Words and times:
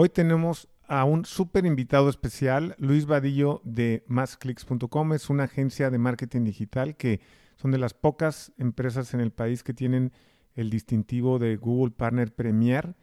Hoy 0.00 0.10
tenemos 0.10 0.68
a 0.86 1.02
un 1.02 1.24
súper 1.24 1.66
invitado 1.66 2.08
especial, 2.08 2.76
Luis 2.78 3.04
Vadillo 3.04 3.60
de 3.64 4.04
MásClicks.com. 4.06 5.12
Es 5.12 5.28
una 5.28 5.42
agencia 5.42 5.90
de 5.90 5.98
marketing 5.98 6.44
digital 6.44 6.96
que 6.96 7.20
son 7.56 7.72
de 7.72 7.78
las 7.78 7.94
pocas 7.94 8.52
empresas 8.58 9.12
en 9.12 9.18
el 9.18 9.32
país 9.32 9.64
que 9.64 9.74
tienen 9.74 10.12
el 10.54 10.70
distintivo 10.70 11.40
de 11.40 11.56
Google 11.56 11.90
Partner 11.90 12.32
Premier. 12.32 12.94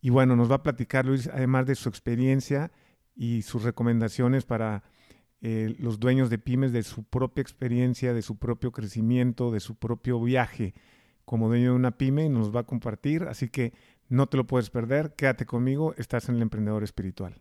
Y 0.00 0.10
bueno, 0.10 0.36
nos 0.36 0.48
va 0.48 0.54
a 0.54 0.62
platicar 0.62 1.06
Luis, 1.06 1.26
además 1.26 1.66
de 1.66 1.74
su 1.74 1.88
experiencia 1.88 2.70
y 3.16 3.42
sus 3.42 3.64
recomendaciones 3.64 4.44
para 4.44 4.84
eh, 5.40 5.74
los 5.80 5.98
dueños 5.98 6.30
de 6.30 6.38
pymes, 6.38 6.70
de 6.70 6.84
su 6.84 7.02
propia 7.02 7.42
experiencia, 7.42 8.14
de 8.14 8.22
su 8.22 8.38
propio 8.38 8.70
crecimiento, 8.70 9.50
de 9.50 9.58
su 9.58 9.74
propio 9.74 10.22
viaje 10.22 10.72
como 11.24 11.48
dueño 11.48 11.72
de 11.72 11.76
una 11.76 11.98
pyme 11.98 12.26
y 12.26 12.28
nos 12.28 12.54
va 12.54 12.60
a 12.60 12.66
compartir. 12.66 13.24
Así 13.24 13.48
que 13.48 13.72
no 14.08 14.26
te 14.26 14.36
lo 14.36 14.46
puedes 14.46 14.70
perder, 14.70 15.12
quédate 15.14 15.44
conmigo, 15.44 15.94
estás 15.98 16.28
en 16.28 16.36
el 16.36 16.42
emprendedor 16.42 16.82
espiritual. 16.82 17.34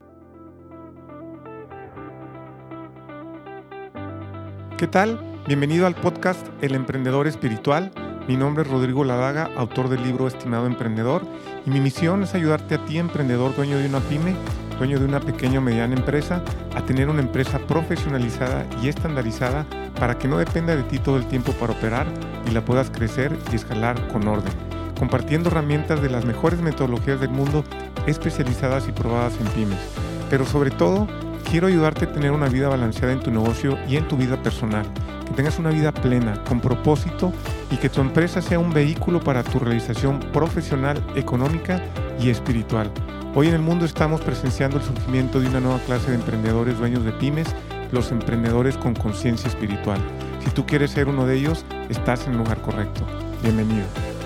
¿Qué 4.78 4.87
tal? 4.87 5.19
Bienvenido 5.47 5.87
al 5.87 5.95
podcast 5.95 6.45
El 6.61 6.75
Emprendedor 6.75 7.25
Espiritual. 7.25 7.92
Mi 8.28 8.36
nombre 8.36 8.64
es 8.64 8.69
Rodrigo 8.69 9.04
Ladaga, 9.06 9.50
autor 9.56 9.89
del 9.89 10.04
libro 10.04 10.28
Estimado 10.28 10.68
Emprendedor, 10.68 11.23
y 11.65 11.69
mi 11.69 11.79
misión 11.79 12.23
es 12.23 12.36
ayudarte 12.36 12.75
a 12.75 12.86
ti, 12.86 12.97
emprendedor, 12.97 13.56
dueño 13.56 13.78
de 13.78 13.87
una 13.87 14.01
pyme, 14.01 14.36
dueño 14.78 15.00
de 15.00 15.06
una 15.06 15.21
pequeña 15.21 15.59
o 15.59 15.61
mediana 15.61 15.95
empresa, 15.95 16.43
a 16.75 16.86
tener 16.86 17.09
una 17.09 17.21
empresa 17.21 17.59
profesionalizada 17.59 18.68
y 18.84 18.89
estandarizada 18.89 19.65
para 19.97 20.20
que 20.20 20.28
no 20.28 20.37
dependa 20.37 20.75
de 20.75 20.84
ti 20.84 21.00
todo 21.00 21.18
el 21.18 21.28
tiempo 21.28 21.54
para 21.54 21.73
operar 21.73 22.06
y 22.45 22.51
la 22.51 22.64
puedas 22.64 22.92
crecer 22.92 23.36
y 23.51 23.56
escalar 23.56 24.07
con 24.09 24.28
orden 24.28 24.76
compartiendo 24.97 25.50
herramientas 25.50 26.01
de 26.01 26.10
las 26.10 26.25
mejores 26.25 26.60
metodologías 26.60 27.19
del 27.19 27.29
mundo 27.29 27.64
especializadas 28.06 28.87
y 28.87 28.92
probadas 28.92 29.33
en 29.39 29.47
pymes. 29.47 29.79
Pero 30.29 30.46
sobre 30.46 30.71
todo, 30.71 31.07
quiero 31.50 31.68
ayudarte 31.68 32.06
a 32.06 32.11
tener 32.11 32.31
una 32.31 32.50
vida 32.50 32.67
balanceada 32.67 33.14
en 33.14 33.22
tu 33.22 33.31
negocio 33.31 33.78
y 33.88 33.95
en 33.95 34.08
tu 34.08 34.18
vida 34.18 34.42
personal, 34.42 34.86
que 35.25 35.34
tengas 35.34 35.59
una 35.59 35.70
vida 35.70 35.92
plena, 35.92 36.44
con 36.44 36.59
propósito 36.59 37.31
y 37.72 37.78
que 37.78 37.90
tu 37.90 38.02
empresa 38.02 38.42
sea 38.42 38.59
un 38.59 38.73
vehículo 38.73 39.20
para 39.22 39.44
tu 39.44 39.59
realización 39.59 40.20
profesional, 40.20 41.02
económica 41.16 41.81
y 42.20 42.30
espiritual. 42.30 42.92
Hoy 43.36 43.48
en 43.48 43.53
el 43.53 43.62
mundo 43.62 43.86
estamos 43.86 44.22
presenciando 44.22 44.78
el 44.78 44.84
surgimiento 44.84 45.40
de 45.40 45.48
una 45.48 45.59
nueva 45.59 45.80
clase 45.80 46.09
de 46.09 46.16
emprendedores 46.16 46.80
dueños 46.80 47.06
de 47.06 47.12
pymes, 47.12 47.48
los 47.92 48.12
emprendedores 48.12 48.78
con 48.78 48.95
conciencia 48.95 49.48
espiritual. 49.48 50.00
Si 50.44 50.50
tú 50.50 50.66
quieres 50.66 50.92
ser 50.92 51.08
uno 51.08 51.25
de 51.25 51.36
ellos, 51.36 51.66
estás 51.90 52.25
en 52.25 52.34
el 52.34 52.40
lugar 52.40 52.62
correcto. 52.62 53.06
Bienvenido. 53.44 54.17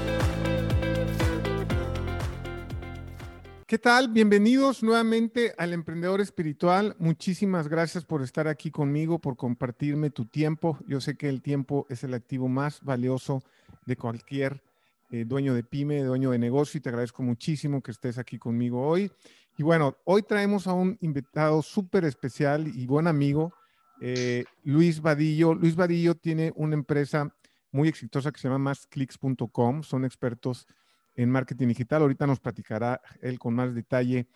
¿Qué 3.72 3.80
tal? 3.80 4.10
Bienvenidos 4.10 4.84
nuevamente 4.84 5.54
al 5.58 5.72
Emprendedor 5.72 6.20
Espiritual. 6.20 6.94
Muchísimas 7.00 7.70
gracias 7.70 8.04
por 8.04 8.22
estar 8.22 8.50
aquí 8.50 8.70
conmigo, 8.70 9.18
por 9.18 9.38
compartirme 9.38 10.10
tu 10.10 10.26
tiempo. 10.26 10.78
Yo 10.88 11.00
sé 11.00 11.16
que 11.16 11.30
el 11.30 11.42
tiempo 11.42 11.86
es 11.88 12.04
el 12.04 12.14
activo 12.14 12.50
más 12.50 12.82
valioso 12.84 13.42
de 13.86 13.96
cualquier 13.96 14.62
eh, 15.10 15.24
dueño 15.24 15.54
de 15.54 15.64
pyme, 15.64 16.04
dueño 16.04 16.32
de 16.32 16.38
negocio, 16.38 16.80
y 16.80 16.82
te 16.82 16.90
agradezco 16.90 17.24
muchísimo 17.24 17.82
que 17.82 17.92
estés 17.92 18.18
aquí 18.18 18.38
conmigo 18.38 18.86
hoy. 18.86 19.10
Y 19.58 19.64
bueno, 19.64 19.96
hoy 20.04 20.24
traemos 20.24 20.68
a 20.68 20.74
un 20.74 20.98
invitado 21.00 21.62
súper 21.62 22.04
especial 22.04 22.68
y 22.68 22.86
buen 22.86 23.08
amigo, 23.08 23.54
eh, 24.02 24.44
Luis 24.66 25.02
Vadillo. 25.02 25.54
Luis 25.54 25.78
Vadillo 25.78 26.16
tiene 26.16 26.52
una 26.58 26.74
empresa 26.74 27.34
muy 27.72 27.88
exitosa 27.88 28.34
que 28.34 28.40
se 28.42 28.50
llama 28.50 28.58
másclicks.com. 28.58 29.84
Son 29.84 30.04
expertos 30.04 30.68
en 30.68 30.81
marketing 31.18 31.68
digital. 31.68 32.02
Ahorita 32.02 32.28
nos 32.28 32.40
platicará 32.40 33.02
él 33.22 33.40
con 33.40 33.54
más 33.54 33.74
detalle 33.74 34.28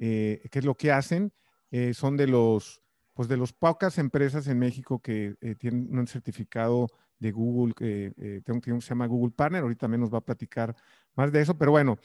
eh, 0.00 0.40
qué 0.50 0.58
es 0.58 0.64
lo 0.64 0.74
que 0.74 0.90
hacen. 0.90 1.32
Eh, 1.70 1.94
son 1.94 2.16
de 2.16 2.26
los, 2.26 2.82
pues 3.14 3.28
de 3.28 3.36
los 3.36 3.52
pocas 3.52 3.98
empresas 3.98 4.48
en 4.48 4.58
México 4.58 4.98
que 4.98 5.36
eh, 5.40 5.54
tienen 5.54 5.96
un 5.96 6.06
certificado 6.06 6.88
de 7.18 7.32
Google, 7.32 7.74
que 7.74 8.40
tengo 8.46 8.62
que 8.62 8.80
se 8.80 8.88
llama 8.88 9.06
Google 9.06 9.34
Partner. 9.36 9.62
Ahorita 9.62 9.80
también 9.80 10.00
nos 10.00 10.12
va 10.12 10.18
a 10.18 10.24
platicar 10.24 10.74
más 11.14 11.30
de 11.30 11.42
eso, 11.42 11.56
pero 11.58 11.70
bueno, 11.70 11.98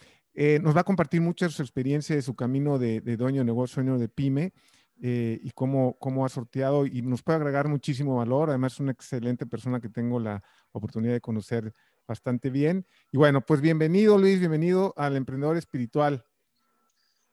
nos 0.62 0.76
va 0.76 0.82
a 0.82 0.84
compartir 0.84 1.22
mucha 1.22 1.48
su 1.48 1.62
experiencia 1.62 2.18
de 2.18 2.22
su 2.22 2.36
camino 2.36 2.78
de, 2.78 3.00
dueño 3.00 3.40
de 3.40 3.46
negocio, 3.46 3.82
dueño 3.82 3.98
de 3.98 4.10
pyme. 4.10 4.52
y 4.98 5.50
cómo, 5.52 5.98
cómo 6.00 6.26
ha 6.26 6.30
sorteado 6.30 6.86
y 6.86 7.02
nos 7.02 7.24
puede 7.24 7.38
agregar 7.38 7.70
muchísimo 7.70 8.18
valor. 8.18 8.50
Además, 8.50 8.74
es 8.74 8.82
una 8.82 8.92
excelente 8.92 9.46
persona 9.46 9.80
que 9.80 9.88
tengo 9.88 10.20
la 10.20 10.44
oportunidad 10.74 11.14
de 11.14 11.22
conocer 11.22 11.74
bastante 12.08 12.50
bien. 12.50 12.86
Y 13.12 13.18
bueno, 13.18 13.42
pues 13.42 13.62
bienvenido 13.62 14.18
Luis, 14.18 14.40
bienvenido 14.40 14.94
al 14.98 15.16
Emprendedor 15.16 15.58
Espiritual. 15.58 16.26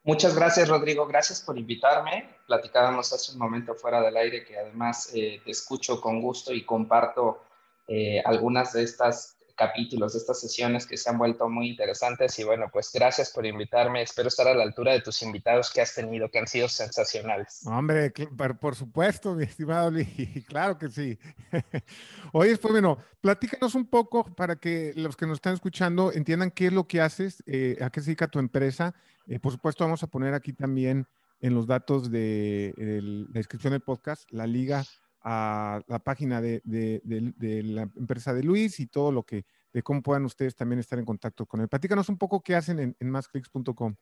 Muchas 0.04 0.34
gracias 0.34 0.68
Rodrigo, 0.68 1.06
gracias 1.06 1.40
por 1.40 1.56
invitarme. 1.56 2.28
Platicábamos 2.46 3.12
hace 3.12 3.32
un 3.32 3.38
momento 3.38 3.74
fuera 3.74 4.00
del 4.02 4.16
aire 4.16 4.44
que 4.44 4.58
además 4.58 5.12
eh, 5.14 5.40
te 5.44 5.50
escucho 5.52 6.00
con 6.00 6.20
gusto 6.20 6.52
y 6.52 6.64
comparto 6.64 7.44
eh, 7.86 8.20
algunas 8.24 8.72
de 8.72 8.82
estas 8.82 9.36
capítulos, 9.66 10.12
de 10.12 10.18
estas 10.18 10.40
sesiones 10.40 10.86
que 10.86 10.96
se 10.96 11.08
han 11.08 11.18
vuelto 11.18 11.48
muy 11.48 11.70
interesantes. 11.70 12.36
Y 12.38 12.44
bueno, 12.44 12.66
pues 12.72 12.90
gracias 12.92 13.30
por 13.30 13.46
invitarme. 13.46 14.02
Espero 14.02 14.28
estar 14.28 14.48
a 14.48 14.54
la 14.54 14.64
altura 14.64 14.92
de 14.92 15.00
tus 15.00 15.22
invitados 15.22 15.70
que 15.72 15.80
has 15.80 15.94
tenido, 15.94 16.28
que 16.30 16.40
han 16.40 16.48
sido 16.48 16.68
sensacionales. 16.68 17.60
Hombre, 17.64 18.12
por 18.60 18.74
supuesto, 18.74 19.34
mi 19.34 19.44
estimado 19.44 19.90
Luis, 19.90 20.08
claro 20.48 20.76
que 20.76 20.88
sí. 20.88 21.18
Oye, 22.32 22.56
pues 22.56 22.72
bueno, 22.72 22.98
platícanos 23.20 23.74
un 23.76 23.86
poco 23.86 24.24
para 24.34 24.56
que 24.56 24.92
los 24.96 25.16
que 25.16 25.26
nos 25.26 25.36
están 25.36 25.54
escuchando 25.54 26.12
entiendan 26.12 26.50
qué 26.50 26.66
es 26.66 26.72
lo 26.72 26.88
que 26.88 27.00
haces, 27.00 27.42
eh, 27.46 27.78
a 27.80 27.90
qué 27.90 28.00
se 28.00 28.06
dedica 28.06 28.26
tu 28.26 28.40
empresa. 28.40 28.94
Eh, 29.28 29.38
por 29.38 29.52
supuesto, 29.52 29.84
vamos 29.84 30.02
a 30.02 30.08
poner 30.08 30.34
aquí 30.34 30.52
también 30.52 31.06
en 31.40 31.54
los 31.54 31.66
datos 31.66 32.10
de 32.10 32.74
la 32.76 33.32
descripción 33.32 33.72
del 33.72 33.82
podcast 33.82 34.30
la 34.30 34.46
liga 34.46 34.84
a 35.24 35.80
la 35.86 35.98
página 35.98 36.40
de, 36.40 36.62
la 36.64 37.82
empresa 37.82 38.34
de 38.34 38.42
Luis 38.42 38.80
y 38.80 38.86
todo 38.86 39.12
lo 39.12 39.22
que, 39.22 39.44
de 39.72 39.82
cómo 39.82 40.02
puedan 40.02 40.24
ustedes 40.24 40.54
también 40.54 40.78
estar 40.78 40.98
en 40.98 41.04
contacto 41.04 41.46
con 41.46 41.60
él. 41.60 41.68
Platícanos 41.68 42.08
un 42.08 42.18
poco 42.18 42.42
qué 42.42 42.54
hacen 42.54 42.78
en, 42.78 42.96
en 42.98 43.10
másclicks.com. 43.10 43.94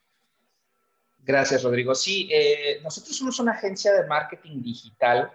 Gracias, 1.22 1.62
Rodrigo. 1.62 1.94
Sí, 1.94 2.28
eh, 2.32 2.81
nosotros 2.82 3.16
somos 3.16 3.38
una 3.41 3.53
agencia 3.53 3.92
de 3.92 4.06
marketing 4.06 4.62
digital, 4.62 5.31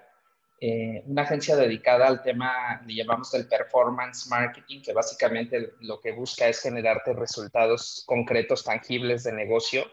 eh, 0.59 1.03
una 1.05 1.23
agencia 1.23 1.55
dedicada 1.55 2.07
al 2.07 2.23
tema, 2.23 2.81
le 2.85 2.95
llamamos 2.95 3.33
el 3.33 3.47
performance 3.47 4.27
marketing, 4.27 4.81
que 4.81 4.93
básicamente 4.93 5.73
lo 5.81 5.99
que 5.99 6.11
busca 6.13 6.47
es 6.47 6.61
generarte 6.61 7.13
resultados 7.13 8.03
concretos, 8.07 8.63
tangibles 8.63 9.23
de 9.23 9.33
negocio 9.33 9.85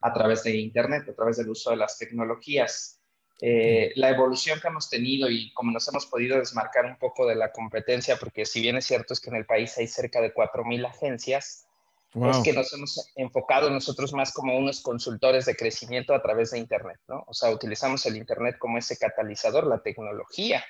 a 0.00 0.12
través 0.12 0.42
de 0.44 0.56
Internet, 0.56 1.08
a 1.08 1.14
través 1.14 1.36
del 1.36 1.50
uso 1.50 1.70
de 1.70 1.76
las 1.76 1.98
tecnologías. 1.98 3.00
Eh, 3.46 3.92
la 3.96 4.08
evolución 4.08 4.58
que 4.58 4.68
hemos 4.68 4.88
tenido 4.88 5.28
y 5.28 5.52
como 5.52 5.70
nos 5.70 5.86
hemos 5.88 6.06
podido 6.06 6.38
desmarcar 6.38 6.86
un 6.86 6.96
poco 6.96 7.26
de 7.26 7.34
la 7.34 7.52
competencia, 7.52 8.16
porque 8.16 8.46
si 8.46 8.62
bien 8.62 8.78
es 8.78 8.86
cierto 8.86 9.12
es 9.12 9.20
que 9.20 9.28
en 9.28 9.36
el 9.36 9.44
país 9.44 9.76
hay 9.76 9.86
cerca 9.86 10.22
de 10.22 10.32
4.000 10.32 10.86
agencias, 10.88 11.66
es 12.14 12.38
que 12.38 12.54
nos 12.54 12.72
hemos 12.72 13.12
enfocado 13.16 13.68
nosotros 13.68 14.14
más 14.14 14.32
como 14.32 14.56
unos 14.56 14.80
consultores 14.80 15.44
de 15.44 15.56
crecimiento 15.56 16.14
a 16.14 16.22
través 16.22 16.52
de 16.52 16.58
Internet, 16.58 16.98
¿no? 17.06 17.22
O 17.26 17.34
sea, 17.34 17.50
utilizamos 17.50 18.06
el 18.06 18.16
Internet 18.16 18.56
como 18.58 18.78
ese 18.78 18.96
catalizador, 18.96 19.66
la 19.66 19.82
tecnología 19.82 20.64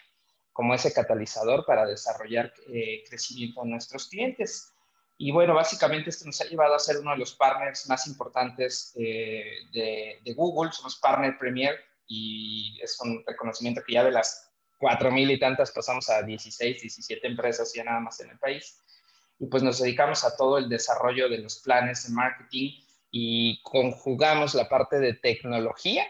como 0.53 0.75
ese 0.75 0.93
catalizador 0.93 1.65
para 1.65 1.87
desarrollar 1.87 2.53
eh, 2.67 3.05
crecimiento 3.09 3.63
a 3.63 3.67
nuestros 3.67 4.09
clientes. 4.09 4.73
Y 5.17 5.31
bueno, 5.31 5.55
básicamente 5.55 6.11
esto 6.11 6.27
nos 6.27 6.41
ha 6.41 6.47
llevado 6.47 6.75
a 6.75 6.81
ser 6.81 6.99
uno 6.99 7.13
de 7.13 7.19
los 7.19 7.37
partners 7.37 7.89
más 7.89 8.09
importantes 8.09 8.93
eh, 8.97 9.45
de, 9.73 10.19
de 10.25 10.35
Google, 10.35 10.73
somos 10.73 10.97
partner 10.97 11.39
premier 11.39 11.79
y 12.07 12.79
es 12.83 12.99
un 13.01 13.25
reconocimiento 13.27 13.83
que 13.87 13.95
ya 13.95 14.05
de 14.05 14.11
las 14.11 14.51
cuatro 14.79 15.11
mil 15.11 15.31
y 15.31 15.39
tantas 15.39 15.71
pasamos 15.71 16.09
a 16.11 16.23
16, 16.23 16.83
17 16.83 17.27
empresas 17.27 17.73
ya 17.75 17.85
nada 17.85 18.01
más 18.01 18.21
en 18.21 18.31
el 18.31 18.39
país. 18.39 18.81
Y 19.39 19.47
pues 19.47 19.63
nos 19.63 19.81
dedicamos 19.81 20.25
a 20.25 20.37
todo 20.37 20.59
el 20.59 20.69
desarrollo 20.69 21.29
de 21.29 21.39
los 21.39 21.57
planes 21.61 22.07
de 22.07 22.15
marketing 22.15 22.73
y 23.11 23.63
conjugamos 23.63 24.55
la 24.55 24.69
parte 24.69 24.99
de 24.99 25.15
tecnología 25.15 26.07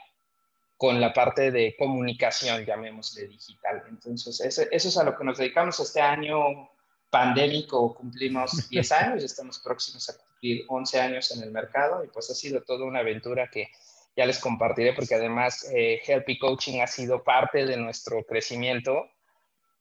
con 0.76 1.00
la 1.00 1.12
parte 1.12 1.50
de 1.50 1.76
comunicación, 1.78 2.64
llamémosle 2.64 3.28
digital. 3.28 3.84
Entonces, 3.88 4.40
eso, 4.40 4.62
eso 4.70 4.88
es 4.88 4.98
a 4.98 5.04
lo 5.04 5.16
que 5.16 5.24
nos 5.24 5.38
dedicamos 5.38 5.78
este 5.80 6.00
año 6.00 6.68
pandémico, 7.10 7.94
cumplimos 7.94 8.68
10 8.70 8.92
años, 8.92 9.24
estamos 9.24 9.60
próximos 9.60 10.08
a 10.10 10.18
cumplir 10.18 10.64
11 10.68 11.00
años 11.00 11.30
en 11.30 11.42
el 11.42 11.52
mercado 11.52 12.04
y 12.04 12.08
pues 12.08 12.28
ha 12.30 12.34
sido 12.34 12.62
toda 12.62 12.84
una 12.84 13.00
aventura 13.00 13.48
que 13.50 13.68
ya 14.16 14.26
les 14.26 14.38
compartiré 14.38 14.92
porque 14.92 15.14
además 15.14 15.68
eh, 15.74 16.00
Helpy 16.06 16.38
Coaching 16.38 16.80
ha 16.80 16.86
sido 16.86 17.24
parte 17.24 17.66
de 17.66 17.76
nuestro 17.76 18.24
crecimiento 18.24 19.10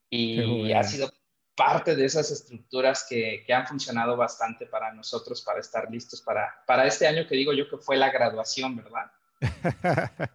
y 0.10 0.72
ha 0.74 0.84
sido 0.84 1.12
parte 1.56 1.96
de 1.96 2.06
esas 2.06 2.30
estructuras 2.32 3.06
que, 3.10 3.44
que, 3.46 3.54
han 3.54 3.66
funcionado 3.66 4.16
bastante 4.16 4.68
para 4.68 4.94
nosotros 4.94 5.42
para 5.42 5.60
estar 5.60 5.90
listos 5.90 6.22
para, 6.22 6.54
para 6.68 6.86
este 6.86 7.08
año 7.08 7.28
que 7.28 7.36
digo 7.36 7.54
yo 7.54 7.70
que 7.70 7.78
fue 7.78 7.98
la 7.98 8.12
graduación, 8.12 8.76
¿verdad? 8.76 9.12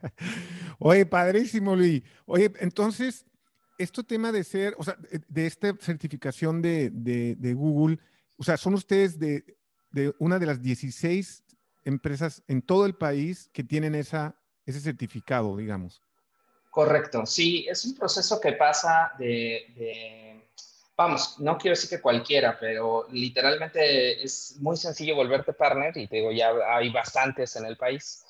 Oye, 0.78 1.06
padrísimo, 1.06 1.74
Luis. 1.74 2.02
Oye, 2.26 2.52
entonces, 2.60 3.24
esto 3.78 4.04
tema 4.04 4.32
de 4.32 4.44
ser, 4.44 4.74
o 4.78 4.84
sea, 4.84 4.96
de, 5.28 5.46
esta 5.46 5.74
certificación 5.80 6.60
de, 6.62 6.90
de, 6.90 7.36
de, 7.36 7.54
Google, 7.54 7.98
o 8.36 8.44
sea, 8.44 8.56
son 8.56 8.74
ustedes 8.74 9.18
de, 9.18 9.56
de 9.90 10.12
una 10.18 10.38
de 10.38 10.46
las 10.46 10.60
16 10.60 11.44
empresas 11.88 12.42
en 12.48 12.60
todo 12.62 12.84
el 12.84 12.94
país 12.94 13.48
que 13.52 13.64
tienen 13.64 13.94
esa, 13.94 14.36
ese 14.66 14.80
certificado, 14.80 15.56
digamos. 15.56 16.02
Correcto, 16.70 17.24
sí, 17.24 17.66
es 17.68 17.84
un 17.86 17.96
proceso 17.96 18.38
que 18.40 18.52
pasa 18.52 19.12
de, 19.18 20.44
vamos, 20.96 21.40
no 21.40 21.56
quiero 21.56 21.74
decir 21.74 21.88
que 21.88 22.02
cualquiera, 22.02 22.58
pero 22.60 23.06
literalmente 23.10 24.22
es 24.22 24.56
muy 24.60 24.76
sencillo 24.76 25.16
volverte 25.16 25.54
partner 25.54 25.96
y 25.96 26.06
te 26.06 26.16
digo, 26.16 26.30
ya 26.30 26.52
hay 26.68 26.90
bastantes 26.90 27.56
en 27.56 27.64
el 27.64 27.76
país. 27.76 28.24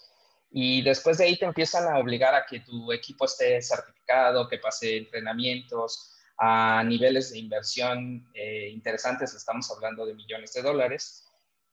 Y 0.50 0.80
después 0.82 1.18
de 1.18 1.24
ahí 1.24 1.36
te 1.36 1.44
empiezan 1.44 1.92
a 1.92 1.98
obligar 1.98 2.34
a 2.34 2.46
que 2.46 2.60
tu 2.60 2.90
equipo 2.92 3.26
esté 3.26 3.60
certificado, 3.60 4.48
que 4.48 4.58
pase 4.58 4.96
entrenamientos 4.96 6.14
a 6.38 6.82
niveles 6.84 7.32
de 7.32 7.38
inversión 7.38 8.30
eh, 8.32 8.70
interesantes, 8.70 9.34
estamos 9.34 9.68
hablando 9.72 10.06
de 10.06 10.14
millones 10.14 10.52
de 10.54 10.62
dólares 10.62 11.27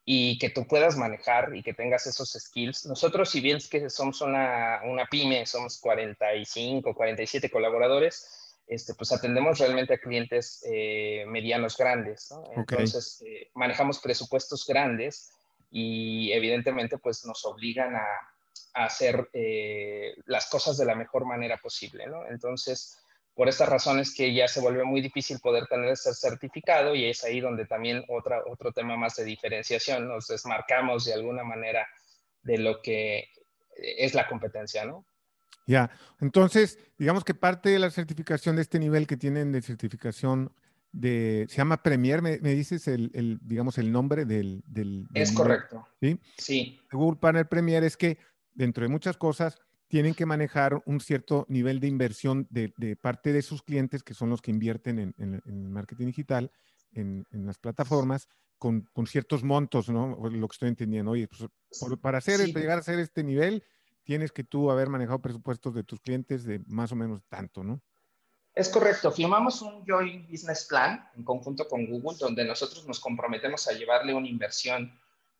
y 0.06 0.38
que 0.38 0.52
tú 0.52 0.68
puedas 0.68 0.98
manejar 0.98 1.56
y 1.56 1.63
que 1.63 1.74
tengas 1.74 2.06
esos 2.06 2.31
skills. 2.34 2.86
Nosotros, 2.86 3.30
si 3.30 3.42
bien 3.42 3.57
es 3.57 3.68
que 3.68 3.90
somos 3.90 4.22
una, 4.22 4.81
una 4.86 5.07
pyme, 5.07 5.46
somos 5.48 5.80
45, 5.80 6.94
47 6.94 7.50
colaboradores, 7.50 8.56
este, 8.68 8.94
pues 8.94 9.12
atendemos 9.12 9.57
realmente 9.60 9.96
a 9.96 9.98
clientes 9.98 10.63
eh, 10.69 11.25
medianos 11.28 11.75
grandes, 11.75 12.31
¿no? 12.31 12.44
Entonces, 12.56 13.24
eh, 13.25 13.50
manejamos 13.56 14.00
presupuestos 14.00 14.66
grandes 14.68 15.31
y 15.72 16.31
evidentemente 16.31 16.98
pues 16.98 17.25
nos 17.25 17.44
obligan 17.46 17.96
a, 17.96 18.06
a 18.75 18.86
hacer 18.86 19.30
eh, 19.34 20.16
las 20.25 20.48
cosas 20.48 20.78
de 20.78 20.86
la 20.86 20.96
mejor 20.96 21.25
manera 21.25 21.58
posible, 21.58 22.06
¿no? 22.08 22.28
Entonces, 22.28 23.00
por 23.36 23.50
estas 23.50 23.68
razones 23.68 24.16
que 24.16 24.34
ya 24.34 24.48
se 24.48 24.62
vuelve 24.62 24.86
muy 24.86 25.02
difícil 25.02 25.40
poder 25.40 25.68
tener 25.68 25.90
ese 25.90 26.14
certificado 26.14 26.96
y 26.96 27.06
es 27.06 27.24
ahí 27.26 27.42
donde 27.42 27.66
también 27.66 28.04
otra, 28.08 28.42
otro 28.48 28.72
tema 28.72 28.96
más 28.96 29.18
de 29.18 29.26
diferenciación, 29.26 30.08
nos 30.08 30.28
desmarcamos 30.28 31.06
de 31.06 31.14
alguna 31.14 31.44
manera 31.44 31.86
de 32.44 32.58
lo 32.58 32.82
que 32.82 33.30
es 33.76 34.14
la 34.14 34.28
competencia, 34.28 34.86
¿no? 34.86 35.06
Ya, 35.68 35.92
entonces, 36.22 36.80
digamos 36.98 37.24
que 37.24 37.34
parte 37.34 37.70
de 37.70 37.80
la 37.80 37.90
certificación 37.90 38.56
de 38.56 38.62
este 38.62 38.80
nivel 38.80 39.06
que 39.06 39.18
tienen 39.18 39.52
de 39.52 39.62
certificación 39.62 40.54
de, 40.92 41.46
se 41.50 41.58
llama 41.58 41.84
Premier, 41.84 42.22
me, 42.22 42.38
dices 42.38 42.88
el, 42.88 43.40
digamos, 43.42 43.78
el 43.78 43.92
nombre 43.92 44.24
del... 44.24 44.64
del, 44.66 45.08
es 45.14 45.34
correcto. 45.34 45.86
¿Sí? 46.00 46.20
Sí. 46.38 46.80
Google 46.92 47.20
Partner 47.20 47.50
Premier 47.50 47.84
es 47.84 47.98
que, 47.98 48.18
dentro 48.54 48.84
de 48.84 48.90
muchas 48.90 49.18
cosas, 49.18 49.58
tienen 49.88 50.16
que 50.16 50.26
manejar 50.26 50.82
un 50.86 51.00
cierto 51.00 51.46
nivel 51.48 51.80
de 51.80 51.88
inversión 51.88 52.48
de, 52.50 52.98
parte 53.00 53.34
de 53.34 53.42
sus 53.42 53.62
clientes, 53.62 54.04
que 54.04 54.14
son 54.14 54.30
los 54.30 54.42
que 54.42 54.52
invierten 54.52 55.00
en, 55.00 55.42
en, 55.46 55.72
marketing 55.72 56.08
digital, 56.08 56.52
en, 56.94 57.26
las 57.32 57.58
plataformas, 57.58 58.28
con, 58.58 58.82
con, 58.94 59.06
ciertos 59.06 59.44
montos, 59.44 59.90
¿no? 59.90 60.18
Lo 60.30 60.48
que 60.48 60.54
estoy 60.54 60.70
entendiendo. 60.70 61.12
Oye, 61.12 61.28
pues, 61.28 61.50
para 62.02 62.18
hacer, 62.18 62.40
llegar 62.54 62.80
a 62.80 62.84
ser 62.84 63.00
este 63.00 63.24
nivel, 63.24 63.64
tienes 64.04 64.32
que 64.32 64.44
tú 64.44 64.72
haber 64.72 64.90
manejado 64.90 65.22
presupuestos 65.22 65.76
de 65.76 65.84
tus 65.84 66.00
clientes 66.00 66.46
de 66.46 66.62
más 66.68 66.92
o 66.92 66.96
menos 66.96 67.24
tanto, 67.28 67.64
¿no? 67.64 67.82
Es 68.56 68.70
correcto. 68.70 69.12
Firmamos 69.12 69.62
un 69.62 69.86
Joint 69.86 70.30
Business 70.30 70.66
Plan 70.66 71.10
en 71.16 71.24
conjunto 71.24 71.68
con 71.68 71.86
Google, 71.86 72.18
donde 72.18 72.46
nosotros 72.46 72.88
nos 72.88 73.02
comprometemos 73.02 73.68
a 73.68 73.74
llevarle 73.74 74.14
una 74.14 74.30
inversión, 74.30 74.98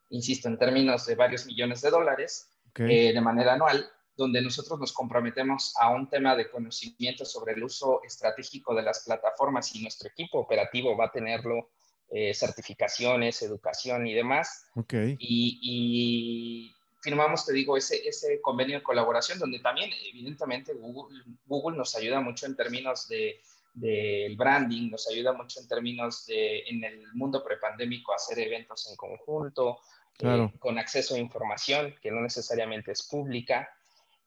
insisto, 0.10 0.50
en 0.50 0.60
términos 0.60 1.06
de 1.06 1.16
varios 1.16 1.46
millones 1.46 1.82
de 1.82 1.90
dólares 1.90 2.50
eh, 2.76 3.14
de 3.14 3.22
manera 3.22 3.54
anual 3.54 3.90
donde 4.18 4.42
nosotros 4.42 4.80
nos 4.80 4.94
comprometemos 4.94 5.74
a 5.80 5.92
un 5.92 6.10
tema 6.10 6.36
de 6.36 6.50
conocimiento 6.50 7.26
sobre 7.26 7.54
el 7.54 7.64
uso 7.64 8.02
estratégico 8.04 8.74
de 8.74 8.84
las 8.84 9.04
plataformas 9.04 9.76
y 9.76 9.82
nuestro 9.82 10.10
equipo 10.10 10.40
operativo 10.40 10.96
va 10.96 11.06
a 11.06 11.12
tenerlo, 11.12 11.70
eh, 12.10 12.34
certificaciones, 12.34 13.42
educación 13.42 14.08
y 14.08 14.14
demás. 14.14 14.68
Okay. 14.76 15.16
Y, 15.20 16.72
firmamos, 17.02 17.46
te 17.46 17.54
digo, 17.54 17.78
ese, 17.78 18.08
ese 18.08 18.42
convenio 18.42 18.78
de 18.78 18.84
colaboración 18.84 19.38
donde 19.38 19.60
también, 19.60 19.92
evidentemente, 20.10 20.74
Google, 20.74 21.22
Google 21.46 21.78
nos 21.78 21.96
ayuda 21.96 22.20
mucho 22.22 22.46
en 22.46 22.56
términos 22.56 23.08
de 23.08 23.42
del 23.76 24.38
branding, 24.38 24.90
nos 24.90 25.08
ayuda 25.10 25.34
mucho 25.34 25.60
en 25.60 25.68
términos 25.68 26.26
de, 26.26 26.60
en 26.62 26.84
el 26.84 27.14
mundo 27.14 27.44
prepandémico, 27.44 28.14
hacer 28.14 28.40
eventos 28.40 28.90
en 28.90 28.96
conjunto, 28.96 29.80
claro. 30.18 30.46
Eh, 30.46 30.60
con 30.60 30.80
acceso 30.80 31.16
a 31.16 31.20
información 31.20 31.94
que 32.02 32.10
no 32.10 32.22
necesariamente 32.22 32.94
es 32.94 33.04
pública. 33.04 33.70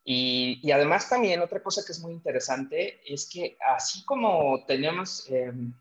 Y, 0.05 0.71
además 0.71 1.09
también 1.09 1.41
otra 1.41 1.63
cosa 1.63 1.83
que 1.85 1.93
es 1.93 2.01
muy 2.01 2.13
interesante 2.13 3.01
es 3.07 3.29
que 3.29 3.59
así 3.75 4.05
como 4.05 4.65
tenemos, 4.67 5.27
em, 5.29 5.75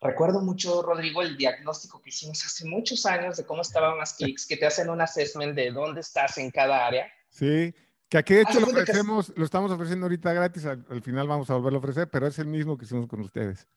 recuerdo 0.00 0.40
mucho, 0.40 0.80
Rodrigo, 0.82 1.20
el 1.20 1.36
diagnóstico 1.36 2.00
que 2.00 2.08
hicimos 2.08 2.42
hace 2.44 2.64
muchos 2.64 3.04
años 3.04 3.36
de 3.36 3.44
cómo 3.44 3.60
estaban 3.62 3.98
las 3.98 4.14
clics, 4.14 4.46
que 4.46 4.56
te 4.56 4.66
hacen 4.66 4.88
un 4.88 5.00
assessment 5.00 5.54
de 5.54 5.70
dónde 5.72 6.00
estás 6.00 6.38
en 6.38 6.50
cada 6.50 6.86
área. 6.86 7.06
Sí, 7.28 7.74
que 8.08 8.18
aquí 8.18 8.34
de 8.34 8.42
hecho 8.42 8.60
lo 8.60 8.66
ofrecemos, 8.66 9.32
lo 9.36 9.44
estamos 9.44 9.70
ofreciendo 9.70 10.06
ahorita 10.06 10.32
gratis, 10.32 10.64
al, 10.64 10.86
al, 10.88 11.02
final 11.02 11.28
vamos 11.28 11.50
a 11.50 11.54
volverlo 11.54 11.78
a 11.78 11.80
ofrecer, 11.80 12.08
pero 12.08 12.26
es 12.26 12.38
el 12.38 12.46
mismo 12.46 12.78
que 12.78 12.86
hicimos 12.86 13.06
con 13.06 13.20
ustedes. 13.20 13.68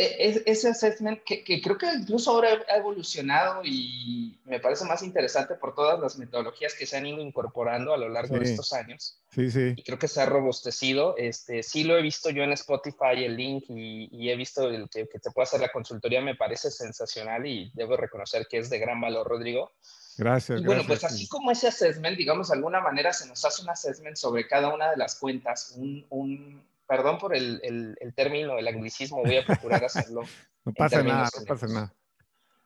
E, 0.00 0.44
ese 0.46 0.68
assessment 0.68 1.24
que, 1.24 1.42
creo 1.60 1.76
que 1.76 1.92
incluso 1.92 2.30
ahora 2.30 2.50
ha 2.68 2.76
evolucionado 2.76 3.62
y 3.64 4.38
me 4.44 4.60
parece 4.60 4.84
más 4.84 5.02
interesante 5.02 5.56
por 5.56 5.74
todas 5.74 5.98
las 5.98 6.16
metodologías 6.18 6.74
que 6.74 6.86
se 6.86 6.96
han 6.96 7.06
ido 7.06 7.20
incorporando 7.20 7.92
a 7.92 7.96
lo 7.96 8.08
largo 8.08 8.38
de 8.38 8.44
estos 8.44 8.72
años. 8.72 9.20
Sí, 9.32 9.50
sí. 9.50 9.72
Y 9.74 9.82
creo 9.82 9.98
que 9.98 10.06
se 10.06 10.20
ha 10.20 10.26
robustecido. 10.26 11.16
Este, 11.16 11.64
sí 11.64 11.82
lo 11.82 11.98
he 11.98 12.02
visto 12.02 12.30
yo 12.30 12.44
en 12.44 12.52
Spotify, 12.52 13.24
el 13.24 13.36
link, 13.36 13.64
y, 13.70 14.30
he 14.30 14.36
visto 14.36 14.68
el 14.68 14.88
que, 14.88 15.08
que, 15.08 15.18
te 15.18 15.32
puede 15.32 15.48
hacer 15.48 15.60
la 15.60 15.72
consultoría, 15.72 16.20
me 16.20 16.36
parece 16.36 16.70
sensacional 16.70 17.44
y 17.44 17.72
debo 17.74 17.96
reconocer 17.96 18.46
que 18.48 18.58
es 18.58 18.70
de 18.70 18.78
gran 18.78 19.00
valor, 19.00 19.26
Rodrigo. 19.26 19.72
Gracias. 20.16 20.60
Y 20.60 20.64
bueno, 20.64 20.84
pues 20.86 21.02
así 21.02 21.26
como 21.26 21.50
ese 21.50 21.66
assessment, 21.66 22.16
digamos, 22.16 22.50
de 22.50 22.54
alguna 22.54 22.80
manera 22.80 23.12
se 23.12 23.26
nos 23.26 23.44
hace 23.44 23.62
un 23.62 23.70
assessment 23.70 24.14
sobre 24.14 24.46
cada 24.46 24.72
una 24.72 24.92
de 24.92 24.96
las 24.96 25.16
cuentas, 25.16 25.74
un, 25.76 26.06
un 26.10 26.62
perdón 26.88 27.18
por 27.18 27.36
el, 27.36 27.60
el, 28.00 28.14
término, 28.14 28.58
el 28.58 28.66
anglicismo, 28.66 29.22
voy 29.22 29.36
a 29.36 29.44
procurar 29.44 29.84
hacerlo. 29.84 30.22
no 30.64 30.72
pasa 30.72 31.02
nada, 31.02 31.28
no 31.38 31.44
pasa 31.44 31.66
nada. 31.66 31.94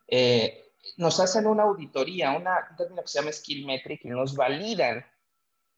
Eh, 0.07 0.73
nos 0.97 1.19
hacen 1.21 1.47
una 1.47 1.65
auditoría, 1.65 2.31
una, 2.31 2.69
un 2.71 2.77
término 2.77 3.03
que 3.03 3.09
se 3.09 3.19
llama 3.19 3.33
Skill 3.33 3.67
Metric, 3.67 4.05
y 4.05 4.09
nos 4.09 4.37
validan 4.37 5.05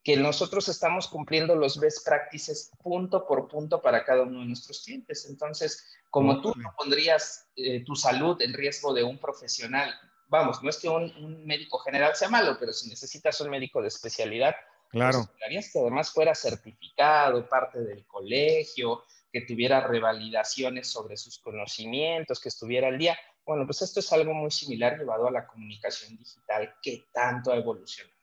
que 0.02 0.18
nosotros 0.18 0.68
estamos 0.68 1.08
cumpliendo 1.08 1.56
los 1.56 1.80
best 1.80 2.06
practices 2.06 2.70
punto 2.82 3.26
por 3.26 3.48
punto 3.48 3.80
para 3.80 4.04
cada 4.04 4.22
uno 4.22 4.40
de 4.40 4.46
nuestros 4.46 4.82
clientes. 4.84 5.26
Entonces, 5.30 5.90
como 6.10 6.42
tú 6.42 6.52
no 6.56 6.74
pondrías 6.76 7.48
eh, 7.56 7.82
tu 7.84 7.96
salud 7.96 8.40
en 8.42 8.52
riesgo 8.52 8.92
de 8.92 9.02
un 9.02 9.18
profesional, 9.18 9.94
vamos, 10.28 10.62
no 10.62 10.68
es 10.68 10.76
que 10.76 10.90
un, 10.90 11.04
un, 11.16 11.46
médico 11.46 11.78
general 11.78 12.14
sea 12.14 12.28
malo, 12.28 12.58
pero 12.60 12.74
si 12.74 12.90
necesitas 12.90 13.40
un 13.40 13.48
médico 13.48 13.80
de 13.80 13.88
especialidad, 13.88 14.54
Claro. 14.94 15.28
Pues 15.40 15.72
que 15.72 15.78
además 15.80 16.12
fuera 16.12 16.36
certificado, 16.36 17.48
parte 17.48 17.80
del 17.80 18.06
colegio, 18.06 19.02
que 19.32 19.40
tuviera 19.40 19.84
revalidaciones 19.84 20.86
sobre 20.86 21.16
sus 21.16 21.40
conocimientos, 21.40 22.40
que 22.40 22.48
estuviera 22.48 22.86
al 22.86 22.96
día. 22.96 23.18
Bueno, 23.44 23.66
pues 23.66 23.82
esto 23.82 23.98
es 23.98 24.12
algo 24.12 24.32
muy 24.32 24.52
similar 24.52 24.96
llevado 24.96 25.26
a 25.26 25.32
la 25.32 25.48
comunicación 25.48 26.16
digital 26.16 26.72
que 26.80 27.06
tanto 27.12 27.50
ha 27.50 27.56
evolucionado. 27.56 28.14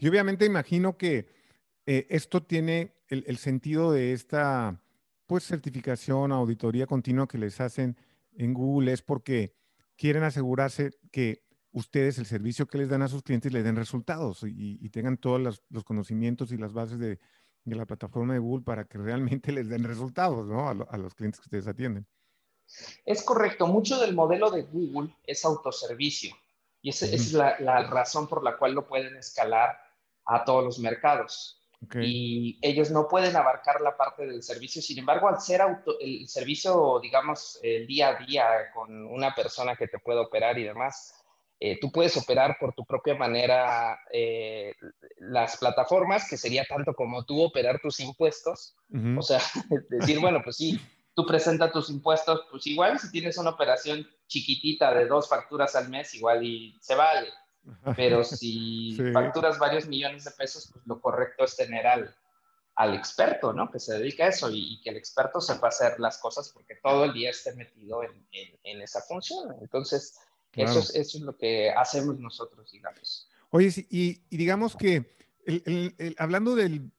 Y 0.00 0.08
obviamente 0.08 0.44
imagino 0.44 0.96
que 0.98 1.28
eh, 1.86 2.06
esto 2.10 2.42
tiene 2.42 2.96
el, 3.06 3.22
el, 3.28 3.36
sentido 3.38 3.92
de 3.92 4.12
esta 4.12 4.80
pues 5.26 5.44
certificación, 5.44 6.32
auditoría 6.32 6.86
continua 6.86 7.28
que 7.28 7.38
les 7.38 7.60
hacen 7.60 7.96
en 8.36 8.52
Google 8.52 8.92
es 8.92 9.02
porque 9.02 9.54
quieren 9.96 10.24
asegurarse 10.24 10.90
que 11.12 11.44
ustedes 11.74 12.18
el 12.18 12.26
servicio 12.26 12.66
que 12.66 12.78
les 12.78 12.88
dan 12.88 13.02
a 13.02 13.08
sus 13.08 13.22
clientes 13.22 13.52
les 13.52 13.64
den 13.64 13.76
resultados 13.76 14.44
y, 14.44 14.88
tengan 14.90 15.18
todos 15.18 15.40
los, 15.40 15.84
conocimientos 15.84 16.52
y 16.52 16.56
las 16.56 16.72
bases 16.72 16.98
de, 16.98 17.18
la 17.64 17.84
plataforma 17.84 18.32
de 18.32 18.38
Google 18.38 18.64
para 18.64 18.84
que 18.84 18.96
realmente 18.98 19.52
les 19.52 19.68
den 19.68 19.84
resultados 19.84 20.46
¿no? 20.46 20.68
a, 20.68 20.96
los 20.96 21.14
clientes 21.14 21.40
que 21.40 21.46
ustedes 21.46 21.66
atienden. 21.66 22.06
Es 23.04 23.22
correcto, 23.22 23.66
mucho 23.66 23.98
del 23.98 24.14
modelo 24.14 24.50
de 24.50 24.62
Google 24.62 25.14
es 25.24 25.44
autoservicio 25.44 26.34
y 26.80 26.90
esa, 26.90 27.06
es 27.06 27.32
la, 27.32 27.82
razón 27.88 28.28
por 28.28 28.42
la 28.42 28.56
cual 28.56 28.72
lo 28.72 28.86
pueden 28.86 29.16
escalar 29.16 29.76
a 30.26 30.44
todos 30.44 30.64
los 30.64 30.78
mercados. 30.78 31.60
Y 32.00 32.58
ellos 32.62 32.90
no 32.90 33.08
pueden 33.08 33.36
abarcar 33.36 33.82
la 33.82 33.94
parte 33.94 34.26
del 34.26 34.42
servicio, 34.42 34.80
sin 34.80 35.00
embargo, 35.00 35.28
al 35.28 35.38
ser 35.38 35.60
auto, 35.60 35.98
el 36.00 36.26
servicio, 36.28 36.98
digamos, 37.02 37.58
el 37.62 37.86
día 37.86 38.08
a 38.08 38.24
día 38.24 38.46
con 38.72 39.06
una 39.06 39.34
persona 39.34 39.76
que 39.76 39.88
te 39.88 39.98
puede 39.98 40.20
operar 40.20 40.58
y 40.58 40.64
demás, 40.64 41.23
eh, 41.60 41.78
tú 41.80 41.90
puedes 41.90 42.16
operar 42.16 42.56
por 42.58 42.74
tu 42.74 42.84
propia 42.84 43.14
manera 43.14 43.98
eh, 44.12 44.74
las 45.18 45.56
plataformas, 45.56 46.28
que 46.28 46.36
sería 46.36 46.64
tanto 46.64 46.94
como 46.94 47.24
tú 47.24 47.42
operar 47.42 47.80
tus 47.80 48.00
impuestos. 48.00 48.76
O 49.16 49.22
sea, 49.22 49.40
decir, 49.88 50.20
bueno, 50.20 50.40
pues 50.42 50.56
sí, 50.56 50.80
tú 51.14 51.24
presentas 51.24 51.72
tus 51.72 51.90
impuestos, 51.90 52.46
pues 52.50 52.66
igual 52.66 52.98
si 52.98 53.10
tienes 53.10 53.38
una 53.38 53.50
operación 53.50 54.06
chiquitita 54.26 54.92
de 54.92 55.06
dos 55.06 55.28
facturas 55.28 55.76
al 55.76 55.88
mes, 55.88 56.14
igual 56.14 56.44
y 56.44 56.76
se 56.80 56.94
vale. 56.94 57.28
Pero 57.96 58.24
si 58.24 58.98
facturas 59.12 59.58
varios 59.58 59.86
millones 59.86 60.24
de 60.24 60.32
pesos, 60.32 60.68
pues 60.72 60.84
lo 60.86 61.00
correcto 61.00 61.44
es 61.44 61.56
tener 61.56 61.86
al, 61.86 62.14
al 62.74 62.94
experto, 62.94 63.52
¿no? 63.52 63.70
Que 63.70 63.78
se 63.78 63.98
dedica 63.98 64.24
a 64.24 64.28
eso 64.28 64.50
y, 64.50 64.80
que 64.82 64.90
el 64.90 64.96
experto 64.96 65.40
sepa 65.40 65.68
hacer 65.68 66.00
las 66.00 66.18
cosas 66.18 66.50
porque 66.52 66.74
todo 66.82 67.04
el 67.04 67.12
día 67.12 67.30
esté 67.30 67.54
metido 67.54 68.02
en, 68.02 68.26
en 68.64 68.82
esa 68.82 69.00
función. 69.00 69.56
Entonces, 69.60 70.18
eso, 70.56 70.78
es, 70.78 70.94
eso, 70.94 71.18
es, 71.18 71.24
lo 71.24 71.36
que 71.36 71.70
hacemos 71.70 72.18
nosotros, 72.18 72.70
digamos. 72.70 73.28
Oye, 73.50 73.86
y, 73.90 74.36
digamos 74.36 74.76
que 74.76 75.14
hablando 76.18 76.54
del, 76.54 76.90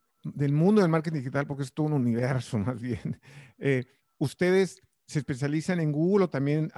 mundo 0.53 0.81
del 0.81 0.89
marketing 0.89 1.19
digital, 1.19 1.47
porque 1.47 1.63
es 1.63 1.73
todo 1.73 1.87
un 1.87 1.93
universo 1.93 2.57
más 2.59 2.79
bien, 2.79 3.19
eh, 3.57 3.85
ustedes 4.17 4.81
se 5.07 5.19
especializan 5.19 5.79
en 5.79 5.91
Google 5.91 6.25
o 6.25 6.29
también, 6.29 6.71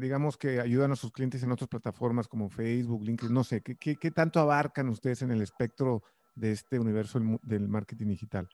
digamos, 0.00 0.38
que 0.38 0.60
ayudan 0.60 0.92
a 0.92 0.96
sus 0.96 1.12
clientes 1.12 1.42
en 1.42 1.52
otras 1.52 1.68
plataformas 1.68 2.26
como 2.26 2.48
Facebook, 2.48 3.04
LinkedIn, 3.04 3.34
no 3.34 3.44
sé, 3.44 3.60
¿qué, 3.60 3.76
qué, 3.76 4.10
tanto 4.10 4.40
abarcan 4.40 4.88
ustedes 4.88 5.20
en 5.22 5.32
el 5.32 5.42
espectro 5.42 6.02
de 6.34 6.52
este 6.52 6.78
universo 6.78 7.20
del 7.42 7.68
marketing 7.68 8.06
digital? 8.06 8.48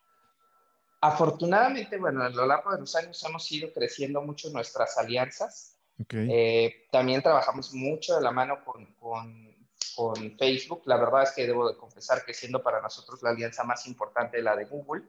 Afortunadamente, 1.00 1.98
bueno, 1.98 2.22
a 2.22 2.30
lo 2.30 2.46
largo 2.46 2.72
de 2.72 2.80
los 2.80 2.96
años 2.96 3.22
hemos 3.22 3.52
ido 3.52 3.72
creciendo 3.72 4.22
mucho 4.22 4.50
nuestras 4.50 4.96
alianzas. 4.96 5.73
Eh, 6.10 6.86
también 6.90 7.22
trabajamos 7.22 7.72
mucho 7.72 8.16
de 8.16 8.22
la 8.22 8.30
mano 8.30 8.64
con, 8.64 8.86
con, 8.94 9.56
con, 9.94 10.36
Facebook. 10.36 10.82
La 10.86 10.96
verdad 10.96 11.22
es 11.22 11.32
que 11.32 11.46
debo 11.46 11.68
de 11.68 11.76
confesar 11.76 12.24
que 12.24 12.34
siendo 12.34 12.62
para 12.62 12.80
nosotros 12.80 13.22
la 13.22 13.30
alianza 13.30 13.64
más 13.64 13.86
importante 13.86 14.42
la 14.42 14.56
de 14.56 14.64
Google, 14.64 15.04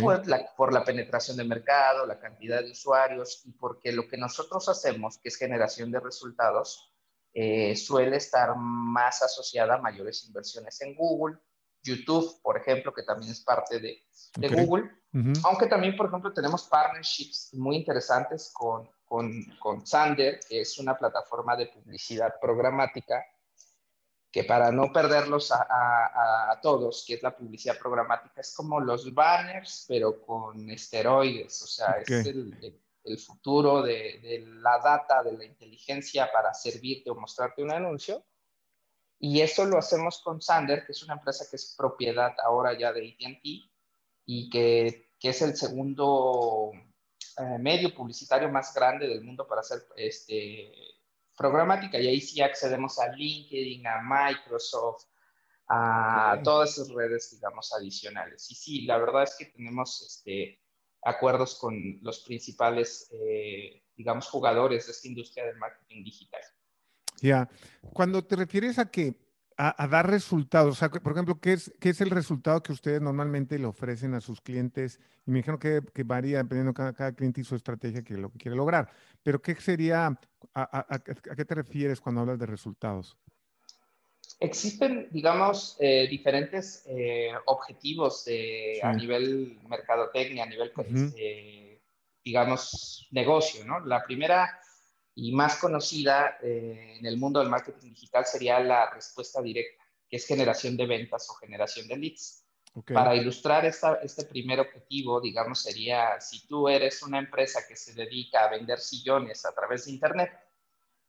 por, 0.00 0.26
la, 0.26 0.46
por 0.54 0.72
la 0.72 0.84
penetración 0.84 1.36
de 1.36 1.44
mercado, 1.44 2.06
la 2.06 2.20
cantidad 2.20 2.62
de 2.62 2.70
usuarios 2.70 3.42
y 3.46 3.52
porque 3.52 3.92
lo 3.92 4.06
que 4.06 4.18
nosotros 4.18 4.68
hacemos, 4.68 5.18
que 5.18 5.28
es 5.28 5.36
generación 5.36 5.90
de 5.90 6.00
resultados, 6.00 6.92
eh, 7.34 7.74
suele 7.76 8.16
estar 8.18 8.54
más 8.56 9.22
asociada 9.22 9.76
a 9.76 9.80
mayores 9.80 10.24
inversiones 10.26 10.80
en 10.82 10.94
Google, 10.94 11.38
YouTube, 11.82 12.40
por 12.42 12.58
ejemplo, 12.58 12.92
que 12.92 13.02
también 13.02 13.32
es 13.32 13.40
parte 13.40 13.80
de, 13.80 14.04
de 14.36 14.48
Google, 14.48 14.90
aunque 15.44 15.66
también, 15.66 15.96
por 15.96 16.06
ejemplo, 16.06 16.32
tenemos 16.32 16.64
partnerships 16.68 17.50
muy 17.54 17.76
interesantes 17.76 18.50
con, 18.54 18.88
con, 19.12 19.44
con 19.58 19.86
Sander, 19.86 20.40
que 20.48 20.62
es 20.62 20.78
una 20.78 20.96
plataforma 20.96 21.54
de 21.54 21.66
publicidad 21.66 22.40
programática 22.40 23.22
que 24.30 24.44
para 24.44 24.72
no 24.72 24.90
perderlos 24.90 25.52
a, 25.52 26.58
todos, 26.62 27.04
que 27.06 27.14
es 27.14 27.22
la 27.22 27.36
publicidad 27.36 27.78
programática, 27.78 28.40
es 28.40 28.54
como 28.54 28.80
los 28.80 29.12
banners, 29.12 29.84
pero 29.86 30.22
con 30.22 30.70
esteroides, 30.70 31.60
o 31.60 31.66
sea, 31.66 31.96
es 32.00 32.08
el, 32.08 32.80
el, 33.04 33.18
futuro 33.18 33.82
de, 33.82 34.18
de, 34.22 34.46
la 34.46 34.78
data, 34.78 35.22
de 35.22 35.36
la 35.36 35.44
inteligencia 35.44 36.32
para 36.32 36.54
servirte 36.54 37.10
o 37.10 37.14
mostrarte 37.14 37.62
un 37.62 37.72
anuncio. 37.72 38.24
Y 39.18 39.42
eso 39.42 39.66
lo 39.66 39.76
hacemos 39.76 40.22
con 40.22 40.40
Sander, 40.40 40.86
que 40.86 40.92
es 40.92 41.02
una 41.02 41.14
empresa 41.14 41.44
que 41.50 41.56
es 41.56 41.74
propiedad 41.76 42.34
ahora 42.42 42.78
ya 42.78 42.94
de 42.94 43.10
ATT 43.10 43.44
y 44.24 44.48
que, 44.48 45.10
que 45.20 45.28
es 45.28 45.42
el 45.42 45.54
segundo 45.54 46.72
eh, 47.38 47.58
medio 47.58 47.94
publicitario 47.94 48.48
más 48.48 48.74
grande 48.74 49.08
del 49.08 49.22
mundo 49.22 49.46
para 49.46 49.60
hacer 49.60 49.86
este, 49.96 50.72
programática 51.36 51.98
y 51.98 52.08
ahí 52.08 52.20
sí 52.20 52.40
accedemos 52.40 52.98
a 52.98 53.08
LinkedIn, 53.12 53.86
a 53.86 54.02
Microsoft, 54.02 55.06
a 55.68 56.40
todas 56.44 56.72
esas 56.72 56.88
redes, 56.90 57.30
digamos, 57.30 57.72
adicionales. 57.72 58.50
Y 58.50 58.54
sí, 58.54 58.82
la 58.82 58.98
verdad 58.98 59.22
es 59.22 59.36
que 59.38 59.46
tenemos 59.46 60.02
este, 60.02 60.60
acuerdos 61.02 61.58
con 61.58 61.98
los 62.02 62.20
principales, 62.20 63.08
eh, 63.12 63.82
digamos, 63.96 64.28
jugadores 64.28 64.86
de 64.86 64.92
esta 64.92 65.08
industria 65.08 65.46
del 65.46 65.56
marketing 65.56 66.04
digital. 66.04 66.42
Ya, 67.20 67.48
cuando 67.92 68.24
te 68.24 68.36
refieres 68.36 68.78
a 68.78 68.90
que 68.90 69.14
a, 69.56 69.86
dar 69.88 70.08
resultados, 70.08 70.72
o 70.72 70.78
sea, 70.78 70.88
por 70.88 71.12
ejemplo, 71.12 71.40
¿qué 71.40 71.52
es, 71.54 71.72
¿qué 71.80 71.90
es 71.90 72.00
el 72.00 72.10
resultado 72.10 72.62
que 72.62 72.72
ustedes 72.72 73.00
normalmente 73.00 73.58
le 73.58 73.66
ofrecen 73.66 74.14
a 74.14 74.20
sus 74.20 74.40
clientes? 74.40 75.00
Y 75.26 75.30
me 75.30 75.38
dijeron 75.38 75.58
que, 75.58 75.80
que 75.94 76.02
varía 76.02 76.38
dependiendo 76.38 76.74
cada, 76.74 76.92
cada 76.92 77.12
cliente 77.12 77.40
y 77.40 77.44
su 77.44 77.54
estrategia 77.54 78.02
que 78.02 78.14
lo 78.14 78.30
que 78.30 78.38
quiere 78.38 78.56
lograr. 78.56 78.90
Pero 79.22 79.40
¿qué 79.40 79.54
sería, 79.56 80.18
a, 80.54 81.00
qué 81.36 81.44
te 81.44 81.54
refieres 81.54 82.00
cuando 82.00 82.22
hablas 82.22 82.38
de 82.38 82.46
resultados? 82.46 83.16
Existen, 84.40 85.08
digamos, 85.12 85.76
eh, 85.78 86.08
diferentes 86.08 86.84
eh, 86.88 87.30
objetivos 87.46 88.26
a 88.82 88.92
nivel 88.92 89.58
mercadotecnia, 89.68 90.44
a 90.44 90.46
nivel, 90.46 90.72
este, 90.76 91.80
digamos, 92.24 93.08
negocio, 93.12 93.64
¿no? 93.64 93.80
La 93.80 94.04
primera 94.04 94.60
y 95.14 95.32
más 95.32 95.56
conocida 95.56 96.38
eh, 96.42 96.96
en 96.98 97.06
el 97.06 97.18
mundo 97.18 97.40
del 97.40 97.48
marketing 97.48 97.90
digital 97.90 98.24
sería 98.24 98.60
la 98.60 98.90
respuesta 98.90 99.42
directa, 99.42 99.84
que 100.08 100.16
es 100.16 100.26
generación 100.26 100.76
de 100.76 100.86
ventas 100.86 101.28
o 101.30 101.34
generación 101.34 101.88
de 101.88 101.96
leads. 101.96 102.38
Para 102.86 103.14
ilustrar 103.14 103.66
esta, 103.66 103.96
este 103.96 104.24
primer 104.24 104.58
objetivo, 104.58 105.20
digamos, 105.20 105.60
sería 105.60 106.18
si 106.22 106.46
tú 106.46 106.70
eres 106.70 107.02
una 107.02 107.18
empresa 107.18 107.60
que 107.68 107.76
se 107.76 107.92
dedica 107.92 108.44
a 108.44 108.50
vender 108.50 108.78
sillones 108.78 109.44
a 109.44 109.52
través 109.52 109.84
de 109.84 109.90
Internet, 109.90 110.32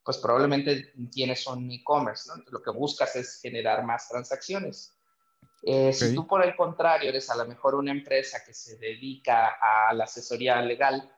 pues 0.04 0.18
probablemente 0.18 0.92
tienes 1.10 1.46
un 1.46 1.70
e-commerce, 1.70 2.28
¿no? 2.28 2.42
Lo 2.50 2.62
que 2.62 2.70
buscas 2.70 3.16
es 3.16 3.40
generar 3.40 3.82
más 3.82 4.10
transacciones. 4.10 4.94
Eh, 5.62 5.94
si 5.94 6.14
tú, 6.14 6.26
por 6.26 6.44
el 6.44 6.54
contrario, 6.54 7.08
eres 7.08 7.30
a 7.30 7.36
lo 7.36 7.46
mejor 7.46 7.74
una 7.74 7.90
empresa 7.90 8.44
que 8.44 8.52
se 8.52 8.76
dedica 8.76 9.56
a 9.60 9.94
la 9.94 10.04
asesoría 10.04 10.60
legal, 10.60 11.10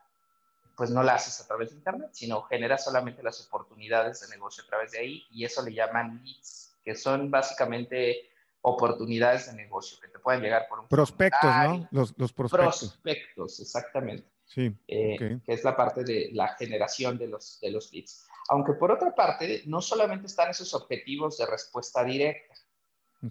pues 0.77 0.91
no 0.91 1.03
la 1.03 1.15
haces 1.15 1.41
a 1.41 1.47
través 1.47 1.71
de 1.71 1.77
Internet, 1.77 2.11
sino 2.13 2.43
generas 2.43 2.85
solamente 2.85 3.23
las 3.23 3.45
oportunidades 3.47 4.21
de 4.21 4.29
negocio 4.29 4.63
a 4.65 4.67
través 4.67 4.93
de 4.93 4.99
ahí 4.99 5.25
y 5.31 5.45
eso 5.45 5.63
le 5.63 5.73
llaman 5.73 6.23
leads, 6.23 6.77
que 6.85 6.95
son 6.95 7.31
básicamente 7.31 8.31
oportunidades 8.61 9.47
de 9.47 9.55
negocio 9.55 9.99
que 10.01 10.09
te 10.09 10.19
pueden 10.19 10.43
llegar 10.43 10.67
por 10.69 10.81
un 10.81 10.89
prospectos, 10.89 11.51
¿no? 11.51 11.89
Los, 11.91 12.15
los, 12.19 12.33
prospectos. 12.33 12.79
Prospectos, 12.79 13.61
exactamente. 13.61 14.29
Sí. 14.45 14.77
Eh, 14.87 15.41
que 15.45 15.53
es 15.53 15.65
la 15.65 15.77
parte 15.77 16.05
de 16.05 16.31
la 16.33 16.49
generación 16.57 17.17
de 17.17 17.29
los, 17.29 17.59
de 17.61 17.71
los 17.71 17.93
leads. 17.93 18.27
Aunque 18.49 18.75
por 18.75 18.93
otra 18.93 19.15
parte, 19.15 19.63
no 19.67 19.81
solamente 19.81 20.27
están 20.27 20.51
esos 20.51 20.73
objetivos 20.75 21.39
de 21.39 21.47
respuesta 21.47 22.05
directa, 22.05 22.55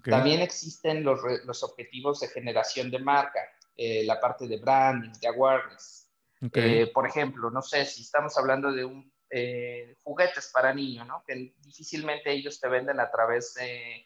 también 0.04 0.40
existen 0.40 1.04
los, 1.04 1.20
los, 1.44 1.62
objetivos 1.62 2.20
de 2.20 2.28
generación 2.28 2.90
de 2.90 2.98
marca, 2.98 3.40
eh, 3.76 4.04
la 4.04 4.20
parte 4.20 4.46
de 4.46 4.58
branding, 4.58 5.12
de 5.20 5.28
awareness. 5.28 6.05
Eh, 6.40 6.90
por 6.92 7.06
ejemplo, 7.06 7.50
no 7.50 7.62
sé 7.62 7.84
si 7.86 8.02
estamos 8.02 8.36
hablando 8.36 8.70
de 8.72 8.84
un 8.84 9.10
eh, 9.30 9.96
juguetes 10.02 10.50
para 10.52 10.74
niños, 10.74 11.06
¿no? 11.06 11.24
Que 11.26 11.54
difícilmente 11.58 12.30
ellos 12.30 12.60
te 12.60 12.68
venden 12.68 13.00
a 13.00 13.10
través 13.10 13.54
de, 13.54 14.04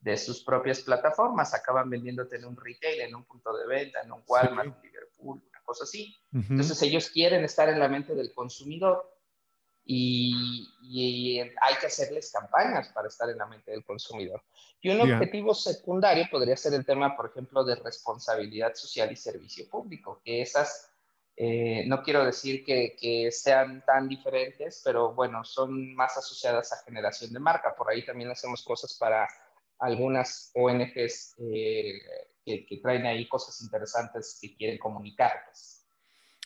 de, 0.00 0.16
sus 0.16 0.44
propias 0.44 0.80
plataformas, 0.80 1.54
acaban 1.54 1.88
vendiéndote 1.88 2.36
en 2.36 2.44
un 2.44 2.56
retail, 2.56 3.00
en 3.00 3.14
un 3.14 3.24
punto 3.24 3.56
de 3.56 3.66
venta, 3.66 4.00
en 4.02 4.12
un 4.12 4.22
Walmart, 4.26 4.76
en 4.76 4.82
Liverpool, 4.82 5.42
una 5.48 5.62
cosa 5.64 5.84
así. 5.84 6.16
Entonces 6.32 6.82
ellos 6.82 7.10
quieren 7.10 7.44
estar 7.44 7.68
en 7.68 7.78
la 7.78 7.88
mente 7.88 8.14
del 8.14 8.34
consumidor 8.34 9.08
y, 9.84 10.68
y, 10.82 11.40
hay 11.40 11.74
que 11.80 11.86
hacerles 11.86 12.30
campañas 12.30 12.90
para 12.90 13.08
estar 13.08 13.30
en 13.30 13.38
la 13.38 13.46
mente 13.46 13.70
del 13.70 13.84
consumidor. 13.84 14.42
Y 14.82 14.90
un 14.90 15.00
objetivo 15.00 15.54
secundario 15.54 16.26
podría 16.30 16.58
ser 16.58 16.74
el 16.74 16.84
tema, 16.84 17.16
por 17.16 17.30
ejemplo, 17.30 17.64
de 17.64 17.76
responsabilidad 17.76 18.74
social 18.74 19.10
y 19.10 19.16
servicio 19.16 19.66
público, 19.70 20.20
que 20.22 20.42
esas 20.42 20.92
eh, 21.40 21.84
no 21.86 22.02
quiero 22.02 22.24
decir 22.24 22.64
que, 22.64 23.30
sean 23.30 23.84
tan 23.86 24.08
diferentes, 24.08 24.82
pero 24.84 25.14
bueno, 25.14 25.44
son 25.44 25.94
más 25.94 26.16
asociadas 26.16 26.72
a 26.72 26.82
generación 26.84 27.32
de 27.32 27.38
marca. 27.38 27.76
Por 27.76 27.88
ahí 27.88 28.04
también 28.04 28.28
hacemos 28.28 28.64
cosas 28.64 28.96
para 28.98 29.28
algunas 29.78 30.50
ONGs 30.56 31.36
eh, 31.38 31.92
que, 32.44 32.80
traen 32.82 33.06
ahí 33.06 33.28
cosas 33.28 33.60
interesantes 33.62 34.36
que 34.42 34.56
quieren 34.56 34.78
comunicar. 34.78 35.32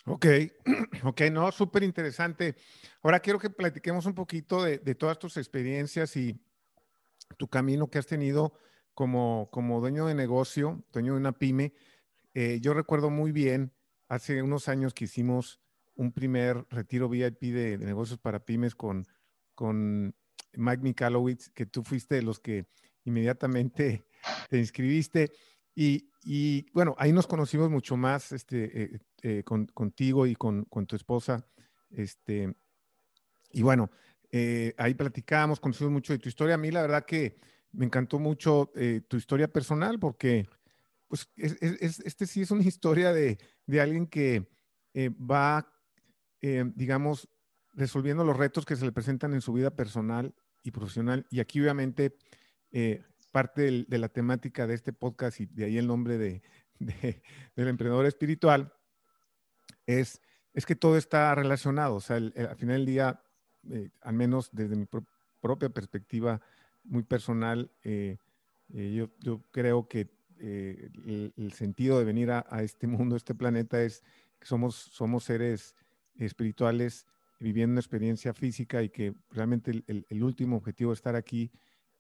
Ok, 0.05 0.27
ok, 1.05 1.21
no, 1.33 1.51
súper 1.53 1.85
interesante. 1.85 2.55
Ahora 3.01 3.21
quiero 3.21 3.39
que 3.39 3.49
platiquemos 3.49 4.05
un 4.05 4.15
poquito 4.15 4.63
de, 4.63 4.79
todas 4.95 5.19
tus 5.19 5.39
experiencias 5.39 6.15
y 6.17 6.39
tu 7.39 7.49
camino 7.49 7.89
que 7.89 7.99
has 7.99 8.07
tenido 8.07 8.59
como, 8.93 9.49
como 9.51 9.81
dueño 9.81 10.05
de 10.05 10.15
negocio, 10.15 10.85
dueño 10.93 11.15
de 11.15 11.21
una 11.21 11.33
pyme. 11.33 11.73
Eh, 12.35 12.59
yo 12.61 12.75
recuerdo 12.75 13.09
muy 13.09 13.33
bien 13.33 13.73
hace 14.13 14.43
unos 14.43 14.69
años 14.69 14.93
que 14.93 15.07
hicimos 15.07 15.59
un 15.95 16.13
primer 16.13 16.67
retiro 16.69 17.09
VIP 17.09 17.41
de, 17.45 17.79
negocios 17.79 18.19
para 18.19 18.45
pymes 18.45 18.75
con, 18.75 19.07
con 19.55 20.15
Mike 20.53 20.83
Mikalowicz, 20.83 21.49
que 21.55 21.65
tú 21.65 21.83
fuiste 21.83 22.17
de 22.17 22.23
los 22.23 22.39
que 22.39 22.67
inmediatamente 23.05 24.05
te 24.51 24.59
inscribiste. 24.59 25.33
Y, 25.75 26.71
bueno, 26.73 26.95
ahí 26.99 27.11
nos 27.11 27.27
conocimos 27.27 27.71
mucho 27.71 27.97
más 27.97 28.33
este, 28.33 28.83
eh, 28.83 29.01
eh, 29.23 29.45
contigo 29.45 30.27
y 30.27 30.35
con, 30.35 30.67
tu 30.87 30.95
esposa. 30.95 31.47
Este, 31.89 32.55
y 33.51 33.63
bueno, 33.63 33.91
eh, 34.31 34.75
ahí 34.77 34.93
platicamos, 34.93 35.59
conocimos 35.59 35.91
mucho 35.91 36.13
de 36.13 36.19
tu 36.19 36.29
historia. 36.29 36.57
A 36.57 36.59
mí 36.59 36.71
la 36.71 36.83
verdad 36.83 37.07
que 37.07 37.39
me 37.73 37.87
encantó 37.87 38.19
mucho 38.19 38.71
tu 39.09 39.17
historia 39.17 39.49
personal 39.49 39.99
porque 39.99 40.47
pues 41.13 41.29
es, 41.37 42.01
este 42.01 42.27
sí 42.27 42.41
es 42.41 42.51
una 42.53 42.63
historia 42.63 43.13
de, 43.13 43.37
alguien 43.79 44.07
que 44.07 44.51
eh, 44.95 45.11
va, 45.11 45.71
eh, 46.41 46.65
digamos, 46.75 47.29
resolviendo 47.75 48.25
los 48.25 48.35
retos 48.35 48.65
que 48.65 48.77
se 48.77 48.87
le 48.87 48.93
presentan 48.93 49.35
en 49.35 49.43
su 49.43 49.53
vida 49.53 49.77
personal 49.77 50.35
y 50.63 50.71
profesional. 50.71 51.27
Y 51.29 51.41
aquí 51.41 51.61
obviamente 51.61 52.17
eh, 52.71 53.05
parte 53.31 53.85
de 53.87 53.99
la 53.99 54.09
temática 54.09 54.67
de 54.67 54.73
este 54.73 54.95
podcast 54.95 55.39
y 55.39 55.45
de 55.45 55.67
ahí 55.67 55.77
el 55.77 55.87
nombre 55.87 56.17
de, 56.17 56.43
del 56.79 57.69
emprendedor 57.69 58.07
espiritual 58.07 58.73
es, 59.85 60.19
es 60.55 60.65
que 60.65 60.77
todo 60.77 60.97
está 60.97 61.35
relacionado. 61.35 61.97
O 61.97 62.01
sea, 62.01 62.17
al 62.17 62.57
final 62.57 62.77
del 62.77 62.87
día, 62.87 63.23
al 64.01 64.15
menos 64.15 64.49
desde 64.51 64.77
mi 64.77 64.87
propia 65.43 65.69
perspectiva, 65.69 66.41
muy 66.85 67.03
personal. 67.03 67.71
Yo, 68.73 69.43
creo 69.51 69.87
que 69.87 70.22
el, 70.43 71.33
el, 71.37 71.53
sentido 71.53 71.99
de 71.99 72.05
venir 72.05 72.31
a, 72.31 72.45
este 72.63 72.87
mundo, 72.89 73.15
a 73.15 73.19
este 73.19 73.35
planeta, 73.35 73.83
es 73.83 74.03
que 74.39 74.47
somos, 74.47 74.75
somos 74.75 75.25
seres 75.25 75.75
espirituales 76.17 77.07
viviendo 77.39 77.81
experiencia 77.81 78.35
física 78.35 78.83
y 78.83 78.91
que 78.91 79.15
realmente 79.31 79.71
el, 79.87 80.07
el 80.09 80.23
último 80.23 80.57
objetivo 80.57 80.91
de 80.91 80.95
estar 80.95 81.17
aquí 81.17 81.51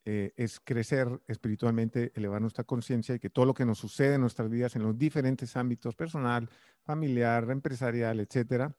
eh, 0.04 0.32
es 0.36 0.58
crecer 0.58 1.20
espiritualmente, 1.28 2.10
elevar 2.16 2.40
nuestra 2.40 2.64
conciencia 2.64 3.14
y 3.14 3.20
que 3.20 3.30
todo 3.30 3.46
lo 3.46 3.54
que 3.54 3.64
nos 3.64 3.78
sucede 3.78 4.16
en 4.16 4.22
nuestras 4.22 4.50
vidas 4.50 4.74
en 4.74 4.82
los 4.82 4.98
diferentes 4.98 5.56
ámbitos, 5.56 5.94
personal, 5.94 6.50
familiar, 6.82 7.48
empresarial, 7.48 8.18
etcétera, 8.18 8.76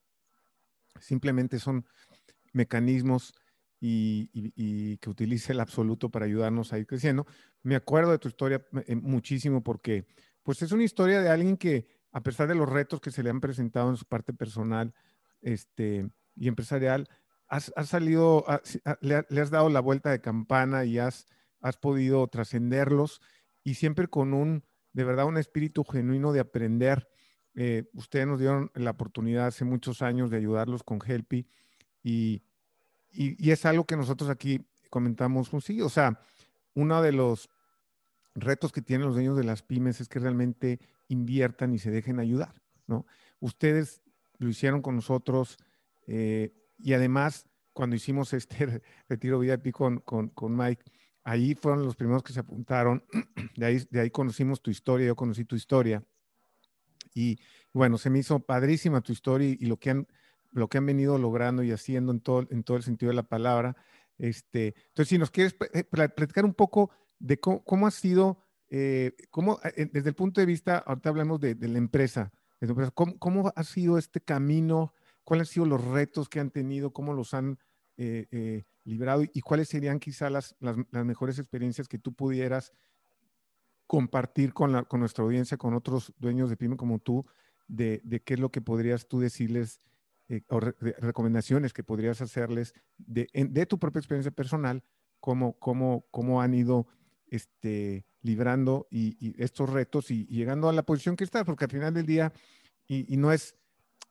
simplemente 1.00 1.60
son 1.60 1.86
mecanismos 2.52 3.34
y, 3.86 4.98
que 4.98 5.10
utilice 5.10 5.52
el 5.52 5.60
absoluto 5.60 6.10
para 6.10 6.26
ayudarnos 6.26 6.72
a 6.72 6.80
ir 6.80 6.88
creciendo. 6.88 7.28
Me 7.64 7.76
acuerdo 7.76 8.12
de 8.12 8.20
tu 8.20 8.30
historia 8.30 8.66
eh, 8.88 8.96
muchísimo 8.96 9.62
porque 9.62 10.08
pues 10.42 10.62
es 10.62 10.72
una 10.72 10.84
historia 10.84 11.22
de 11.22 11.30
alguien 11.30 11.58
que 11.58 11.88
a 12.12 12.22
pesar 12.22 12.48
de 12.48 12.56
los 12.56 12.70
retos 12.70 13.02
que 13.02 13.12
se 13.12 13.24
le 13.24 13.30
han 13.30 13.42
presentado 13.42 13.90
en 13.90 13.98
su 13.98 14.06
parte 14.06 14.34
personal 14.34 14.94
este, 15.42 16.10
y 16.36 16.48
empresarial, 16.48 17.10
has, 17.48 17.72
salido, 17.86 18.46
le, 19.02 19.16
has 19.16 19.50
dado 19.50 19.70
la 19.70 19.82
vuelta 19.82 20.12
de 20.12 20.22
campana 20.22 20.86
y 20.86 21.00
has, 21.00 21.28
has 21.60 21.78
podido 21.78 22.28
trascenderlos 22.28 23.22
y 23.64 23.76
siempre 23.76 24.08
con 24.08 24.34
un, 24.34 24.64
de 24.94 25.04
verdad, 25.04 25.26
un 25.26 25.38
espíritu 25.38 25.84
genuino 25.84 26.32
de 26.32 26.40
aprender. 26.40 27.10
Eh, 27.56 27.90
ustedes 27.94 28.28
nos 28.28 28.40
dieron 28.40 28.72
la 28.76 28.92
oportunidad 28.92 29.48
hace 29.48 29.66
muchos 29.66 30.02
años 30.02 30.30
de 30.30 30.38
ayudarlos 30.38 30.84
con 30.84 31.00
Helpy 31.06 31.48
y, 32.02 32.44
y, 33.14 33.52
es 33.52 33.66
algo 33.66 33.86
que 33.86 33.96
nosotros 33.96 34.30
aquí 34.30 34.66
comentamos, 34.90 35.50
pues 35.50 35.66
sí, 35.66 35.82
o 35.82 35.90
sea, 35.90 36.20
uno 36.74 37.02
de 37.02 37.12
los 37.12 37.50
retos 38.36 38.72
que 38.72 38.82
tienen 38.82 39.06
los 39.06 39.16
dueños 39.16 39.38
de 39.38 39.44
las 39.44 39.62
pymes 39.62 40.02
es 40.02 40.10
que 40.10 40.20
realmente 40.20 40.80
inviertan 41.08 41.74
y 41.74 41.80
se 41.80 41.92
dejen 41.92 42.20
ayudar, 42.20 42.62
¿no? 42.88 43.06
Ustedes 43.40 44.02
lo 44.40 44.50
hicieron 44.50 44.82
con 44.82 44.96
nosotros, 44.96 45.58
eh, 46.08 46.54
y 46.78 46.94
además, 46.94 47.48
cuando 47.72 47.96
hicimos 47.96 48.34
este 48.34 48.82
retiro 49.10 49.40
VIP 49.40 49.72
con, 49.72 50.00
con, 50.00 50.30
con 50.30 50.56
Mike, 50.56 50.84
ahí 51.24 51.56
fueron 51.56 51.86
los 51.86 51.96
primeros 51.96 52.24
que 52.24 52.34
se 52.34 52.40
apuntaron. 52.40 53.04
De 53.56 53.66
ahí, 53.66 53.88
de 53.90 54.00
ahí 54.00 54.10
conocimos 54.10 54.62
tu 54.62 54.72
historia, 54.72 55.08
yo 55.08 55.16
conocí 55.16 55.46
tu 55.46 55.56
historia. 55.56 56.04
Y 57.14 57.40
bueno, 57.72 57.98
se 57.98 58.10
me 58.10 58.20
hizo 58.20 58.40
padrísima 58.40 59.02
tu 59.02 59.12
historia 59.12 59.56
y, 59.60 59.66
lo, 59.66 59.78
que 59.78 59.92
han, 59.92 60.08
lo 60.54 60.68
que 60.68 60.78
han 60.78 60.86
venido 60.86 61.18
logrando 61.18 61.64
y 61.64 61.72
haciendo 61.72 62.12
en 62.12 62.20
todo, 62.22 62.48
en 62.50 62.64
todo 62.64 62.78
el 62.78 62.84
sentido 62.84 63.10
de 63.10 63.16
la 63.16 63.24
palabra. 63.24 63.76
Este, 64.18 64.76
entonces, 64.88 65.10
si 65.10 65.18
nos 65.18 65.32
quieres 65.32 65.56
eh, 65.74 65.84
platicar 65.84 66.46
un 66.46 66.54
poco 66.54 66.92
de 67.20 67.40
cómo, 67.40 67.88
ha 67.88 67.92
sido, 67.92 68.40
eh, 68.70 69.16
cómo, 69.32 69.60
eh, 69.76 69.90
desde 69.92 70.10
el 70.10 70.16
punto 70.16 70.42
de 70.42 70.46
vista, 70.46 70.78
ahorita 70.78 71.10
hablamos 71.10 71.40
de, 71.40 71.56
la 71.56 71.78
empresa, 71.78 72.32
¿cómo, 72.94 73.18
¿cómo, 73.18 73.54
ha 73.56 73.64
sido 73.64 73.98
este 73.98 74.22
camino 74.22 74.94
cuáles 75.24 75.50
han 75.50 75.54
sido 75.54 75.66
los 75.66 75.84
retos 75.84 76.30
que 76.30 76.40
han 76.40 76.52
tenido, 76.52 76.92
cómo 76.92 77.14
los 77.14 77.34
han 77.34 77.58
eh, 77.98 78.28
eh, 78.32 78.64
librado 78.84 79.24
y 79.24 79.42
cuáles 79.42 79.70
serían 79.70 80.00
quizá 80.00 80.30
las, 80.30 80.56
las, 80.60 80.76
mejores 81.06 81.40
experiencias 81.40 81.88
que 81.88 82.00
tú 82.00 82.14
pudieras 82.14 82.74
compartir 83.88 84.54
con, 84.54 84.72
la, 84.72 84.84
con 84.84 85.00
nuestra 85.00 85.24
audiencia, 85.24 85.58
con 85.58 85.74
otros 85.74 86.14
dueños 86.18 86.50
de 86.50 86.58
pyme 86.58 86.76
como 86.76 87.00
tú, 87.00 87.26
de, 87.68 88.02
de 88.04 88.22
qué 88.22 88.34
es 88.34 88.40
lo 88.40 88.52
que 88.52 88.62
podrías 88.62 89.08
tú 89.08 89.20
decirles 89.20 89.80
eh, 90.30 90.42
o 90.50 90.60
recomendaciones 90.60 91.74
que 91.74 91.84
podrías 91.84 92.22
hacerles 92.22 92.74
de, 92.98 93.28
de, 93.34 93.66
tu 93.66 93.78
propia 93.80 94.00
experiencia 94.00 94.32
personal, 94.32 94.84
cómo, 95.20 95.54
cómo, 95.60 96.06
cómo 96.12 96.42
han 96.42 96.54
ido 96.54 96.88
este, 97.28 98.06
librando 98.22 98.88
y, 98.90 99.42
estos 99.42 99.70
retos 99.70 100.12
y, 100.12 100.26
llegando 100.26 100.70
a 100.70 100.74
la 100.74 100.84
posición 100.84 101.16
que 101.16 101.24
estás, 101.24 101.44
porque 101.44 101.66
al 101.66 101.72
final 101.72 101.94
del 101.94 102.06
día, 102.06 102.32
y, 102.88 103.14
y 103.14 103.18
no 103.18 103.32
es 103.32 103.56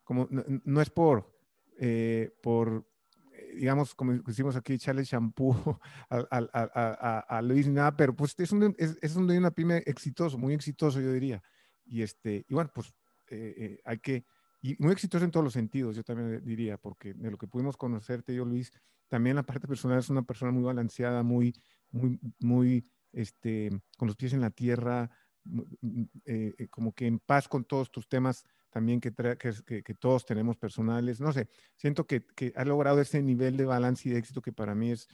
como 0.04 0.28
no, 0.30 0.80
es 0.80 0.90
por, 0.90 1.32
eh, 1.78 2.30
por, 2.42 2.86
eh, 3.32 3.54
digamos, 3.56 3.94
como 3.94 4.12
decimos 4.12 4.56
aquí, 4.56 4.74
echarle 4.74 5.04
shampoo 5.04 5.80
a, 6.10 7.24
a, 7.28 7.42
Luis 7.42 7.66
ni 7.66 7.74
nada, 7.74 7.96
pero 7.96 8.14
pues 8.14 8.34
es 8.38 8.52
un, 8.52 8.74
es, 8.78 8.98
es 9.00 9.16
un 9.16 9.30
una 9.30 9.50
pyme 9.50 9.78
exitoso, 9.86 10.36
muy 10.38 10.54
exitoso, 10.54 11.00
yo 11.00 11.12
diría. 11.12 11.42
Y, 11.84 12.02
este, 12.02 12.44
y 12.48 12.54
bueno, 12.54 12.70
pues 12.74 12.92
eh, 13.30 13.80
hay 13.84 13.98
que, 13.98 14.24
y 14.62 14.76
muy 14.78 14.92
exitoso 14.92 15.24
en 15.24 15.32
todos 15.32 15.42
los 15.42 15.52
sentidos, 15.52 15.96
yo 15.96 16.04
también 16.04 16.42
diría, 16.44 16.78
porque 16.78 17.14
de 17.14 17.30
lo 17.32 17.36
que 17.36 17.48
pudimos 17.48 17.76
conocerte, 17.76 18.32
yo, 18.32 18.44
Luis, 18.44 18.72
también 19.08 19.34
la 19.34 19.42
parte 19.42 19.66
personal 19.66 19.98
es 19.98 20.08
una 20.08 20.22
persona 20.22 20.52
muy 20.52 20.62
balanceada, 20.62 21.24
muy, 21.24 21.52
muy, 21.90 22.18
muy, 22.38 22.88
este, 23.12 23.70
con 23.98 24.06
los 24.06 24.16
pies 24.16 24.32
en 24.32 24.40
la 24.40 24.50
tierra, 24.50 25.10
como 26.70 26.94
que 26.94 27.06
en 27.08 27.18
paz 27.18 27.48
con 27.48 27.64
todos 27.64 27.90
tus 27.90 28.08
temas 28.08 28.44
también 28.70 29.00
que, 29.00 29.12
que, 29.12 29.82
que, 29.82 29.94
todos 29.94 30.24
tenemos 30.24 30.56
personales. 30.56 31.20
No 31.20 31.32
sé, 31.32 31.48
siento 31.76 32.06
que, 32.06 32.24
que, 32.24 32.52
ha 32.56 32.64
logrado 32.64 33.00
ese 33.00 33.20
nivel 33.20 33.56
de 33.56 33.66
balance 33.66 34.08
y 34.08 34.12
de 34.12 34.18
éxito 34.18 34.40
que 34.40 34.52
para 34.52 34.74
mí 34.74 34.92
es, 34.92 35.08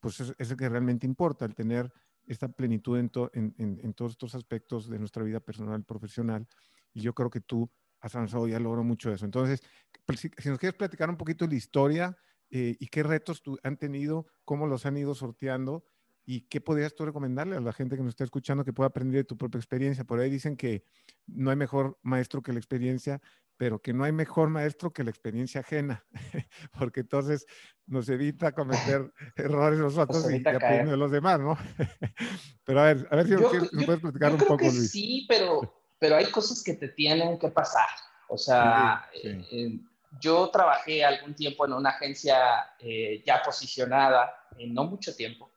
pues 0.00 0.18
es, 0.20 0.50
el 0.50 0.56
que 0.56 0.68
realmente 0.68 1.06
importa, 1.06 1.44
el 1.44 1.54
tener 1.54 1.92
esta 2.26 2.48
plenitud 2.48 2.98
en, 2.98 3.10
en, 3.34 3.54
en, 3.82 3.94
todos 3.94 4.12
estos 4.12 4.34
aspectos 4.34 4.88
de 4.88 4.98
nuestra 4.98 5.22
vida 5.22 5.40
personal, 5.40 5.84
profesional. 5.84 6.48
Y 6.92 7.02
yo 7.02 7.14
creo 7.14 7.30
que 7.30 7.40
tú 7.40 7.70
has 8.04 8.14
avanzado 8.14 8.46
y 8.46 8.52
has 8.52 8.60
logrado 8.60 8.84
mucho 8.84 9.12
eso. 9.12 9.24
Entonces, 9.24 9.62
pues, 10.04 10.20
si, 10.20 10.48
nos 10.48 10.58
quieres 10.58 10.76
platicar 10.76 11.08
un 11.10 11.16
poquito 11.16 11.46
la 11.46 11.54
historia 11.54 12.16
eh, 12.50 12.76
y 12.78 12.86
qué 12.88 13.02
retos 13.02 13.42
tú 13.42 13.58
han 13.62 13.76
tenido, 13.76 14.26
cómo 14.44 14.66
los 14.66 14.86
han 14.86 14.96
ido 14.96 15.14
sorteando 15.14 15.84
¿Y 16.26 16.42
qué 16.42 16.60
podrías 16.60 16.94
tú 16.94 17.04
recomendarle 17.04 17.56
a 17.56 17.60
la 17.60 17.72
gente 17.72 17.96
que 17.96 18.02
nos 18.02 18.12
está 18.12 18.24
escuchando 18.24 18.64
que 18.64 18.72
pueda 18.72 18.88
aprender 18.88 19.18
de 19.18 19.24
tu 19.24 19.36
propia 19.36 19.58
experiencia? 19.58 20.04
Por 20.04 20.20
ahí 20.20 20.30
dicen 20.30 20.56
que 20.56 20.84
no 21.26 21.50
hay 21.50 21.56
mejor 21.56 21.98
maestro 22.02 22.42
que 22.42 22.52
la 22.52 22.58
experiencia, 22.58 23.20
pero 23.58 23.80
que 23.82 23.92
no 23.92 24.04
hay 24.04 24.12
mejor 24.12 24.48
maestro 24.48 24.90
que 24.90 25.04
la 25.04 25.10
experiencia 25.10 25.60
ajena, 25.60 26.04
porque 26.78 27.00
entonces 27.00 27.46
nos 27.86 28.08
evita 28.08 28.52
cometer 28.52 29.12
errores 29.36 29.78
nosotros 29.78 30.24
y, 30.30 30.36
aprender 30.36 30.88
de 30.88 30.96
los 30.96 31.10
demás, 31.10 31.40
¿no? 31.40 31.58
pero 32.64 32.80
a 32.80 32.94
ver, 32.94 33.06
a 33.10 33.16
ver 33.16 33.26
si 33.26 33.32
nos, 33.34 33.84
puedes 33.84 34.00
platicar 34.00 34.32
un 34.32 34.38
poco, 34.38 34.64
Luis. 34.64 34.90
Sí, 34.90 35.26
pero, 35.28 35.60
pero 36.04 36.16
hay 36.16 36.26
cosas 36.26 36.62
que 36.62 36.74
te 36.74 36.88
tienen 36.88 37.38
que 37.38 37.48
pasar. 37.48 37.88
O 38.28 38.36
sea, 38.36 39.08
eh, 39.14 39.42
eh, 39.50 39.78
yo 40.20 40.50
trabajé 40.50 41.02
algún 41.02 41.34
tiempo 41.34 41.64
en 41.64 41.72
una 41.72 41.88
agencia 41.88 42.74
eh, 42.78 43.22
ya 43.24 43.42
posicionada, 43.42 44.48
en 44.58 44.74
no 44.74 44.84
mucho 44.84 45.16
tiempo, 45.16 45.50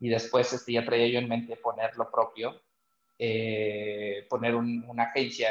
y 0.00 0.08
después 0.08 0.50
este, 0.54 0.72
ya 0.72 0.86
traía 0.86 1.08
yo 1.08 1.18
en 1.18 1.28
mente 1.28 1.56
poner 1.56 1.94
lo 1.98 2.10
propio, 2.10 2.62
eh, 3.18 4.26
poner 4.30 4.54
una 4.54 5.02
agencia 5.02 5.50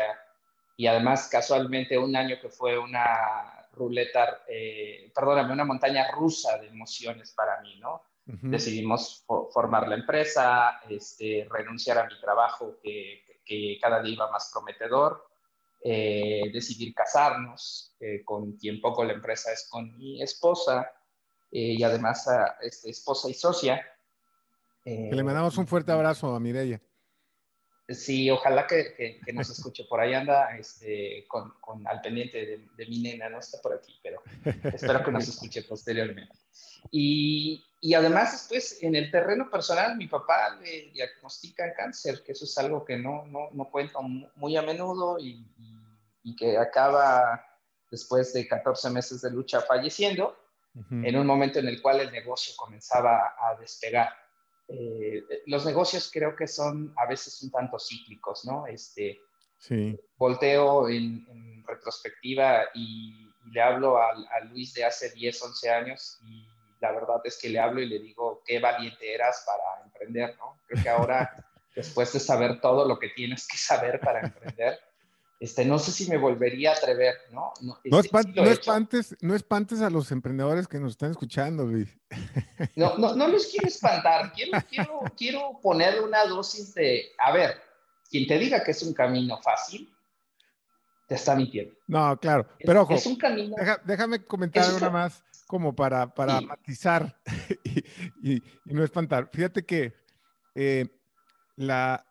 y 0.77 0.87
además 0.87 1.29
casualmente 1.31 1.95
un 1.99 2.15
año 2.15 2.37
que 2.41 2.49
fue 2.49 2.75
una 2.79 3.67
ruleta, 3.73 4.45
eh, 4.47 5.11
perdóname, 5.13 5.53
una 5.53 5.63
montaña 5.63 6.09
rusa 6.11 6.57
de 6.57 6.69
emociones 6.69 7.33
para 7.33 7.61
mí, 7.61 7.77
¿no? 7.79 8.01
Decidimos 8.25 9.25
formar 9.27 9.87
la 9.87 9.93
empresa, 9.93 10.79
este, 10.89 11.45
renunciar 11.51 11.99
a 11.99 12.07
mi 12.07 12.19
trabajo 12.19 12.79
que, 12.81 13.21
que 13.27 13.32
cada 13.81 14.01
día 14.01 14.13
iba 14.13 14.31
más 14.31 14.49
prometedor, 14.51 15.27
eh, 15.83 16.49
decidir 16.53 16.93
casarnos, 16.93 17.95
con 18.25 18.53
quien 18.57 18.81
poco 18.81 19.03
la 19.03 19.13
empresa 19.13 19.51
es 19.51 19.67
con 19.69 19.97
mi 19.97 20.21
esposa 20.21 20.91
y 21.51 21.83
además 21.83 22.27
este, 22.61 22.89
esposa 22.89 23.29
y 23.29 23.33
socia 23.33 23.85
que 24.83 25.15
le 25.15 25.23
mandamos 25.23 25.57
un 25.57 25.67
fuerte 25.67 25.91
abrazo 25.91 26.35
a 26.35 26.39
Mireya. 26.39 26.81
Sí, 27.89 28.29
ojalá 28.29 28.65
que, 28.65 29.19
que, 29.25 29.33
nos 29.33 29.49
escuche. 29.49 29.85
Por 29.85 29.99
ahí 29.99 30.13
anda 30.13 30.57
este, 30.57 31.25
con, 31.27 31.53
con, 31.59 31.85
al 31.87 32.01
pendiente 32.01 32.45
de, 32.45 32.67
de, 32.75 32.85
mi 32.87 33.01
nena, 33.01 33.29
no 33.29 33.39
está 33.39 33.61
por 33.61 33.73
aquí, 33.73 33.99
pero 34.01 34.21
espero 34.73 35.03
que 35.03 35.11
nos 35.11 35.27
escuche 35.27 35.63
posteriormente. 35.63 36.33
Y, 36.91 37.63
y, 37.85 37.93
además, 37.95 38.31
después, 38.31 38.81
en 38.81 38.95
el 38.95 39.11
terreno 39.11 39.49
personal, 39.49 39.97
mi 39.97 40.07
papá 40.07 40.55
le 40.61 40.91
diagnostica 40.91 41.73
cáncer, 41.73 42.23
que 42.23 42.31
eso 42.31 42.45
es 42.45 42.57
algo 42.57 42.85
que 42.85 42.97
no, 42.97 43.25
no, 43.25 43.49
no 43.51 43.69
cuento 43.69 44.01
muy 44.01 44.55
a 44.55 44.61
menudo 44.61 45.19
y, 45.19 45.45
y, 46.23 46.35
que 46.37 46.57
acaba 46.57 47.45
después 47.91 48.31
de 48.31 48.47
14 48.47 48.89
meses 48.89 49.21
de 49.21 49.31
lucha 49.31 49.59
falleciendo, 49.59 50.33
en 50.89 51.15
un 51.15 51.27
momento 51.27 51.59
en 51.59 51.67
el 51.67 51.81
cual 51.81 51.99
el 51.99 52.11
negocio 52.11 52.53
comenzaba 52.55 53.35
a 53.37 53.55
despegar. 53.59 54.09
Eh, 54.69 55.21
los 55.47 55.65
negocios 55.65 56.09
creo 56.11 56.35
que 56.35 56.47
son 56.47 56.93
a 56.97 57.05
veces 57.05 57.43
un 57.43 57.51
tanto 57.51 57.77
cíclicos, 57.77 58.45
¿no? 58.45 58.65
Este, 58.65 59.19
sí. 59.59 59.99
Volteo 60.15 60.87
en, 60.87 61.63
retrospectiva 61.67 62.63
y, 62.73 63.29
le 63.51 63.61
hablo 63.61 63.97
a, 63.97 64.13
Luis 64.49 64.73
de 64.73 64.85
hace 64.85 65.11
10, 65.11 65.41
11 65.43 65.69
años 65.69 66.17
y 66.23 66.47
la 66.83 66.91
verdad 66.91 67.21
es 67.23 67.39
que 67.41 67.47
le 67.47 67.59
hablo 67.59 67.81
y 67.81 67.85
le 67.85 67.97
digo 67.99 68.43
qué 68.45 68.59
valiente 68.59 69.13
eras 69.13 69.45
para 69.47 69.85
emprender, 69.85 70.35
¿no? 70.37 70.59
Creo 70.67 70.83
que 70.83 70.89
ahora, 70.89 71.49
después 71.75 72.11
de 72.11 72.19
saber 72.19 72.59
todo 72.59 72.85
lo 72.85 72.99
que 72.99 73.07
tienes 73.09 73.47
que 73.47 73.57
saber 73.57 74.01
para 74.01 74.19
emprender, 74.19 74.77
este, 75.39 75.63
no 75.63 75.79
sé 75.79 75.91
si 75.91 76.09
me 76.09 76.17
volvería 76.17 76.71
a 76.71 76.75
atrever, 76.75 77.15
¿no? 77.31 77.53
No, 77.61 77.79
no, 77.85 77.99
este, 77.99 78.51
espantes, 78.51 79.15
no 79.21 79.33
espantes 79.33 79.81
a 79.81 79.89
los 79.89 80.11
emprendedores 80.11 80.67
que 80.67 80.77
nos 80.77 80.91
están 80.91 81.11
escuchando, 81.11 81.65
Luis. 81.65 81.89
No, 82.75 82.97
no, 82.97 83.15
no 83.15 83.27
los 83.27 83.47
quiero 83.47 83.67
espantar, 83.67 84.33
quiero, 84.33 84.57
quiero, 84.69 85.01
quiero 85.17 85.59
ponerle 85.61 86.01
una 86.01 86.25
dosis 86.25 86.73
de, 86.73 87.11
a 87.19 87.31
ver, 87.31 87.61
quien 88.09 88.25
te 88.27 88.37
diga 88.39 88.63
que 88.63 88.71
es 88.71 88.81
un 88.83 88.93
camino 88.93 89.39
fácil, 89.41 89.93
te 91.07 91.15
está 91.15 91.35
mintiendo. 91.35 91.75
No, 91.87 92.17
claro, 92.19 92.47
pero 92.59 92.81
ojo, 92.81 92.93
es 92.93 93.05
un 93.05 93.15
camino. 93.15 93.55
déjame 93.85 94.23
comentar 94.23 94.73
una 94.73 94.89
más 94.89 95.23
como 95.53 95.75
para, 95.75 96.15
para 96.15 96.41
matizar 96.41 97.15
y, 98.23 98.41
no 98.65 98.83
espantar. 98.83 99.29
Fíjate 99.31 99.63
que 99.63 99.93
eh, 100.55 100.87
la, 101.55 102.03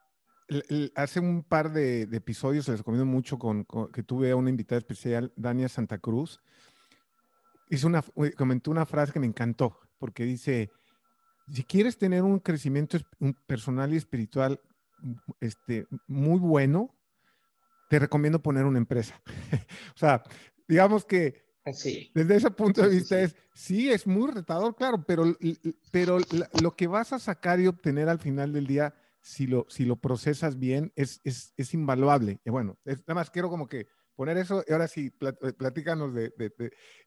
hace 0.95 1.19
un 1.19 1.43
par 1.43 1.73
de, 1.73 2.03
episodios, 2.03 2.69
les 2.69 2.79
recomiendo 2.79 3.05
mucho, 3.05 3.41
con, 3.41 3.67
que 3.93 4.05
tuve 4.05 4.31
a 4.31 4.37
una 4.37 4.49
invitada 4.49 4.79
especial, 4.79 5.33
Dania 5.35 5.69
Santa 5.69 5.99
Cruz, 5.99 6.41
hizo 7.69 7.89
una, 7.89 8.05
comentó 8.37 8.71
una 8.71 8.87
frase 8.87 9.13
que 9.13 9.19
me 9.19 9.27
encantó, 9.27 9.77
porque 9.99 10.23
dice, 10.23 10.71
si 11.53 11.65
quieres 11.65 11.99
tener 11.99 12.23
un 12.23 12.39
crecimiento 12.39 12.97
personal 13.49 13.93
y 13.93 13.97
espiritual 13.97 14.61
este, 15.41 15.89
muy 16.07 16.39
bueno, 16.39 16.95
te 17.91 17.99
recomiendo 17.99 18.41
poner 18.41 18.67
una 18.67 18.79
empresa. 18.79 19.21
o 19.97 19.99
sea, 19.99 20.23
digamos 20.69 21.05
que 21.05 21.52
desde 21.65 22.37
ese 22.37 22.51
punto 22.51 22.83
de 22.83 22.89
vista 22.89 23.21
es, 23.21 23.37
sí, 23.55 23.91
es 23.91 24.07
muy 24.07 24.31
retador, 24.31 24.75
claro, 24.75 25.05
pero, 25.07 25.37
pero 25.91 26.19
lo 26.61 26.75
que 26.75 26.87
vas 26.87 27.13
a 27.13 27.19
sacar 27.19 27.61
y 27.61 27.67
obtener 27.67 28.09
al 28.09 28.19
final 28.19 28.53
del 28.53 28.67
día 28.67 28.95
si 29.21 29.47
lo, 29.47 29.67
si 29.69 29.85
lo 29.85 29.97
procesas 29.97 30.59
bien, 30.59 30.93
es, 30.97 31.21
es, 31.25 31.55
es 31.57 31.75
invaluable. 31.75 32.41
Y 32.45 32.51
bueno, 32.51 32.77
nada 32.85 33.15
más 33.15 33.31
quiero 33.31 33.49
como 33.49 33.69
que 33.69 33.87
poner 34.17 34.37
eso 34.37 34.65
y 34.67 34.73
ahora 34.73 34.89
sí, 34.89 35.13
eh, 35.21 35.53
platícanos 35.53 36.15
de... 36.15 36.33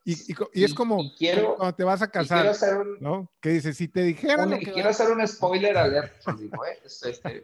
y, 0.03 0.13
y, 0.53 0.63
es 0.63 0.73
como 0.73 1.13
quiero, 1.17 1.55
cuando 1.55 1.75
te 1.75 1.83
vas 1.83 2.01
a 2.01 2.09
casar, 2.09 2.55
¿no? 2.99 3.31
Que 3.41 3.49
dices, 3.49 3.77
si 3.77 3.87
te 3.87 4.01
dijeron... 4.03 4.57
quiero 4.59 4.89
hacer 4.89 5.11
un 5.11 5.25
spoiler 5.27 5.77
alert, 5.77 6.13
digo, 6.39 6.65
¿eh? 6.65 6.79
este, 6.83 7.43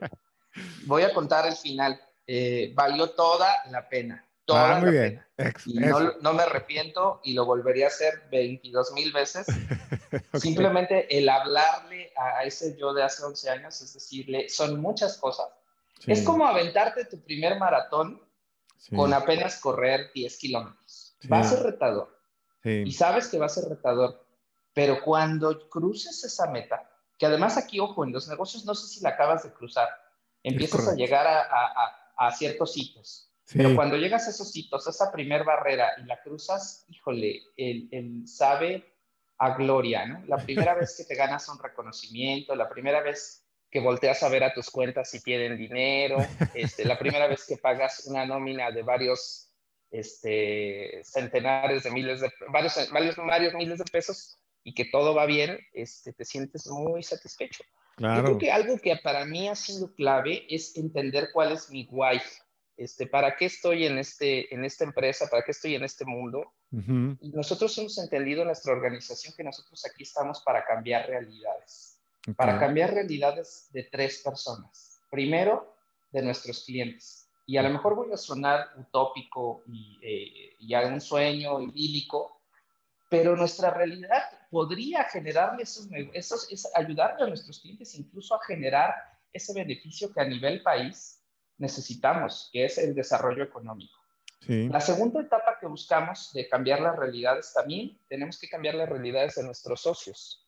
voy 0.86 1.04
a 1.04 1.14
contar 1.14 1.48
el 1.48 1.56
final. 1.56 2.00
Eh, 2.26 2.72
valió 2.76 3.10
toda 3.12 3.50
la 3.70 3.90
pena. 3.90 4.26
Ah, 4.50 4.80
muy 4.82 4.92
bien. 4.92 5.24
y 5.66 5.80
no, 5.80 6.14
no, 6.22 6.34
me 6.34 6.44
arrepiento 6.44 7.22
y 7.24 7.34
lo 7.34 7.46
volvería 7.46 7.86
a 7.86 7.88
hacer 7.90 8.28
22 8.32 8.94
mil 8.94 9.12
veces. 9.12 9.46
Simplemente 10.34 11.18
el 11.18 11.30
hablarle 11.30 12.12
a 12.18 12.44
ese 12.44 12.78
yo 12.78 12.94
de 12.94 13.04
hace 13.04 13.24
11 13.24 13.50
años, 13.50 13.82
es 13.82 13.94
decirle, 13.94 14.50
son 14.50 14.80
muchas 14.82 15.18
cosas. 15.18 15.48
Es 16.08 16.24
como 16.24 16.48
aventarte 16.48 17.06
tu 17.06 17.22
primer 17.22 17.60
maratón 17.60 18.22
con 18.96 19.14
apenas 19.14 19.60
correr 19.60 20.12
10 20.14 20.38
kilómetros. 20.38 21.16
Va 21.32 21.40
a 21.40 21.44
ser 21.44 21.64
retador. 21.64 22.20
Y 22.64 22.92
sabes 22.92 23.28
que 23.28 23.38
va 23.38 23.46
a 23.46 23.50
ser 23.50 23.66
retador. 23.66 24.26
Pero 24.74 25.02
cuando 25.04 25.70
cruces 25.70 26.24
esa 26.24 26.50
meta, 26.50 26.90
que 27.20 27.26
además 27.26 27.58
aquí, 27.58 27.80
ojo, 27.80 28.04
en 28.04 28.12
los 28.12 28.28
negocios 28.28 28.66
no 28.66 28.74
sé 28.74 28.88
si 28.88 29.02
la 29.02 29.10
acabas 29.10 29.44
de 29.44 29.52
cruzar, 29.52 29.90
empiezas 30.42 30.88
a 30.88 30.96
llegar 30.96 31.28
a, 31.28 31.42
a, 31.42 32.28
a 32.28 32.32
ciertos 32.32 32.76
hitos 32.78 33.31
pero 33.54 33.76
cuando 33.76 33.98
llegas 33.98 34.28
a 34.28 34.32
esos 34.32 34.56
hitos, 34.56 34.88
a 34.88 34.92
esa 34.92 35.12
primer 35.12 35.44
barrera 35.44 35.92
y 36.02 36.06
la 36.06 36.22
cruzas, 36.22 36.86
híjole, 36.90 37.42
el, 37.58 38.24
sabe 38.26 38.94
a 39.38 39.56
gloria, 39.56 40.06
¿no? 40.06 40.24
La 40.28 40.38
primera 40.38 40.76
vez 40.76 40.96
que 40.98 41.04
te 41.04 41.16
ganas 41.16 41.50
un 41.50 41.60
reconocimiento, 41.62 42.56
la 42.56 42.70
primera 42.70 43.02
vez 43.02 43.46
que 43.70 43.80
volteas 43.80 44.22
a 44.24 44.30
ver 44.30 44.44
a 44.44 44.54
tus 44.54 44.70
cuentas 44.70 45.10
si 45.10 45.22
tienen 45.22 45.58
dinero, 45.58 46.18
este, 46.54 46.86
la 46.86 47.00
primera 47.00 47.28
vez 47.28 47.46
que 47.48 47.58
pagas 47.58 48.06
una 48.08 48.26
nómina 48.26 48.70
de 48.70 48.84
varios 48.84 49.52
este, 49.90 51.02
centenares 51.04 51.84
de 51.84 51.92
miles 51.92 52.22
de, 52.22 52.32
varios, 52.50 52.92
varios, 52.92 53.16
varios 53.16 53.54
miles 53.54 53.80
de 53.80 53.86
pesos 53.86 54.40
y 54.64 54.74
que 54.74 54.86
todo 54.86 55.16
va 55.16 55.26
bien, 55.26 55.58
este, 55.74 56.14
te 56.14 56.26
sientes 56.26 56.68
muy 56.68 57.02
satisfecho. 57.02 57.64
Claro. 57.96 58.18
Yo 58.18 58.24
creo 58.24 58.38
que 58.38 58.52
algo 58.52 58.78
que 58.78 58.96
para 58.98 59.26
mí 59.26 59.50
ha 59.50 59.56
sido 59.56 59.94
clave 59.96 60.46
es 60.50 60.78
entender 60.78 61.30
cuál 61.34 61.52
es 61.52 61.70
mi 61.70 61.88
why, 61.92 62.22
este, 62.84 63.08
¿para 63.08 63.36
qué 63.36 63.46
estoy 63.46 63.86
en, 63.86 63.98
este, 63.98 64.54
en 64.54 64.66
esta 64.66 64.84
empresa? 64.84 65.28
¿Para 65.30 65.44
qué 65.44 65.52
estoy 65.52 65.76
en 65.76 65.84
este 65.84 66.06
mundo? 66.06 66.52
Y 66.72 67.32
nosotros 67.34 67.78
hemos 67.78 67.98
entendido 67.98 68.42
en 68.42 68.48
nuestra 68.48 68.72
organización 68.74 69.34
que 69.36 69.44
nosotros 69.44 69.86
aquí 69.86 70.04
estamos 70.04 70.42
para 70.42 70.64
cambiar 70.64 71.08
realidades, 71.08 72.00
para 72.38 72.58
cambiar 72.58 72.94
realidades 72.94 73.68
de 73.72 73.84
tres 73.84 74.22
personas. 74.24 75.02
Primero, 75.10 75.76
de 76.12 76.22
nuestros 76.22 76.64
clientes. 76.66 77.30
Y 77.46 77.58
a 77.58 77.64
lo 77.64 77.70
mejor 77.70 77.96
voy 77.96 78.14
a 78.14 78.18
sonar 78.18 78.70
utópico 78.78 79.64
y, 79.68 80.00
eh, 80.02 80.56
y 80.60 80.74
a 80.74 80.82
un 80.88 81.02
sueño 81.02 81.62
idílico, 81.62 82.42
pero 83.10 83.36
nuestra 83.36 83.72
realidad 83.72 84.24
podría 84.50 85.04
generarle 85.04 85.64
esos, 85.64 85.88
esos 86.14 86.52
es 86.52 86.70
ayudarle 86.74 87.26
a 87.26 87.28
nuestros 87.28 87.60
clientes 87.60 87.94
incluso 87.96 88.36
a 88.36 88.44
generar 88.46 88.96
ese 89.34 89.54
beneficio 89.54 90.14
que 90.14 90.22
a 90.22 90.26
nivel 90.26 90.62
país 90.62 91.21
necesitamos, 91.62 92.50
que 92.52 92.66
es 92.66 92.78
el 92.78 92.94
desarrollo 92.94 93.44
económico. 93.44 93.96
La 94.48 94.82
segunda 94.82 95.22
etapa 95.22 95.58
que 95.60 95.68
buscamos 95.68 96.34
de 96.34 96.50
cambiar 96.50 96.82
las 96.82 96.98
realidades 96.98 97.54
también, 97.54 98.00
tenemos 98.10 98.40
que 98.40 98.50
cambiar 98.50 98.74
las 98.74 98.90
realidades 98.90 99.36
de 99.36 99.44
nuestros 99.44 99.82
socios. 99.82 100.48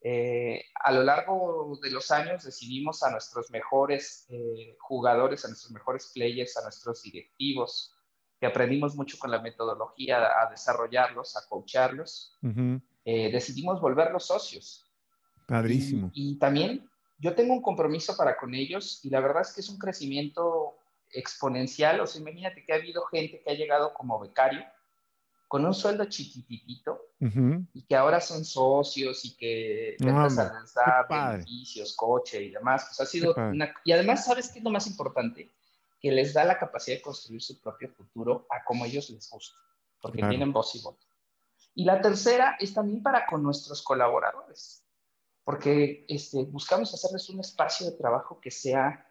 Eh, 0.00 0.64
a 0.76 0.92
lo 0.92 1.02
largo 1.02 1.78
de 1.82 1.90
los 1.90 2.10
años 2.12 2.44
decidimos 2.44 3.02
a 3.02 3.10
nuestros 3.10 3.50
mejores 3.50 4.26
eh, 4.30 4.76
jugadores, 4.78 5.44
a 5.44 5.48
nuestros 5.48 5.72
mejores 5.72 6.12
players, 6.14 6.56
a 6.56 6.62
nuestros 6.62 7.02
directivos, 7.02 7.92
que 8.40 8.46
aprendimos 8.46 8.94
mucho 8.94 9.18
con 9.18 9.32
la 9.32 9.42
metodología 9.42 10.40
a 10.40 10.48
desarrollarlos, 10.48 11.36
a 11.36 11.46
coacharlos, 11.48 12.38
eh, 13.04 13.30
decidimos 13.32 13.80
volverlos 13.80 14.26
socios. 14.26 14.84
Padrísimo. 15.46 16.10
y, 16.14 16.38
también 16.38 16.88
yo 17.22 17.36
tengo 17.36 17.54
un 17.54 17.62
compromiso 17.62 18.16
para 18.16 18.36
con 18.36 18.52
ellos 18.52 18.98
y 19.04 19.08
la 19.08 19.20
verdad 19.20 19.42
es 19.42 19.52
que 19.52 19.60
es 19.60 19.68
un 19.68 19.78
crecimiento 19.78 20.76
exponencial. 21.08 22.00
O 22.00 22.06
sea, 22.06 22.20
imagínate 22.20 22.64
que 22.64 22.72
ha 22.72 22.76
habido 22.76 23.04
gente 23.04 23.40
que 23.40 23.50
ha 23.50 23.54
llegado 23.54 23.94
como 23.94 24.18
becario 24.18 24.64
con 25.46 25.64
un 25.64 25.72
sueldo 25.72 26.06
chiquititito 26.06 27.00
y 27.20 27.82
que 27.82 27.94
ahora 27.94 28.20
son 28.20 28.44
socios 28.44 29.24
y 29.24 29.36
que 29.36 29.96
no, 30.00 30.24
les 30.24 30.34
da 30.34 31.06
beneficios, 31.08 31.94
coche 31.94 32.42
y 32.42 32.50
demás. 32.50 32.86
Pues 32.88 33.00
ha 33.00 33.06
sido 33.06 33.34
una... 33.36 33.72
Y 33.84 33.92
además, 33.92 34.24
¿sabes 34.24 34.50
qué 34.50 34.58
es 34.58 34.64
lo 34.64 34.70
más 34.70 34.88
importante? 34.88 35.52
Que 36.00 36.10
les 36.10 36.34
da 36.34 36.42
la 36.42 36.58
capacidad 36.58 36.96
de 36.96 37.02
construir 37.02 37.40
su 37.40 37.60
propio 37.60 37.88
futuro 37.90 38.48
a 38.50 38.64
como 38.64 38.84
ellos 38.84 39.10
les 39.10 39.30
gusta, 39.30 39.56
porque 40.00 40.26
tienen 40.26 40.52
voz 40.52 40.74
y 40.74 40.82
voto. 40.82 41.06
Y 41.76 41.84
la 41.84 42.00
tercera 42.00 42.56
es 42.58 42.74
también 42.74 43.00
para 43.00 43.26
con 43.26 43.44
nuestros 43.44 43.80
colaboradores 43.80 44.81
porque 45.44 46.04
este, 46.08 46.44
buscamos 46.44 46.92
hacerles 46.94 47.28
un 47.30 47.40
espacio 47.40 47.90
de 47.90 47.96
trabajo 47.96 48.40
que 48.40 48.50
sea 48.50 49.06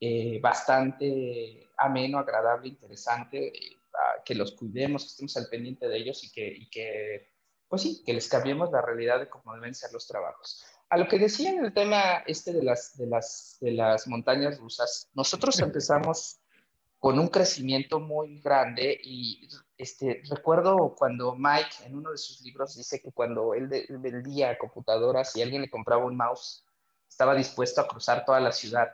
eh, 0.00 0.40
bastante 0.40 1.70
ameno, 1.76 2.18
agradable, 2.18 2.68
interesante, 2.68 3.48
eh, 3.48 3.76
que 4.24 4.34
los 4.34 4.52
cuidemos, 4.52 5.04
que 5.04 5.08
estemos 5.08 5.36
al 5.36 5.48
pendiente 5.48 5.88
de 5.88 5.96
ellos 5.96 6.22
y 6.24 6.32
que, 6.32 6.46
y 6.48 6.68
que, 6.68 7.32
pues 7.68 7.82
sí, 7.82 8.02
que 8.04 8.12
les 8.12 8.28
cambiemos 8.28 8.70
la 8.70 8.82
realidad 8.82 9.20
de 9.20 9.28
cómo 9.28 9.54
deben 9.54 9.74
ser 9.74 9.92
los 9.92 10.06
trabajos. 10.06 10.64
A 10.88 10.98
lo 10.98 11.08
que 11.08 11.18
decía 11.18 11.50
en 11.50 11.64
el 11.64 11.72
tema 11.72 12.18
este 12.26 12.52
de 12.52 12.62
las, 12.62 12.96
de 12.96 13.06
las, 13.06 13.56
de 13.60 13.72
las 13.72 14.06
montañas 14.06 14.58
rusas, 14.58 15.10
nosotros 15.14 15.58
empezamos 15.60 16.40
con 16.98 17.18
un 17.18 17.28
crecimiento 17.28 18.00
muy 18.00 18.40
grande 18.40 18.98
y 19.02 19.48
este, 19.78 20.22
recuerdo 20.30 20.94
cuando 20.96 21.34
Mike 21.34 21.84
en 21.84 21.96
uno 21.96 22.10
de 22.10 22.18
sus 22.18 22.40
libros 22.40 22.76
dice 22.76 23.00
que 23.00 23.12
cuando 23.12 23.54
él, 23.54 23.68
vendía 24.00 24.56
computadoras 24.58 25.36
y 25.36 25.42
alguien 25.42 25.62
le 25.62 25.70
compraba 25.70 26.04
un 26.04 26.16
mouse, 26.16 26.64
estaba 27.08 27.34
dispuesto 27.34 27.80
a 27.80 27.88
cruzar 27.88 28.24
toda 28.24 28.40
la 28.40 28.52
ciudad 28.52 28.88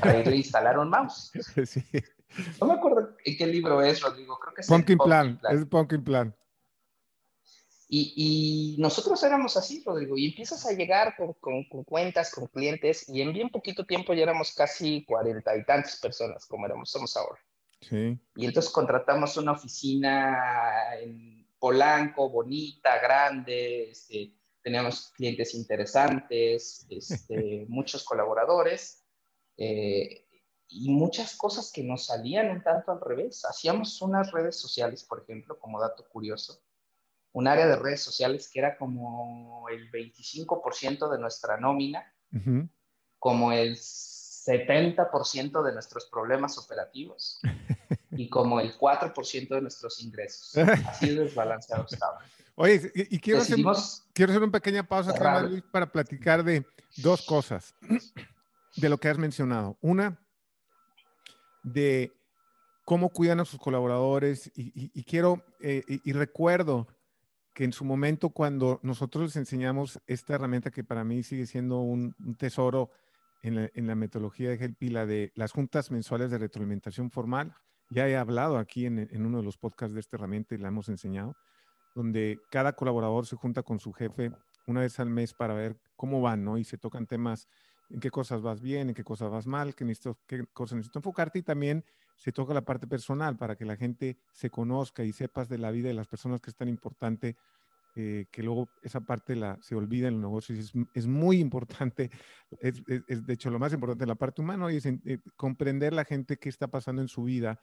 para 0.00 0.20
irle 0.20 0.34
a 0.34 0.38
instalar 0.38 0.78
un 0.78 0.90
mouse. 0.90 1.32
No 2.58 2.66
me 2.66 2.72
acuerdo 2.72 3.14
en 3.26 3.36
qué 3.36 3.46
libro 3.46 3.82
es, 3.82 4.00
Rodrigo. 4.00 4.38
Creo 4.38 4.54
que 4.54 4.62
es 4.62 4.66
Pumpkin, 4.66 4.96
Plan. 4.96 5.38
Es 5.50 5.66
Pumpkin 5.66 6.02
Plan. 6.02 6.34
Y, 7.94 8.76
nosotros 8.78 9.22
éramos 9.22 9.54
así, 9.58 9.82
Rodrigo, 9.84 10.16
y 10.16 10.28
empiezas 10.28 10.64
a 10.64 10.72
llegar 10.72 11.14
con, 11.14 11.34
con, 11.64 11.84
cuentas, 11.84 12.34
con 12.34 12.46
clientes, 12.46 13.06
y 13.06 13.20
en 13.20 13.34
bien 13.34 13.50
poquito 13.50 13.84
tiempo 13.84 14.14
ya 14.14 14.22
éramos 14.22 14.54
casi 14.54 15.04
cuarenta 15.04 15.54
y 15.54 15.64
tantas 15.66 16.00
personas 16.00 16.46
como 16.46 16.64
éramos, 16.64 16.90
somos 16.90 17.14
ahora. 17.18 17.38
Sí. 17.82 18.18
Y 18.36 18.46
entonces 18.46 18.72
contratamos 18.72 19.36
una 19.36 19.52
oficina 19.52 20.96
en 21.00 21.46
Polanco, 21.58 22.28
bonita, 22.28 22.98
grande, 23.00 23.90
este, 23.90 24.34
teníamos 24.62 25.12
clientes 25.16 25.54
interesantes, 25.54 26.86
este, 26.88 27.66
muchos 27.68 28.04
colaboradores, 28.04 29.04
eh, 29.56 30.26
y 30.68 30.90
muchas 30.90 31.36
cosas 31.36 31.70
que 31.70 31.82
nos 31.82 32.06
salían 32.06 32.50
un 32.50 32.62
tanto 32.62 32.92
al 32.92 33.00
revés. 33.00 33.44
Hacíamos 33.44 34.00
unas 34.00 34.32
redes 34.32 34.56
sociales, 34.56 35.04
por 35.04 35.22
ejemplo, 35.22 35.58
como 35.58 35.80
dato 35.80 36.08
curioso, 36.08 36.62
un 37.32 37.46
área 37.46 37.66
de 37.66 37.76
redes 37.76 38.02
sociales 38.02 38.50
que 38.50 38.60
era 38.60 38.78
como 38.78 39.68
el 39.68 39.90
25% 39.90 41.10
de 41.10 41.18
nuestra 41.18 41.58
nómina, 41.58 42.04
como 43.18 43.52
el 43.52 43.76
70% 43.76 45.62
de 45.62 45.72
nuestros 45.72 46.06
problemas 46.06 46.58
operativos. 46.58 47.40
y 48.12 48.28
como 48.28 48.60
el 48.60 48.76
4% 48.78 49.48
de 49.48 49.60
nuestros 49.60 50.02
ingresos. 50.02 50.56
Así 50.88 51.08
de 51.08 51.24
desbalanceado 51.24 51.86
estaba. 51.90 52.18
Oye, 52.54 52.92
y, 52.94 53.18
quiero, 53.18 53.40
hacer, 53.40 53.58
quiero 54.12 54.32
hacer 54.32 54.42
una 54.42 54.52
pequeña 54.52 54.86
pausa 54.86 55.14
para 55.72 55.90
platicar 55.90 56.44
de 56.44 56.66
dos 56.98 57.22
cosas 57.22 57.74
de 58.76 58.88
lo 58.88 58.98
que 58.98 59.08
has 59.08 59.16
mencionado. 59.16 59.78
Una, 59.80 60.20
de 61.62 62.12
cómo 62.84 63.10
cuidan 63.10 63.40
a 63.40 63.44
sus 63.44 63.60
colaboradores 63.60 64.50
y, 64.54 65.02
quiero 65.04 65.44
eh, 65.60 65.82
y, 65.86 66.12
recuerdo 66.12 66.88
que 67.54 67.64
en 67.64 67.72
su 67.72 67.84
momento 67.84 68.30
cuando 68.30 68.80
nosotros 68.82 69.24
les 69.24 69.36
enseñamos 69.36 70.00
esta 70.06 70.34
herramienta 70.34 70.70
que 70.70 70.84
para 70.84 71.04
mí 71.04 71.22
sigue 71.22 71.46
siendo 71.46 71.80
un, 71.80 72.14
tesoro 72.38 72.90
en 73.42 73.70
la, 73.86 73.94
metodología 73.94 74.50
de 74.50 74.56
Help 74.56 74.82
la 74.82 75.06
de 75.06 75.32
las 75.34 75.52
juntas 75.52 75.90
mensuales 75.90 76.30
de 76.30 76.38
retroalimentación 76.38 77.10
formal, 77.10 77.54
ya 77.92 78.08
he 78.08 78.16
hablado 78.16 78.58
aquí 78.58 78.86
en, 78.86 79.08
uno 79.24 79.38
de 79.38 79.44
los 79.44 79.58
podcasts 79.58 79.94
de 79.94 80.00
esta 80.00 80.16
herramienta 80.16 80.54
y 80.54 80.58
la 80.58 80.68
hemos 80.68 80.88
enseñado, 80.88 81.36
donde 81.94 82.40
cada 82.50 82.72
colaborador 82.72 83.26
se 83.26 83.36
junta 83.36 83.62
con 83.62 83.78
su 83.78 83.92
jefe 83.92 84.32
una 84.66 84.80
vez 84.80 84.98
al 84.98 85.10
mes 85.10 85.34
para 85.34 85.54
ver 85.54 85.76
cómo 85.96 86.20
van, 86.20 86.44
¿no? 86.44 86.56
Y 86.56 86.64
se 86.64 86.78
tocan 86.78 87.06
temas 87.06 87.48
en 87.90 88.00
qué 88.00 88.10
cosas 88.10 88.40
vas 88.40 88.60
bien, 88.60 88.88
en 88.88 88.94
qué 88.94 89.04
cosas 89.04 89.30
vas 89.30 89.46
mal, 89.46 89.74
qué, 89.74 89.84
necesito, 89.84 90.18
qué 90.26 90.44
cosas 90.52 90.76
necesito 90.76 91.00
enfocarte 91.00 91.40
y 91.40 91.42
también 91.42 91.84
se 92.16 92.32
toca 92.32 92.54
la 92.54 92.62
parte 92.62 92.86
personal 92.86 93.36
para 93.36 93.56
que 93.56 93.64
la 93.64 93.76
gente 93.76 94.16
se 94.32 94.48
conozca 94.48 95.04
y 95.04 95.12
sepas 95.12 95.48
de 95.48 95.58
la 95.58 95.70
vida 95.70 95.88
de 95.88 95.94
las 95.94 96.08
personas 96.08 96.40
que 96.40 96.50
es 96.50 96.56
tan 96.56 96.68
importante, 96.68 97.36
eh, 97.94 98.26
que 98.30 98.42
luego 98.42 98.68
esa 98.82 99.00
parte 99.00 99.36
la, 99.36 99.58
se 99.60 99.74
olvida 99.74 100.08
en 100.08 100.14
los 100.14 100.22
negocios. 100.22 100.58
Es, 100.58 100.72
es 100.94 101.06
muy 101.06 101.38
importante, 101.38 102.10
es, 102.60 102.82
es, 103.06 103.26
de 103.26 103.32
hecho 103.34 103.50
lo 103.50 103.58
más 103.58 103.72
importante 103.72 104.04
en 104.04 104.08
la 104.08 104.14
parte 104.14 104.40
humana 104.40 104.72
y 104.72 104.76
es 104.76 104.86
eh, 104.86 105.18
comprender 105.36 105.92
la 105.92 106.04
gente 106.04 106.38
qué 106.38 106.48
está 106.48 106.68
pasando 106.68 107.02
en 107.02 107.08
su 107.08 107.24
vida. 107.24 107.60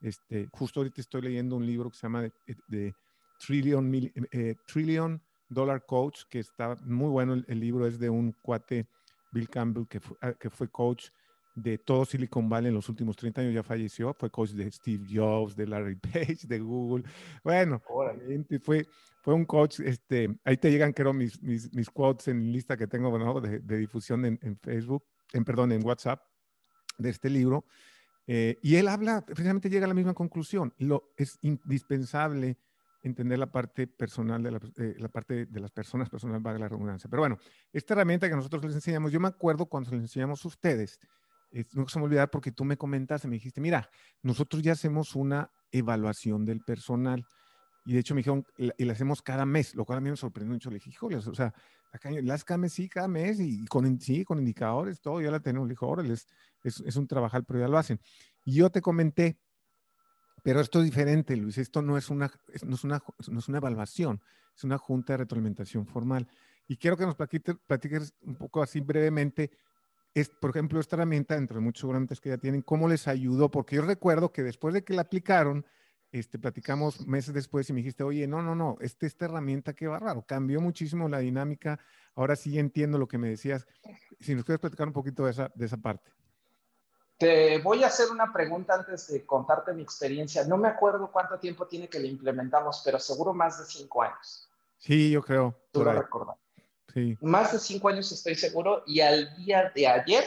Este, 0.00 0.48
justo 0.52 0.80
ahorita 0.80 1.00
estoy 1.00 1.22
leyendo 1.22 1.56
un 1.56 1.66
libro 1.66 1.90
que 1.90 1.96
se 1.96 2.02
llama 2.02 2.22
de, 2.22 2.94
Trillion, 3.38 3.92
eh, 4.32 4.56
Trillion 4.66 5.22
Dollar 5.48 5.84
Coach, 5.86 6.22
que 6.28 6.40
está 6.40 6.76
muy 6.84 7.10
bueno. 7.10 7.34
El, 7.34 7.44
el 7.48 7.60
libro 7.60 7.86
es 7.86 7.98
de 7.98 8.10
un 8.10 8.32
cuate 8.42 8.88
Bill 9.32 9.48
Campbell, 9.48 9.86
que 9.86 10.00
fue, 10.00 10.16
ah, 10.22 10.32
que 10.32 10.50
fue 10.50 10.68
coach 10.68 11.10
de 11.62 11.78
todo 11.78 12.04
Silicon 12.04 12.48
Valley 12.48 12.68
en 12.68 12.74
los 12.74 12.88
últimos 12.88 13.16
30 13.16 13.40
años, 13.40 13.54
ya 13.54 13.62
falleció, 13.62 14.14
fue 14.14 14.30
coach 14.30 14.50
de 14.50 14.70
Steve 14.70 15.04
Jobs, 15.12 15.56
de 15.56 15.66
Larry 15.66 15.96
Page, 16.12 16.46
de 16.46 16.58
Google. 16.58 17.04
Bueno, 17.42 17.82
fue, 18.62 18.86
fue 19.22 19.34
un 19.34 19.44
coach, 19.44 19.80
este, 19.80 20.38
ahí 20.44 20.56
te 20.56 20.70
llegan, 20.70 20.92
creo, 20.92 21.12
mis, 21.12 21.42
mis, 21.42 21.72
mis 21.74 21.90
quotes 21.90 22.28
en 22.28 22.52
lista 22.52 22.76
que 22.76 22.86
tengo 22.86 23.10
bueno, 23.10 23.40
de, 23.40 23.58
de, 23.60 23.78
difusión 23.78 24.24
en, 24.24 24.38
en, 24.42 24.56
Facebook, 24.58 25.04
en, 25.32 25.44
perdón, 25.44 25.72
en 25.72 25.84
WhatsApp, 25.84 26.22
de 26.98 27.10
este 27.10 27.30
libro. 27.30 27.64
Eh, 28.26 28.58
y 28.62 28.76
él 28.76 28.88
habla, 28.88 29.24
precisamente 29.24 29.70
llega 29.70 29.86
a 29.86 29.88
la 29.88 29.94
misma 29.94 30.14
conclusión. 30.14 30.74
Lo, 30.78 31.12
es 31.16 31.38
indispensable 31.42 32.58
entender 33.02 33.38
la 33.38 33.50
parte 33.50 33.86
personal 33.86 34.42
de 34.42 34.50
la, 34.50 34.60
eh, 34.76 34.94
la, 34.98 35.08
parte 35.08 35.46
de 35.46 35.60
las 35.60 35.70
personas, 35.70 36.10
personal 36.10 36.40
valga 36.40 36.60
la 36.60 36.68
redundancia. 36.68 37.08
Pero 37.08 37.22
bueno, 37.22 37.38
esta 37.72 37.94
herramienta 37.94 38.28
que 38.28 38.36
nosotros 38.36 38.64
les 38.64 38.74
enseñamos, 38.74 39.12
yo 39.12 39.20
me 39.20 39.28
acuerdo 39.28 39.66
cuando 39.66 39.90
les 39.92 40.00
enseñamos 40.00 40.44
a 40.44 40.48
ustedes, 40.48 40.98
no 41.72 41.88
se 41.88 41.98
me 41.98 42.04
olvidar 42.04 42.30
porque 42.30 42.52
tú 42.52 42.64
me 42.64 42.76
comentaste, 42.76 43.28
me 43.28 43.36
dijiste, 43.36 43.60
mira, 43.60 43.88
nosotros 44.22 44.62
ya 44.62 44.72
hacemos 44.72 45.14
una 45.16 45.50
evaluación 45.70 46.44
del 46.44 46.60
personal. 46.60 47.26
Y 47.84 47.94
de 47.94 48.00
hecho 48.00 48.14
me 48.14 48.20
dijeron, 48.20 48.44
y 48.56 48.84
la 48.84 48.92
hacemos 48.92 49.22
cada 49.22 49.46
mes, 49.46 49.74
lo 49.74 49.84
cual 49.84 49.98
a 49.98 50.00
mí 50.00 50.10
me 50.10 50.16
sorprendió 50.16 50.52
mucho. 50.52 50.70
Le 50.70 50.74
dije, 50.76 50.90
híjole, 50.90 51.16
o 51.16 51.34
sea, 51.34 51.54
las 52.22 52.44
cada 52.44 52.68
sí, 52.68 52.88
cada 52.88 53.08
mes, 53.08 53.40
y 53.40 53.64
con, 53.66 53.98
sí, 53.98 54.24
con 54.24 54.38
indicadores, 54.38 55.00
todo, 55.00 55.20
ya 55.22 55.30
la 55.30 55.40
tenemos. 55.40 55.66
Le 55.66 55.72
dije, 55.72 55.84
órale, 55.86 56.12
es, 56.12 56.26
es, 56.62 56.80
es 56.80 56.96
un 56.96 57.06
trabajal, 57.06 57.44
pero 57.44 57.60
ya 57.60 57.68
lo 57.68 57.78
hacen. 57.78 57.98
Y 58.44 58.56
yo 58.56 58.70
te 58.70 58.82
comenté, 58.82 59.38
pero 60.42 60.60
esto 60.60 60.80
es 60.80 60.84
diferente, 60.84 61.36
Luis. 61.36 61.58
Esto 61.58 61.82
no 61.82 61.96
es 61.96 62.10
una, 62.10 62.30
no 62.62 62.74
es 62.74 62.84
una, 62.84 63.02
no 63.28 63.38
es 63.38 63.48
una 63.48 63.58
evaluación, 63.58 64.22
es 64.54 64.64
una 64.64 64.78
junta 64.78 65.14
de 65.14 65.18
retroalimentación 65.18 65.86
formal. 65.86 66.28
Y 66.66 66.76
quiero 66.76 66.96
que 66.96 67.06
nos 67.06 67.16
platiques, 67.16 68.14
un 68.20 68.36
poco 68.36 68.62
así 68.62 68.80
brevemente, 68.80 69.50
es, 70.20 70.28
por 70.28 70.50
ejemplo, 70.50 70.80
esta 70.80 70.96
herramienta, 70.96 71.36
entre 71.36 71.56
de 71.56 71.60
muchos 71.60 71.80
seguramente 71.80 72.14
que 72.20 72.30
ya 72.30 72.38
tienen, 72.38 72.62
¿cómo 72.62 72.88
les 72.88 73.08
ayudó? 73.08 73.50
Porque 73.50 73.76
yo 73.76 73.82
recuerdo 73.82 74.32
que 74.32 74.42
después 74.42 74.74
de 74.74 74.84
que 74.84 74.94
la 74.94 75.02
aplicaron, 75.02 75.66
este, 76.10 76.38
platicamos 76.38 77.06
meses 77.06 77.34
después 77.34 77.68
y 77.68 77.72
me 77.72 77.78
dijiste, 77.78 78.02
oye, 78.02 78.26
no, 78.26 78.42
no, 78.42 78.54
no, 78.54 78.76
este, 78.80 79.06
esta 79.06 79.26
herramienta 79.26 79.74
qué 79.74 79.86
va 79.86 79.98
raro, 79.98 80.24
cambió 80.26 80.60
muchísimo 80.60 81.08
la 81.08 81.18
dinámica, 81.18 81.78
ahora 82.14 82.36
sí 82.36 82.58
entiendo 82.58 82.98
lo 82.98 83.08
que 83.08 83.18
me 83.18 83.28
decías. 83.28 83.66
Si 84.20 84.34
nos 84.34 84.44
quieres 84.44 84.60
platicar 84.60 84.86
un 84.86 84.94
poquito 84.94 85.24
de 85.24 85.32
esa, 85.32 85.52
de 85.54 85.66
esa 85.66 85.76
parte. 85.76 86.10
Te 87.18 87.58
voy 87.58 87.82
a 87.82 87.88
hacer 87.88 88.10
una 88.10 88.32
pregunta 88.32 88.74
antes 88.74 89.08
de 89.08 89.26
contarte 89.26 89.74
mi 89.74 89.82
experiencia. 89.82 90.44
No 90.44 90.56
me 90.56 90.68
acuerdo 90.68 91.10
cuánto 91.10 91.38
tiempo 91.38 91.66
tiene 91.66 91.88
que 91.88 91.98
la 91.98 92.06
implementamos, 92.06 92.80
pero 92.84 92.98
seguro 93.00 93.34
más 93.34 93.58
de 93.58 93.64
cinco 93.64 94.02
años. 94.02 94.48
Sí, 94.78 95.10
yo 95.10 95.20
creo. 95.22 95.54
Tú 95.72 95.82
lo. 95.82 96.38
Sí. 96.92 97.16
Más 97.20 97.52
de 97.52 97.58
cinco 97.58 97.88
años 97.88 98.10
estoy 98.10 98.34
seguro 98.34 98.82
y 98.86 99.00
al 99.00 99.34
día 99.36 99.72
de 99.74 99.86
ayer 99.86 100.24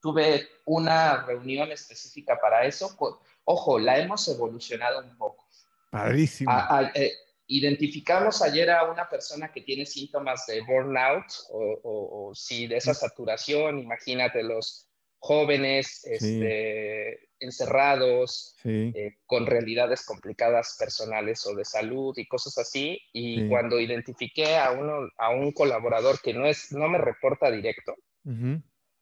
tuve 0.00 0.48
una 0.64 1.24
reunión 1.24 1.70
específica 1.70 2.38
para 2.40 2.64
eso. 2.64 2.96
Ojo, 3.44 3.78
la 3.78 3.98
hemos 3.98 4.26
evolucionado 4.28 5.00
un 5.00 5.16
poco. 5.16 5.46
Padrísimo. 5.90 6.52
Eh, 6.94 7.12
identificamos 7.46 8.42
ayer 8.42 8.70
a 8.70 8.90
una 8.90 9.08
persona 9.08 9.50
que 9.52 9.62
tiene 9.62 9.84
síntomas 9.86 10.46
de 10.46 10.62
burnout 10.62 11.26
o, 11.50 11.80
o, 11.82 12.28
o 12.28 12.34
sí, 12.34 12.66
de 12.66 12.76
esa 12.76 12.94
saturación, 12.94 13.78
imagínate 13.78 14.42
los 14.42 14.89
jóvenes, 15.20 16.04
este, 16.06 17.28
encerrados, 17.38 18.56
eh, 18.64 19.18
con 19.26 19.46
realidades 19.46 20.04
complicadas 20.04 20.76
personales 20.78 21.46
o 21.46 21.54
de 21.54 21.64
salud 21.64 22.16
y 22.16 22.26
cosas 22.26 22.58
así. 22.58 23.00
Y 23.12 23.48
cuando 23.48 23.78
identifiqué 23.78 24.56
a, 24.56 24.72
uno, 24.72 25.08
a 25.18 25.30
un 25.30 25.52
colaborador 25.52 26.20
que 26.20 26.34
no, 26.34 26.46
es, 26.46 26.72
no 26.72 26.88
me 26.88 26.98
reporta 26.98 27.50
directo, 27.50 27.94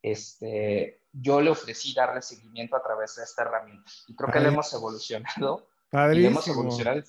este, 0.02 1.02
yo 1.12 1.40
le 1.40 1.50
ofrecí 1.50 1.94
darle 1.94 2.20
seguimiento 2.20 2.76
a 2.76 2.82
través 2.82 3.16
de 3.16 3.22
esta 3.22 3.42
herramienta. 3.42 3.90
Y 4.08 4.16
creo 4.16 4.30
que 4.30 4.40
le 4.40 4.48
hemos 4.48 4.72
evolucionado. 4.74 5.68
Y 6.12 6.26
hemos 6.26 6.46
evolucionado 6.46 6.98
y 6.98 7.02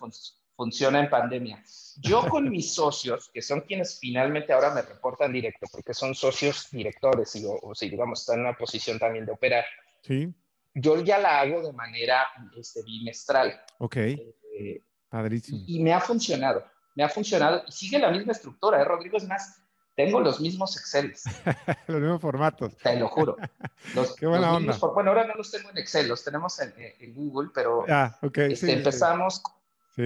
funciona 0.59 0.99
en 0.99 1.09
pandemia. 1.09 1.63
Yo 2.01 2.27
con 2.27 2.49
mis 2.49 2.73
socios, 2.73 3.29
que 3.33 3.41
son 3.41 3.61
quienes 3.61 3.97
finalmente 3.97 4.51
ahora 4.51 4.73
me 4.73 4.81
reportan 4.81 5.31
directo, 5.31 5.67
porque 5.71 5.93
son 5.93 6.13
socios 6.13 6.67
directores, 6.69 7.33
y, 7.37 7.45
o, 7.45 7.73
si 7.73 7.89
digamos, 7.89 8.19
están 8.19 8.39
en 8.39 8.47
una 8.47 8.57
posición 8.57 8.99
también 8.99 9.25
de 9.25 9.31
operar. 9.31 9.63
Sí. 10.03 10.33
Yo 10.73 11.01
ya 11.01 11.17
la 11.17 11.39
hago 11.39 11.65
de 11.65 11.71
manera 11.71 12.27
este, 12.57 12.83
bimestral. 12.83 13.57
Ok. 13.77 13.95
Eh, 13.95 14.83
Padrísimo. 15.07 15.63
Y, 15.65 15.81
me 15.81 15.93
ha 15.93 16.01
funcionado, 16.01 16.65
me 16.93 17.05
ha 17.05 17.09
funcionado. 17.09 17.63
Y 17.65 17.71
sigue 17.71 17.97
la 17.97 18.11
misma 18.11 18.33
estructura, 18.33 18.81
¿eh, 18.81 18.83
Rodrigo? 18.83 19.15
Es 19.15 19.25
más, 19.29 19.61
tengo 19.95 20.19
los 20.19 20.41
mismos 20.41 20.75
Excel. 20.75 21.13
los 21.87 22.01
mismos 22.01 22.19
formatos. 22.19 22.75
Te 22.75 22.99
lo 22.99 23.07
juro. 23.07 23.37
Los, 23.95 24.13
Qué 24.17 24.27
buena 24.27 24.53
onda. 24.53 24.77
bueno, 24.93 25.11
ahora 25.11 25.25
no 25.25 25.35
los 25.35 25.49
tengo 25.51 25.69
en 25.69 25.77
Excel, 25.77 26.09
los 26.09 26.21
tenemos 26.21 26.59
en, 26.59 26.73
en 26.77 27.13
Google, 27.13 27.49
pero 27.55 27.85
ah, 27.87 28.19
okay. 28.21 28.51
este, 28.51 28.73
empezamos 28.73 29.41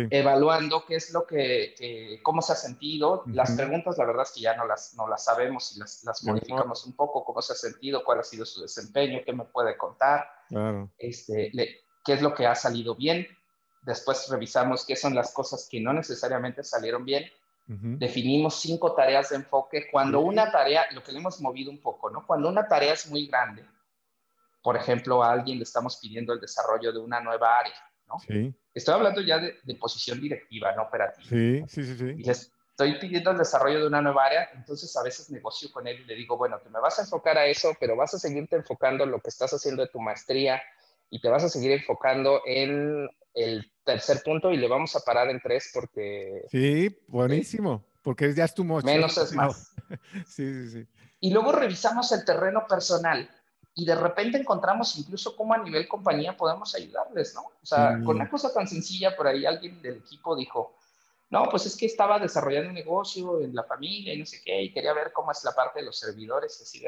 evaluando 0.09 0.85
qué 0.85 0.95
es 0.95 1.11
lo 1.11 1.25
que, 1.25 2.19
cómo 2.23 2.41
se 2.41 2.53
ha 2.53 2.55
sentido. 2.55 3.23
Las 3.27 3.51
preguntas, 3.51 3.97
la 3.97 4.05
verdad 4.05 4.23
es 4.23 4.31
que 4.31 4.41
ya 4.41 4.55
no 4.55 4.65
las, 4.65 4.95
no 4.95 5.07
las 5.07 5.25
sabemos 5.25 5.75
y 5.75 5.79
las, 5.79 6.03
las 6.03 6.23
modificamos 6.23 6.85
un 6.85 6.93
poco, 6.93 7.23
cómo 7.23 7.41
se 7.41 7.53
ha 7.53 7.55
sentido, 7.55 8.03
cuál 8.03 8.19
ha 8.19 8.23
sido 8.23 8.45
su 8.45 8.61
desempeño, 8.61 9.21
qué 9.25 9.33
me 9.33 9.45
puede 9.45 9.77
contar, 9.77 10.27
este, 10.97 11.51
qué 12.03 12.13
es 12.13 12.21
lo 12.21 12.33
que 12.33 12.47
ha 12.47 12.55
salido 12.55 12.95
bien. 12.95 13.27
Después 13.81 14.27
revisamos 14.29 14.85
qué 14.85 14.95
son 14.95 15.13
las 15.13 15.33
cosas 15.33 15.67
que 15.69 15.79
no 15.79 15.93
necesariamente 15.93 16.63
salieron 16.63 17.05
bien. 17.05 17.29
Definimos 17.65 18.59
cinco 18.59 18.93
tareas 18.93 19.29
de 19.29 19.37
enfoque. 19.37 19.87
Cuando 19.91 20.19
una 20.19 20.51
tarea, 20.51 20.85
lo 20.91 21.01
que 21.01 21.11
le 21.11 21.19
hemos 21.19 21.39
movido 21.39 21.71
un 21.71 21.81
poco, 21.81 22.09
¿no? 22.09 22.25
Cuando 22.25 22.49
una 22.49 22.67
tarea 22.67 22.93
es 22.93 23.09
muy 23.09 23.27
grande, 23.27 23.65
por 24.61 24.77
ejemplo, 24.77 25.23
a 25.23 25.31
alguien 25.31 25.57
le 25.57 25.63
estamos 25.63 25.97
pidiendo 25.97 26.33
el 26.33 26.39
desarrollo 26.39 26.91
de 26.91 26.99
una 26.99 27.19
nueva 27.19 27.59
área, 27.59 27.75
¿no? 28.07 28.19
Sí 28.19 28.55
Estoy 28.73 28.95
hablando 28.95 29.21
ya 29.21 29.39
de, 29.39 29.75
posición 29.79 30.19
directiva, 30.19 30.75
no 30.75 30.83
operativa. 30.83 31.23
Sí, 31.27 31.63
sí, 31.67 31.83
sí, 31.83 31.95
sí. 31.95 32.15
Y 32.17 32.23
les 32.23 32.51
estoy 32.71 32.99
pidiendo 32.99 33.31
el 33.31 33.37
desarrollo 33.37 33.81
de 33.81 33.87
una 33.87 34.01
nueva 34.01 34.25
área, 34.25 34.49
entonces 34.55 34.95
a 34.97 35.03
veces 35.03 35.29
negocio 35.29 35.71
con 35.71 35.87
él 35.87 35.99
y 36.01 36.05
le 36.05 36.15
digo, 36.15 36.37
bueno, 36.37 36.59
te 36.59 36.69
me 36.69 36.79
vas 36.79 36.97
a 36.97 37.03
enfocar 37.03 37.37
a 37.37 37.45
eso, 37.45 37.75
pero 37.79 37.95
vas 37.95 38.15
a 38.15 38.19
seguirte 38.19 38.55
enfocando 38.55 39.03
en 39.03 39.11
lo 39.11 39.19
que 39.19 39.29
estás 39.29 39.53
haciendo 39.53 39.83
de 39.83 39.89
tu 39.89 39.99
maestría 39.99 40.59
y 41.11 41.21
te 41.21 41.29
vas 41.29 41.43
a 41.43 41.49
seguir 41.49 41.71
enfocando 41.71 42.41
en 42.47 43.07
el 43.35 43.71
tercer 43.83 44.23
punto 44.23 44.51
y 44.51 44.57
le 44.57 44.67
vamos 44.67 44.95
a 44.95 45.01
parar 45.01 45.29
en 45.29 45.39
tres 45.39 45.69
porque... 45.71 46.45
Sí, 46.49 46.97
buenísimo, 47.07 47.85
porque 48.01 48.33
ya 48.33 48.45
es 48.45 48.55
tu 48.55 48.63
mocho. 48.63 48.87
Menos 48.87 49.15
es 49.19 49.33
más. 49.33 49.75
sí, 50.25 50.51
sí, 50.51 50.69
sí. 50.69 50.87
Y 51.19 51.31
luego 51.31 51.51
revisamos 51.51 52.11
el 52.11 52.25
terreno 52.25 52.65
personal 52.67 53.29
y 53.75 53.85
de 53.85 53.95
repente 53.95 54.37
encontramos 54.37 54.95
incluso 54.97 55.35
cómo 55.35 55.53
a 55.53 55.57
nivel 55.57 55.87
compañía 55.87 56.37
podemos 56.37 56.75
ayudarles, 56.75 57.33
¿no? 57.33 57.41
O 57.41 57.65
sea, 57.65 57.99
con 58.05 58.17
una 58.17 58.29
cosa 58.29 58.53
tan 58.53 58.67
sencilla, 58.67 59.15
por 59.15 59.27
ahí 59.27 59.45
alguien 59.45 59.81
del 59.81 59.97
equipo 59.97 60.35
dijo, 60.35 60.75
no, 61.31 61.49
pues 61.49 61.65
es 61.65 61.75
que 61.75 61.87
estaba 61.87 62.19
desarrollando 62.19 62.69
un 62.69 62.75
negocio 62.75 63.41
en 63.41 63.55
la 63.55 63.63
familia 63.63 64.13
y 64.13 64.19
no 64.19 64.25
sé 64.25 64.41
qué, 64.43 64.61
y 64.61 64.71
quería 64.71 64.93
ver 64.93 65.11
cómo 65.11 65.31
es 65.31 65.43
la 65.43 65.53
parte 65.53 65.79
de 65.79 65.85
los 65.87 65.97
servidores, 65.97 66.59
y 66.59 66.63
así, 66.63 66.85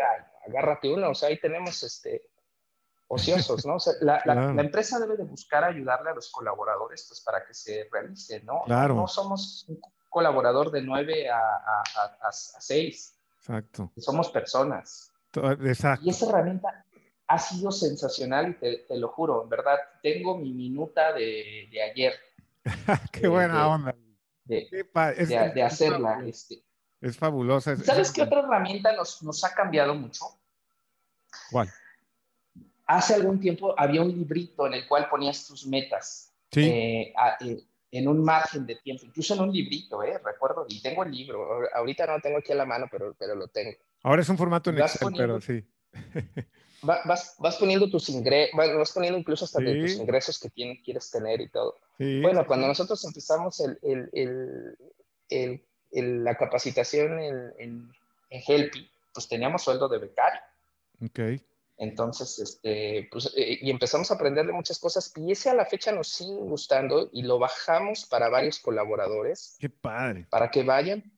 agárrate 0.48 0.93
uno, 0.93 1.10
o 1.10 1.15
sea, 1.15 1.30
ahí 1.30 1.39
tenemos 1.39 1.82
este, 1.82 2.30
ociosos, 3.08 3.65
¿no? 3.65 3.78
O 3.78 3.80
sea, 3.80 3.93
la, 4.02 4.21
la, 4.26 4.62
empresa 4.62 5.00
debe 5.00 5.17
de 5.17 5.24
buscar 5.24 5.63
ayudarle 5.63 6.12
a 6.12 6.13
los 6.13 6.30
colaboradores 6.32 7.06
pues, 7.08 7.21
para 7.21 7.43
que 7.43 7.56
se 7.56 7.89
realice, 7.91 8.41
¿no? 8.43 8.62
Claro. 8.65 8.93
No 8.93 9.08
somos 9.08 9.65
un 9.67 9.82
colaborador 10.10 10.69
de 10.69 10.82
9 10.82 11.30
a, 11.30 11.38
a, 11.39 11.84
a, 11.95 12.28
a 12.28 12.32
6. 12.32 13.19
Exacto. 13.39 13.91
Somos 13.98 14.30
personas. 14.30 15.12
Exacto. 15.36 16.06
Y 16.06 16.10
esa 16.10 16.30
herramienta 16.30 16.86
ha 17.28 17.39
sido 17.39 17.71
sensacional 17.71 18.52
y 18.52 18.54
te, 18.54 18.78
te 18.88 18.98
lo 18.98 19.10
juro, 19.10 19.43
en 19.43 19.50
verdad. 19.50 19.78
Tengo 20.02 20.38
mi 20.38 20.54
minuta 20.54 21.13
de, 21.13 21.67
de 21.71 21.82
ayer. 21.82 22.13
Qué 23.12 23.28
buena 23.28 23.67
onda. 23.67 23.95
De, 24.43 24.67
de, 24.69 25.63
hacerla. 25.63 26.24
Este. 26.26 26.63
Es 27.02 27.17
fabulosa. 27.17 27.76
¿Sabes 27.78 28.12
qué 28.12 28.21
otra 28.21 28.39
herramienta 28.41 28.95
nos, 28.95 29.21
nos 29.24 29.43
ha 29.43 29.54
cambiado 29.54 29.95
mucho? 29.95 30.26
¿Cuál? 31.52 31.69
Hace 32.86 33.15
algún 33.15 33.39
tiempo 33.39 33.74
había 33.78 34.02
un 34.02 34.10
librito 34.10 34.67
en 34.67 34.76
el 34.76 34.88
cual 34.88 35.10
ponías 35.10 35.48
tus 35.48 35.65
metas. 35.65 36.32
Sí. 36.52 36.62
Eh, 36.62 37.13
a, 37.17 37.38
eh, 37.43 37.63
en 37.91 38.08
un 38.08 38.24
margen 38.24 38.65
de 38.65 38.76
tiempo, 38.76 39.06
incluso 39.06 39.34
en 39.34 39.41
un 39.41 39.52
librito, 39.52 40.04
¿eh? 40.04 40.19
Recuerdo, 40.24 40.65
y 40.67 40.82
tengo 40.82 41.04
el 41.04 41.12
libro. 41.12 41.62
Ahorita 41.74 42.06
no 42.06 42.13
lo 42.13 42.21
tengo 42.21 42.38
aquí 42.38 42.52
a 42.52 42.56
la 42.56 42.65
mano, 42.65 42.88
pero, 42.91 43.15
pero 43.17 43.36
lo 43.36 43.48
tengo. 43.48 43.71
Ahora 44.06 44.22
es 44.22 44.30
un 44.30 44.38
formato 44.38 44.70
en 44.70 44.78
Excel, 44.78 45.13
pero 45.18 45.41
sí. 45.41 45.65
vas, 46.84 47.36
vas, 47.39 47.58
poniendo 47.58 47.89
tus 47.89 48.08
ingresos, 48.10 48.56
vas 48.56 48.91
poniendo 48.91 49.18
incluso 49.18 49.46
hasta 49.46 49.60
de 49.60 49.82
tus 49.82 49.96
ingresos 49.96 50.38
que 50.39 50.52
tienes, 50.52 50.84
quieres 50.84 51.10
tener 51.10 51.41
y 51.41 51.50
todo. 51.50 51.80
Sí. 51.98 52.22
Bueno, 52.22 52.46
cuando 52.46 52.68
nosotros 52.68 53.04
empezamos 53.04 53.60
el, 53.62 53.80
el, 53.82 54.78
el, 55.91 56.24
la 56.24 56.38
capacitación 56.38 57.20
en, 57.58 57.91
Helpy, 58.30 58.88
pues 59.12 59.28
teníamos 59.28 59.63
sueldo 59.63 59.89
de 59.89 59.98
becario. 59.98 60.41
Ok. 61.04 61.41
Entonces, 61.78 62.38
este, 62.38 63.10
pues, 63.12 63.34
eh, 63.36 63.58
y 63.60 63.72
empezamos 63.72 64.12
a 64.12 64.13
aprenderle 64.13 64.54
muchas 64.54 64.78
cosas 64.78 65.12
y 65.15 65.32
ese 65.32 65.50
a 65.50 65.56
la 65.56 65.65
fecha 65.65 65.91
nos 65.91 66.10
sigue 66.10 66.36
gustando 66.36 67.10
y 67.12 67.24
lo 67.24 67.39
bajamos 67.39 68.06
para 68.06 68.30
varios 68.30 68.60
colaboradores. 68.60 69.58
Qué 69.60 69.70
padre. 69.70 70.28
Para 70.30 70.52
que 70.52 70.62
vayan 70.62 71.14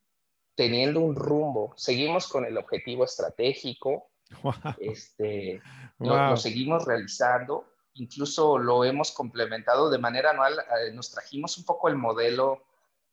teniendo 0.57 0.99
un 0.99 1.15
rumbo. 1.15 1.73
Seguimos 1.77 2.27
con 2.27 2.43
el 2.43 2.57
objetivo 2.57 3.05
estratégico. 3.05 4.09
Wow. 4.43 4.53
Este, 4.79 5.61
Wow. 5.99 6.09
lo, 6.09 6.29
lo 6.31 6.37
seguimos 6.37 6.83
realizando. 6.83 7.65
Incluso 7.93 8.57
lo 8.57 8.83
hemos 8.83 9.11
complementado 9.13 9.89
de 9.89 9.97
manera 9.99 10.31
anual. 10.31 10.59
Eh, 10.59 10.91
nos 10.93 11.09
trajimos 11.11 11.57
un 11.57 11.63
poco 11.63 11.87
el 11.87 11.95
modelo 11.95 12.61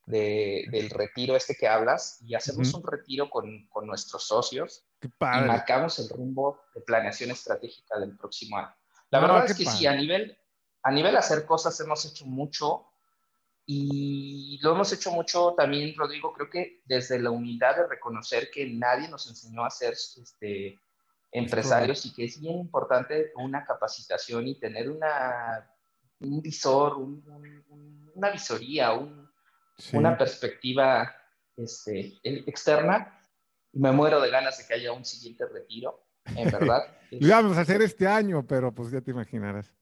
de, 0.05 0.65
del 0.71 0.89
retiro 0.89 1.35
este 1.37 1.55
que 1.55 1.69
hablas 1.69 2.19
y 2.21 2.35
hacemos 2.35 2.67
Ujú. 2.69 2.79
un 2.79 2.83
retiro 2.91 3.29
con, 3.29 3.65
con 3.69 3.87
nuestros 3.87 4.27
socios 4.27 4.85
Qué 4.99 5.07
y 5.07 5.11
padre. 5.11 5.47
marcamos 5.47 5.97
el 5.99 6.09
rumbo 6.09 6.59
de 6.75 6.81
planeación 6.81 7.31
estratégica 7.31 7.97
del 7.97 8.17
próximo 8.17 8.57
año. 8.57 8.75
La 9.09 9.21
No, 9.21 9.27
verdad 9.27 9.45
es 9.49 9.55
que 9.57 9.63
padre. 9.63 9.77
sí, 9.79 9.87
a 9.87 9.95
nivel, 9.95 10.37
a 10.83 10.91
nivel 10.91 11.15
hacer 11.15 11.45
cosas 11.45 11.79
hemos 11.79 12.03
hecho 12.05 12.25
mucho 12.25 12.85
y 13.65 14.59
lo 14.61 14.73
hemos 14.73 14.91
hecho 14.93 15.11
mucho 15.11 15.53
también, 15.57 15.95
Rodrigo, 15.97 16.31
creo 16.33 16.49
que 16.49 16.81
desde 16.85 17.19
la 17.19 17.31
unidad 17.31 17.75
de 17.77 17.87
reconocer 17.87 18.49
que 18.51 18.67
nadie 18.69 19.07
nos 19.09 19.27
enseñó 19.27 19.65
a 19.65 19.69
ser 19.69 19.93
este, 19.93 20.79
empresarios 21.31 22.05
y 22.05 22.13
que 22.13 22.25
es 22.25 22.39
bien 22.39 22.57
importante 22.59 23.31
una 23.35 23.65
capacitación 23.65 24.47
y 24.47 24.59
tener 24.59 24.89
una, 24.89 25.69
un 26.19 26.41
visor, 26.41 26.97
un- 26.97 27.23
un- 27.69 28.11
una 28.13 28.29
visoría, 28.31 28.93
un, 28.93 29.25
Sí. 29.77 29.97
una 29.97 30.17
perspectiva 30.17 31.13
este, 31.57 32.13
externa. 32.23 33.19
Me 33.73 33.91
muero 33.91 34.21
de 34.21 34.29
ganas 34.29 34.57
de 34.57 34.65
que 34.65 34.73
haya 34.75 34.93
un 34.93 35.03
siguiente 35.03 35.45
retiro, 35.47 36.05
en 36.25 36.45
verdad. 36.79 36.83
Lo 37.11 37.27
íbamos 37.27 37.57
a 37.57 37.61
hacer 37.61 37.81
este 37.81 38.07
año, 38.07 38.45
pero 38.47 38.71
pues 38.73 38.91
ya 38.91 39.01
te 39.01 39.11
imaginarás. 39.11 39.73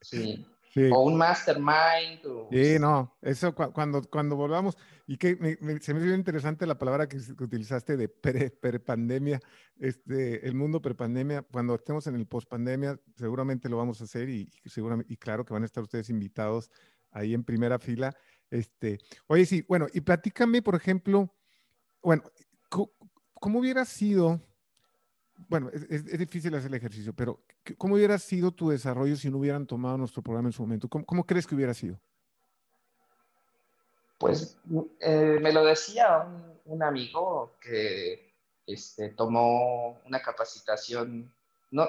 Sí. 0.00 0.46
Sí. 0.78 0.90
O 0.92 1.00
un 1.02 1.16
mastermind. 1.16 2.24
O, 2.26 2.48
Sí, 2.50 2.78
no, 2.78 3.16
eso 3.20 3.54
cu- 3.54 3.72
cuando, 3.72 4.02
cuando 4.02 4.36
volvamos, 4.36 4.76
y 5.06 5.16
que 5.18 5.36
me- 5.36 5.58
me- 5.60 5.80
se 5.80 5.92
me 5.92 6.04
hizo 6.04 6.14
interesante 6.14 6.66
la 6.66 6.78
palabra 6.78 7.08
que, 7.08 7.18
que 7.18 7.44
utilizaste 7.44 7.96
de 7.96 8.08
pre, 8.08 8.50
prepandemia, 8.50 9.40
este, 9.78 10.46
el 10.46 10.54
mundo 10.54 10.80
prepandemia, 10.80 11.42
cuando 11.42 11.74
estemos 11.74 12.06
en 12.06 12.14
el 12.14 12.26
pospandemia, 12.26 12.98
seguramente 13.16 13.68
lo 13.68 13.76
vamos 13.76 14.00
a 14.00 14.04
hacer 14.04 14.28
y, 14.28 14.50
y 14.64 14.68
seguramente, 14.70 15.12
y 15.12 15.16
claro 15.16 15.44
que 15.44 15.52
van 15.52 15.62
a 15.62 15.66
estar 15.66 15.82
ustedes 15.82 16.08
invitados 16.10 16.70
ahí 17.10 17.34
en 17.34 17.44
primera 17.44 17.78
fila. 17.78 18.14
Este, 18.50 18.98
oye, 19.26 19.44
sí, 19.44 19.62
bueno, 19.68 19.86
y 19.92 20.00
platícame, 20.00 20.62
por 20.62 20.74
ejemplo, 20.74 21.34
bueno, 22.02 22.22
¿cómo 23.34 23.58
hubiera 23.58 23.84
sido, 23.84 24.40
bueno, 25.48 25.70
es, 25.72 25.82
es- 25.84 26.06
es 26.06 26.18
difícil 26.18 26.54
hacer 26.54 26.68
el 26.70 26.74
ejercicio, 26.76 27.12
pero 27.14 27.40
¿qué- 27.62 27.76
¿cómo 27.76 27.94
hubiera 27.94 28.18
sido 28.18 28.50
tu 28.52 28.70
desarrollo 28.70 29.16
si 29.16 29.30
no 29.30 29.38
hubieran 29.38 29.66
tomado 29.66 29.96
nuestro 29.96 30.22
programa 30.22 30.48
en 30.48 30.52
su 30.52 30.62
momento? 30.62 30.88
¿Cómo, 30.88 31.04
cómo 31.06 31.24
crees 31.24 31.46
que 31.46 31.54
hubiera 31.54 31.74
sido? 31.74 32.00
Pues 34.18 34.58
eh, 35.00 35.38
me 35.40 35.52
lo 35.52 35.64
decía 35.64 36.18
un, 36.18 36.60
un 36.64 36.82
amigo 36.82 37.56
que 37.60 38.34
este, 38.66 39.10
tomó 39.10 40.00
una 40.04 40.20
capacitación, 40.20 41.32
no, 41.70 41.86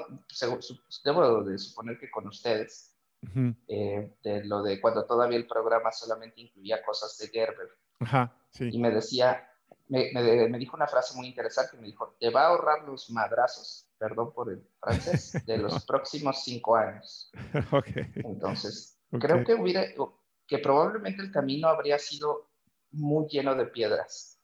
debo 1.03 1.43
de 1.43 1.57
suponer 1.57 1.97
que 1.99 2.11
con 2.11 2.27
ustedes, 2.27 2.95
Ujú. 3.23 3.55
eh, 3.67 4.15
de 4.23 4.45
lo 4.45 4.61
de 4.61 4.79
cuando 4.79 5.05
todavía 5.05 5.37
el 5.37 5.47
programa 5.47 5.91
solamente 5.91 6.39
incluía 6.41 6.83
cosas 6.83 7.17
de 7.17 7.27
Gerber. 7.29 7.67
Ajá, 7.99 8.33
y 8.59 8.71
sí. 8.71 8.77
me 8.77 8.91
decía, 8.91 9.48
me, 9.89 10.11
me, 10.13 10.47
me 10.47 10.57
dijo 10.57 10.75
una 10.75 10.87
frase 10.87 11.15
muy 11.17 11.27
interesante, 11.27 11.75
me 11.77 11.87
dijo, 11.87 12.15
te 12.19 12.29
va 12.29 12.43
a 12.43 12.47
ahorrar 12.49 12.83
los 12.83 13.09
madrazos, 13.09 13.89
perdón 13.97 14.31
por 14.33 14.51
el 14.51 14.63
francés, 14.79 15.43
de 15.45 15.57
los 15.57 15.85
próximos 15.85 16.43
cinco 16.43 16.75
años. 16.75 17.31
Ok. 17.71 17.87
Entonces, 18.15 18.97
Ok. 19.11 19.21
creo 19.21 19.43
que 19.43 19.55
hubiera, 19.55 19.83
que 20.47 20.59
probablemente 20.59 21.21
el 21.23 21.31
camino 21.31 21.67
habría 21.67 21.97
sido 21.97 22.51
muy 22.91 23.27
lleno 23.27 23.55
de 23.55 23.65
piedras. 23.65 24.39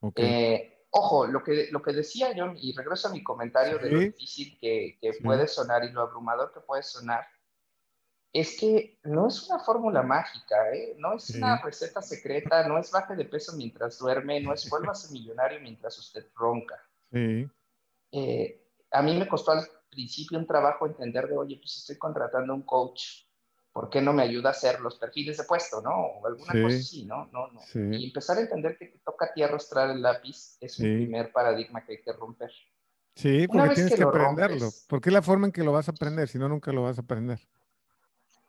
ok. 0.00 0.18
Eh, 0.18 0.86
ojo, 0.90 1.26
lo 1.26 1.42
que, 1.42 1.68
lo 1.70 1.82
que 1.82 1.92
decía 1.94 2.34
yo, 2.36 2.52
y 2.54 2.74
regreso 2.76 3.08
a 3.08 3.12
mi 3.12 3.22
comentario 3.22 3.78
de 3.78 3.90
lo 3.90 3.98
difícil 3.98 4.58
que, 4.60 4.98
que 5.00 5.14
Sí. 5.14 5.22
puede 5.22 5.48
sonar 5.48 5.84
y 5.84 5.90
lo 5.92 6.02
abrumador 6.02 6.52
que 6.52 6.60
puede 6.60 6.82
sonar, 6.82 7.26
es 8.32 8.58
que 8.58 8.98
no 9.04 9.28
es 9.28 9.48
una 9.48 9.58
fórmula 9.58 10.02
mágica, 10.02 10.72
¿eh? 10.74 10.94
no 10.98 11.16
es 11.16 11.24
Sí. 11.24 11.38
una 11.38 11.60
receta 11.62 12.00
secreta, 12.00 12.66
no 12.66 12.78
es 12.78 12.90
baje 12.90 13.14
de 13.14 13.24
peso 13.26 13.52
mientras 13.56 13.98
duerme, 13.98 14.40
no 14.40 14.52
es 14.54 14.68
vuélvase 14.70 15.12
millonario 15.12 15.60
mientras 15.60 15.98
usted 15.98 16.26
ronca. 16.34 16.76
Sí, 17.12 17.48
Eh, 18.14 18.60
a 18.90 19.00
mí 19.02 19.16
me 19.18 19.26
costó 19.26 19.52
al 19.52 19.66
principio 19.90 20.38
un 20.38 20.46
trabajo 20.46 20.86
entender 20.86 21.28
de, 21.28 21.36
oye, 21.36 21.56
pues 21.56 21.76
estoy 21.78 21.96
contratando 21.96 22.52
a 22.52 22.56
un 22.56 22.62
coach, 22.62 23.24
¿por 23.72 23.88
qué 23.88 24.02
no 24.02 24.12
me 24.12 24.22
ayuda 24.22 24.50
a 24.50 24.52
hacer 24.52 24.80
los 24.80 24.96
perfiles 24.98 25.38
de 25.38 25.44
puesto, 25.44 25.80
no? 25.80 25.90
O 25.94 26.26
alguna 26.26 26.52
Sí. 26.52 26.62
cosa 26.62 26.76
así, 26.76 27.04
¿no? 27.06 27.26
No, 27.32 27.48
no. 27.52 27.60
Sí. 27.62 27.78
Y 27.90 28.06
empezar 28.06 28.36
a 28.36 28.42
entender 28.42 28.76
que 28.78 28.86
te 28.86 28.98
toca 28.98 29.26
a 29.26 29.32
ti 29.32 29.42
arrastrar 29.42 29.90
el 29.90 30.02
lápiz 30.02 30.56
es 30.60 30.78
un 30.78 30.84
primer 30.86 31.32
paradigma 31.32 31.84
que 31.84 31.92
hay 31.92 32.02
que 32.02 32.12
romper. 32.12 32.50
sí, 33.14 33.46
porque 33.48 33.74
tienes 33.74 33.92
que 33.92 33.96
que 33.96 34.02
lo 34.02 34.08
aprenderlo. 34.08 34.66
rompes- 34.66 34.86
Porque 34.88 35.08
es 35.10 35.12
la 35.14 35.22
forma 35.22 35.46
en 35.46 35.52
que 35.52 35.62
lo 35.64 35.72
vas 35.72 35.88
a 35.88 35.92
aprender, 35.92 36.28
si 36.28 36.38
no, 36.38 36.48
nunca 36.48 36.70
lo 36.72 36.82
vas 36.82 36.98
a 36.98 37.02
aprender. 37.02 37.40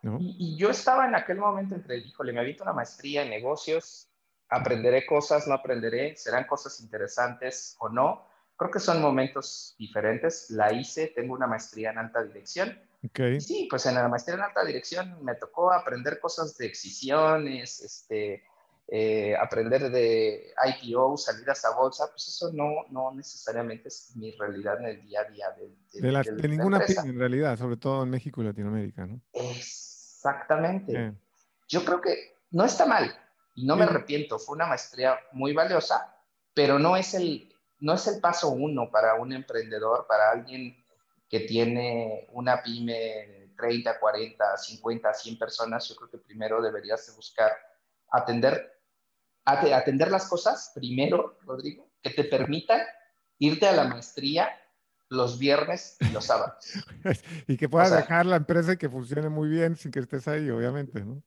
¿No? 0.04 0.18
Y, 0.20 0.36
y 0.38 0.58
yo 0.58 0.70
estaba 0.70 1.08
en 1.08 1.16
aquel 1.16 1.38
momento 1.38 1.74
entre, 1.76 1.98
híjole, 1.98 2.32
me 2.34 2.42
aviento 2.42 2.64
una 2.64 2.74
maestría 2.74 3.24
en 3.24 3.30
negocios, 3.32 4.10
aprenderé 4.50 5.06
cosas, 5.08 5.48
no 5.48 5.56
aprenderé, 5.56 6.16
serán 6.16 6.46
cosas 6.46 6.80
interesantes 6.82 7.76
o 7.80 7.90
no. 7.90 8.28
Creo 8.56 8.70
que 8.70 8.80
son 8.80 9.02
momentos 9.02 9.76
diferentes. 9.80 10.52
La 10.52 10.72
hice, 10.72 11.08
tengo 11.16 11.34
una 11.34 11.48
maestría 11.48 11.90
en 11.92 11.98
alta 11.98 12.22
dirección. 12.22 12.78
Ok. 13.04 13.20
Y 13.38 13.42
sí, 13.42 13.68
pues 13.70 13.86
en 13.88 13.96
la 13.96 14.08
maestría 14.08 14.36
en 14.36 14.42
alta 14.44 14.64
dirección 14.64 15.24
me 15.24 15.36
tocó 15.36 15.74
aprender 15.74 16.20
cosas 16.20 16.56
de 16.58 16.68
excisiones, 16.68 17.82
este, 17.82 18.44
eh, 18.90 19.36
aprender 19.38 19.90
de 19.90 20.54
IPO, 20.84 21.18
salidas 21.18 21.64
a 21.66 21.76
bolsa, 21.76 22.08
pues 22.12 22.28
eso 22.28 22.52
no, 22.54 22.68
no 22.92 23.14
necesariamente 23.16 23.88
es 23.88 24.12
mi 24.16 24.32
realidad 24.38 24.80
en 24.82 24.86
el 24.86 25.02
día 25.02 25.22
a 25.22 25.32
día. 25.32 25.46
De, 25.58 25.68
de- 25.94 26.02
De, 26.08 26.12
la- 26.12 26.22
de 26.24 26.48
ninguna 26.48 26.78
empresa. 26.78 27.02
en 27.06 27.18
realidad, 27.18 27.58
sobre 27.58 27.78
todo 27.78 28.04
en 28.04 28.10
México 28.10 28.42
y 28.42 28.46
Latinoamérica, 28.46 29.06
¿no? 29.08 29.22
Exactamente. 30.24 30.94
Yo 31.68 31.84
creo 31.84 32.00
que 32.02 32.38
no 32.52 32.64
está 32.64 32.86
mal 32.86 33.14
y 33.56 33.66
no 33.66 33.76
me 33.76 33.84
arrepiento. 33.84 34.40
Fue 34.40 34.56
una 34.56 34.66
maestría 34.66 35.20
muy 35.34 35.54
valiosa, 35.54 36.16
pero 36.54 36.80
no 36.80 36.96
es 36.96 37.14
el, 37.14 37.54
no 37.80 37.94
es 37.94 38.08
el 38.08 38.22
paso 38.22 38.50
uno 38.50 38.90
para 38.90 39.16
un 39.16 39.34
emprendedor, 39.34 40.06
para 40.08 40.32
alguien 40.32 40.82
que 41.30 41.42
tiene 41.42 42.28
una 42.32 42.62
pyme 42.64 42.94
de 42.94 43.54
30, 43.58 44.00
40, 44.00 44.58
50, 44.58 45.14
100 45.14 45.38
personas. 45.38 45.88
Yo 45.90 45.96
creo 45.96 46.10
que 46.10 46.18
primero 46.20 46.62
deberías 46.62 47.06
de 47.08 47.14
buscar 47.14 47.52
atender, 48.12 48.80
ate- 49.46 49.74
atender 49.74 50.10
las 50.12 50.28
cosas 50.28 50.72
primero, 50.74 51.38
Rodrigo, 51.42 51.90
que 52.02 52.12
te 52.12 52.24
permitan 52.24 52.82
irte 53.40 53.68
a 53.68 53.72
la 53.74 53.86
maestría 53.86 54.50
los 55.14 55.40
viernes 55.40 55.96
y 56.00 56.10
los 56.10 56.26
sábados. 56.26 56.66
y 57.48 57.58
que 57.58 57.70
puedas 57.70 57.90
sea- 57.90 58.00
dejar 58.00 58.26
la 58.26 58.36
empresa 58.38 58.74
y 58.74 58.78
que 58.78 58.90
funcione 58.90 59.30
muy 59.30 59.48
bien 59.50 59.76
sin 59.76 59.92
que 59.92 60.00
estés 60.00 60.28
ahí, 60.28 60.50
obviamente, 60.50 61.04
¿no? 61.04 61.22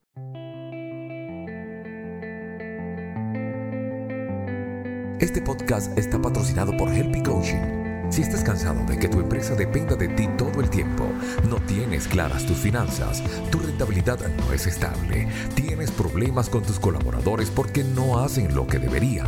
Este 5.19 5.41
podcast 5.41 5.97
está 5.99 6.21
patrocinado 6.21 6.77
por 6.77 6.89
Helpy 6.91 7.23
Coaching. 7.23 7.87
Si 8.11 8.23
estás 8.23 8.45
cansado 8.45 8.85
de 8.85 8.97
que 8.99 9.09
tu 9.09 9.19
empresa 9.19 9.55
dependa 9.57 9.97
de 9.97 10.07
ti 10.09 10.29
todo 10.39 10.61
el 10.61 10.71
tiempo, 10.71 11.09
no 11.49 11.57
tienes 11.63 12.07
claras 12.07 12.47
tus 12.47 12.59
finanzas, 12.59 13.21
tu 13.51 13.59
rentabilidad 13.59 14.21
no 14.29 14.53
es 14.53 14.67
estable, 14.69 15.27
tienes 15.57 15.91
problemas 15.91 16.49
con 16.49 16.63
tus 16.63 16.79
colaboradores 16.79 17.51
porque 17.51 17.83
no 17.83 18.21
hacen 18.21 18.55
lo 18.55 18.67
que 18.69 18.79
deberían, 18.79 19.27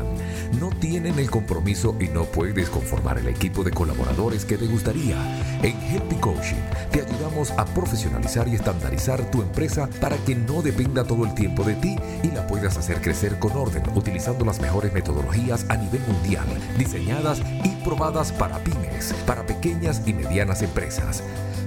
no 0.61 0.71
tienen 0.71 1.19
el 1.19 1.31
compromiso 1.31 1.97
y 2.01 2.09
no 2.09 2.25
puedes 2.25 2.69
conformar 2.69 3.19
el 3.19 3.29
equipo 3.29 3.65
de 3.65 3.71
colaboradores 3.71 4.45
que 4.45 4.59
te 4.59 4.67
gustaría, 4.67 5.17
en 5.63 5.77
Helpy 5.91 6.17
Coaching 6.17 6.57
te 6.91 7.03
ayudamos 7.03 7.51
a 7.53 7.65
profesionalizar 7.65 8.49
y 8.49 8.55
estandarizar 8.55 9.31
tu 9.31 9.43
empresa 9.43 9.89
para 10.01 10.17
que 10.19 10.35
no 10.35 10.63
dependa 10.63 11.05
todo 11.05 11.25
el 11.25 11.35
tiempo 11.35 11.65
de 11.65 11.75
ti 11.75 11.97
y 12.23 12.31
la 12.31 12.47
puedas 12.47 12.77
hacer 12.77 13.01
crecer 13.01 13.39
con 13.39 13.53
orden 13.53 13.83
utilizando 13.95 14.45
las 14.45 14.61
mejores 14.61 14.93
metodologías 14.93 15.67
a 15.69 15.77
nivel 15.77 16.01
mundial, 16.07 16.47
diseñadas 16.79 17.41
y 17.65 17.69
probadas 17.85 18.33
para 18.33 18.59
pymes, 18.59 19.15
para 19.27 19.47
pequeñas 19.47 20.03
y 20.07 20.13
medianas 20.13 20.63
empresas. 20.63 21.23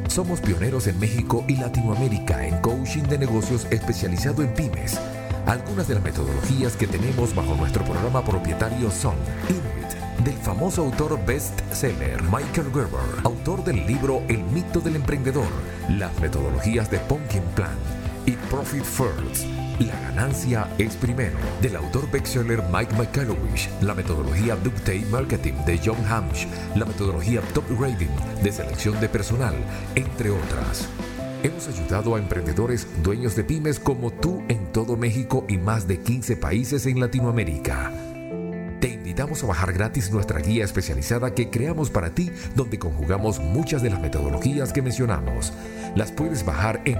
Somos 0.08 0.42
pioneros 0.42 0.88
en 0.88 1.00
México 1.00 1.46
y 1.48 1.56
Latinoamérica 1.56 2.46
en 2.46 2.58
coaching 2.58 3.04
de 3.04 3.18
negocios 3.18 3.66
especializado 3.70 4.44
en 4.44 4.54
pymes. 4.54 5.00
Algunas 5.46 5.88
de 5.88 5.96
las 5.96 6.04
metodologías 6.04 6.76
que 6.76 6.88
tenemos 6.88 7.36
bajo 7.36 7.56
nuestro 7.56 7.84
programa 7.84 8.24
propietario 8.24 8.92
son 8.92 9.16
Inuit, 9.50 10.24
del 10.24 10.38
famoso 10.38 10.84
autor 10.84 11.20
bestseller 11.26 12.22
Michael 12.24 12.72
Gerber, 12.74 13.02
autor 13.24 13.64
del 13.64 13.86
libro 13.86 14.22
El 14.28 14.44
mito 14.44 14.80
del 14.80 14.96
emprendedor, 14.96 15.50
las 15.90 16.18
metodologías 16.20 16.90
de 16.90 17.00
Pumpkin 17.00 17.44
Plan 17.56 17.78
y 18.26 18.32
Profit 18.50 18.84
First 18.84 19.46
la 19.86 20.00
ganancia 20.00 20.68
es 20.78 20.96
primero, 20.96 21.38
del 21.62 21.76
autor 21.76 22.10
bestseller 22.12 22.62
Mike 22.72 22.96
McCallowich, 22.96 23.68
la 23.82 23.96
metodología 23.96 24.56
Ductate 24.56 25.06
Marketing 25.10 25.54
de 25.66 25.80
John 25.84 25.98
Hamsh, 26.08 26.46
la 26.76 26.86
metodología 26.86 27.42
Top 27.54 27.66
Grading 27.80 28.16
de 28.44 28.52
selección 28.52 29.00
de 29.00 29.10
personal, 29.10 29.56
entre 29.96 30.30
otras. 30.30 30.88
Hemos 31.44 31.68
ayudado 31.68 32.16
a 32.16 32.20
emprendedores 32.20 32.88
dueños 33.02 33.36
de 33.36 33.44
pymes 33.44 33.80
como 33.80 34.12
tú 34.12 34.44
en 34.48 34.72
todo 34.72 34.96
México 34.96 35.44
y 35.50 35.58
más 35.58 35.88
de 35.88 36.00
15 36.00 36.38
países 36.38 36.86
en 36.86 37.00
Latinoamérica. 37.00 37.92
Te 38.80 38.90
invitamos 38.90 39.44
a 39.44 39.48
bajar 39.48 39.74
gratis 39.74 40.12
nuestra 40.12 40.40
guía 40.40 40.64
especializada 40.64 41.34
que 41.34 41.50
creamos 41.50 41.90
para 41.90 42.12
ti, 42.12 42.30
donde 42.56 42.78
conjugamos 42.78 43.40
muchas 43.40 43.82
de 43.82 43.90
las 43.90 44.00
metodologías 44.00 44.72
que 44.72 44.84
mencionamos. 44.84 45.52
Las 45.96 46.12
puedes 46.12 46.46
bajar 46.46 46.80
en 46.86 47.00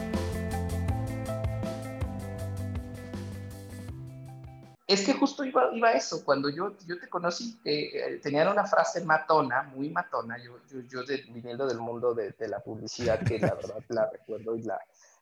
Es 4.91 5.05
que 5.05 5.13
justo 5.13 5.45
iba, 5.45 5.73
iba 5.73 5.93
eso, 5.93 6.25
cuando 6.25 6.49
yo, 6.49 6.75
yo 6.85 6.99
te 6.99 7.07
conocí, 7.07 7.59
eh, 7.63 8.19
tenían 8.21 8.49
una 8.49 8.65
frase 8.65 9.03
matona, 9.05 9.63
muy 9.63 9.89
matona, 9.89 10.37
yo, 10.37 10.59
yo, 10.67 10.81
yo 10.81 11.01
viniendo 11.29 11.65
del 11.65 11.79
mundo 11.79 12.13
de, 12.13 12.31
de, 12.31 12.47
la 12.49 12.59
publicidad, 12.59 13.23
que 13.23 13.39
la 13.39 13.53
verdad 13.55 13.83
la 13.87 14.09
recuerdo 14.09 14.55
y 14.55 14.63
la, 14.63 14.79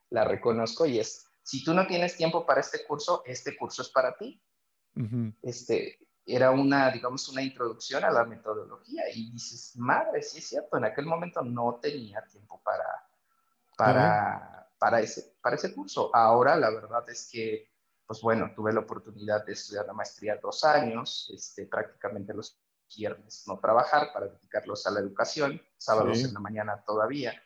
la 0.10 0.24
reconozco, 0.24 0.88
y 0.88 1.00
es, 1.00 1.28
si 1.44 1.64
tú 1.64 1.74
no 1.74 1.86
tienes 1.86 2.18
tiempo 2.18 2.46
para 2.46 2.62
este 2.62 2.84
curso, 2.84 3.22
este 3.26 3.56
curso 3.56 3.84
es 3.84 3.90
para 3.90 4.18
ti. 4.18 4.42
Uh 4.96 5.02
-huh. 5.02 5.36
este, 5.44 6.00
era 6.26 6.52
una, 6.52 6.92
digamos, 6.92 7.28
una 7.30 7.42
introducción 7.42 8.04
a 8.04 8.12
la 8.12 8.24
metodología 8.24 9.04
y 9.14 9.32
dices, 9.32 9.74
madre, 9.78 10.22
sí 10.22 10.40
es 10.40 10.48
cierto, 10.48 10.78
en 10.78 10.86
aquel 10.86 11.06
momento 11.06 11.42
no 11.42 11.80
tenía 11.82 12.24
tiempo 12.24 12.62
para, 12.64 13.08
para, 13.78 14.02
uh 14.02 14.66
-huh. 14.66 14.78
para, 14.80 15.00
ese, 15.00 15.36
para 15.42 15.56
ese 15.56 15.74
curso. 15.74 16.10
Ahora 16.14 16.56
la 16.56 16.70
verdad 16.70 17.08
es 17.10 17.30
que 17.32 17.69
pues 18.10 18.22
bueno, 18.22 18.52
tuve 18.56 18.74
la 18.74 18.80
oportunidad 18.80 19.46
de 19.46 19.54
estudiar 19.54 19.86
la 19.86 19.94
maestría 19.94 20.40
dos 20.42 20.64
años, 20.64 21.32
este, 21.32 21.68
prácticamente 21.68 22.34
los 22.34 22.60
viernes 22.98 23.44
no 23.46 23.60
trabajar 23.60 24.12
para 24.12 24.26
dedicarlos 24.26 24.88
a 24.88 24.90
la 24.90 25.00
educación, 25.00 25.62
sábados 25.78 26.18
sí. 26.18 26.24
en 26.24 26.34
la 26.34 26.40
mañana 26.40 26.84
todavía. 26.84 27.40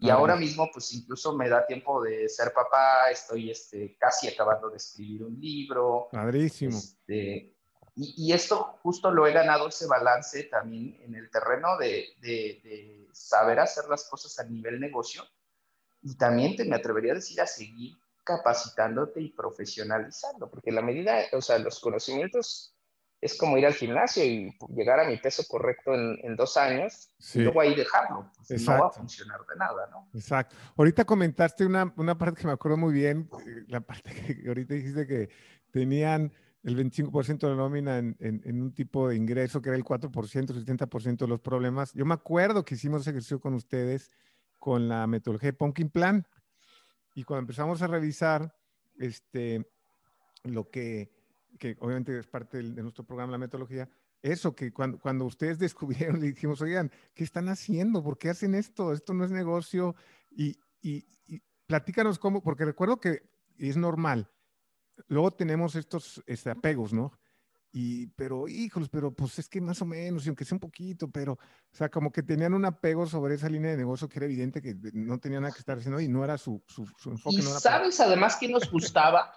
Y 0.00 0.10
ah. 0.10 0.14
ahora 0.14 0.34
mismo, 0.34 0.68
pues 0.72 0.92
incluso 0.94 1.36
me 1.36 1.48
da 1.48 1.64
tiempo 1.64 2.02
de 2.02 2.28
ser 2.28 2.52
papá, 2.52 3.08
estoy 3.12 3.52
este, 3.52 3.96
casi 3.96 4.26
acabando 4.26 4.68
de 4.68 4.78
escribir 4.78 5.22
un 5.22 5.40
libro. 5.40 6.08
Padrísimo. 6.10 6.76
Este, 6.76 7.54
y, 7.94 8.14
y, 8.16 8.32
esto 8.32 8.80
justo 8.82 9.12
lo 9.12 9.28
he 9.28 9.32
ganado 9.32 9.68
ese 9.68 9.86
balance 9.86 10.42
también 10.42 10.98
en 11.02 11.14
el 11.14 11.30
terreno 11.30 11.78
de, 11.78 12.04
de, 12.18 12.60
de 12.64 13.08
saber 13.12 13.60
hacer 13.60 13.84
las 13.88 14.08
cosas 14.08 14.36
a 14.40 14.44
nivel 14.44 14.80
negocio. 14.80 15.22
Y 16.02 16.16
también 16.16 16.56
te 16.56 16.64
me 16.64 16.74
atrevería 16.74 17.12
a 17.12 17.14
decir 17.14 17.40
a 17.40 17.46
seguir 17.46 17.96
capacitándote 18.24 19.20
y 19.20 19.30
profesionalizando, 19.30 20.50
porque 20.50 20.72
la 20.72 20.82
medida, 20.82 21.18
o 21.32 21.40
sea, 21.40 21.58
los 21.58 21.78
conocimientos 21.80 22.74
es 23.20 23.38
como 23.38 23.56
ir 23.56 23.64
al 23.64 23.72
gimnasio 23.72 24.22
y 24.22 24.54
llegar 24.68 25.00
a 25.00 25.08
mi 25.08 25.16
peso 25.16 25.44
correcto 25.48 25.94
en, 25.94 26.18
en 26.22 26.36
dos 26.36 26.58
años 26.58 27.10
sí. 27.18 27.38
y 27.38 27.42
luego 27.44 27.60
ahí 27.62 27.74
dejarlo. 27.74 28.30
Pues 28.46 28.66
no 28.66 28.78
va 28.78 28.88
a 28.88 28.90
funcionar 28.90 29.40
de 29.48 29.56
nada, 29.56 29.88
¿no? 29.90 30.10
Exacto. 30.12 30.54
Ahorita 30.76 31.06
comentaste 31.06 31.64
una, 31.64 31.90
una 31.96 32.18
parte 32.18 32.42
que 32.42 32.46
me 32.46 32.52
acuerdo 32.52 32.76
muy 32.76 32.92
bien, 32.92 33.30
eh, 33.46 33.64
la 33.68 33.80
parte 33.80 34.12
que 34.12 34.44
ahorita 34.48 34.74
dijiste 34.74 35.06
que 35.06 35.30
tenían 35.70 36.32
el 36.64 36.76
25% 36.76 37.38
de 37.38 37.48
la 37.48 37.56
nómina 37.56 37.98
en, 37.98 38.16
en, 38.20 38.42
en, 38.44 38.60
un 38.60 38.74
tipo 38.74 39.08
de 39.08 39.16
ingreso 39.16 39.62
que 39.62 39.70
era 39.70 39.76
el 39.76 39.84
4%, 39.84 40.10
70% 40.10 41.16
de 41.16 41.28
los 41.28 41.40
problemas. 41.40 41.92
Yo 41.94 42.04
me 42.04 42.14
acuerdo 42.14 42.64
que 42.64 42.74
hicimos 42.74 43.02
ese 43.02 43.10
ejercicio 43.10 43.40
con 43.40 43.54
ustedes 43.54 44.10
con 44.58 44.88
la 44.88 45.06
metodología 45.06 45.48
de 45.48 45.54
Pumpkin 45.54 45.90
Plan, 45.90 46.26
y 47.14 47.24
cuando 47.24 47.40
empezamos 47.40 47.80
a 47.82 47.86
revisar 47.86 48.54
este, 48.98 49.66
lo 50.42 50.68
que, 50.68 51.10
que 51.58 51.76
obviamente 51.80 52.18
es 52.18 52.26
parte 52.26 52.58
de, 52.58 52.82
nuestro 52.82 53.04
programa, 53.04 53.32
la 53.32 53.38
metodología, 53.38 53.88
eso 54.22 54.54
que 54.54 54.72
cuando, 54.72 54.98
cuando 54.98 55.24
ustedes 55.24 55.58
descubrieron, 55.60 56.20
le 56.20 56.28
dijimos, 56.28 56.60
oigan, 56.60 56.90
¿qué 57.14 57.24
están 57.24 57.48
haciendo? 57.48 58.02
¿Por 58.02 58.18
qué 58.18 58.30
hacen 58.30 58.54
esto? 58.54 58.92
Esto 58.92 59.14
no 59.14 59.24
es 59.24 59.30
negocio. 59.30 59.94
Y, 60.30 60.56
y, 60.82 61.06
y 61.26 61.40
platícanos 61.66 62.18
cómo, 62.18 62.42
porque 62.42 62.64
recuerdo 62.64 63.00
que 63.00 63.22
es 63.58 63.76
normal. 63.76 64.30
Luego 65.08 65.30
tenemos 65.30 65.74
estos 65.76 66.22
este, 66.26 66.50
apegos, 66.50 66.92
¿no? 66.92 67.12
Y, 67.76 68.06
pero, 68.14 68.46
híjoles, 68.46 68.88
pero 68.88 69.10
pues 69.10 69.36
es 69.40 69.48
que 69.48 69.60
más 69.60 69.82
o 69.82 69.84
menos, 69.84 70.24
y 70.24 70.28
aunque 70.28 70.44
sea 70.44 70.54
un 70.54 70.60
poquito, 70.60 71.08
pero, 71.08 71.32
o 71.32 71.76
sea, 71.76 71.88
como 71.88 72.12
que 72.12 72.22
tenían 72.22 72.54
un 72.54 72.64
apego 72.64 73.04
sobre 73.04 73.34
esa 73.34 73.48
línea 73.48 73.72
de 73.72 73.76
negocio 73.76 74.08
que 74.08 74.20
era 74.20 74.26
evidente 74.26 74.62
que 74.62 74.76
no 74.92 75.18
tenía 75.18 75.40
nada 75.40 75.52
que 75.52 75.58
estar 75.58 75.78
haciendo 75.78 76.00
y 76.00 76.06
no 76.06 76.22
era 76.22 76.38
su, 76.38 76.62
su, 76.68 76.86
su 76.96 77.10
enfoque. 77.10 77.34
Y 77.34 77.42
no 77.42 77.50
era 77.50 77.58
sabes 77.58 77.96
para... 77.96 78.10
además 78.10 78.36
que 78.36 78.46
nos 78.46 78.70
gustaba, 78.70 79.34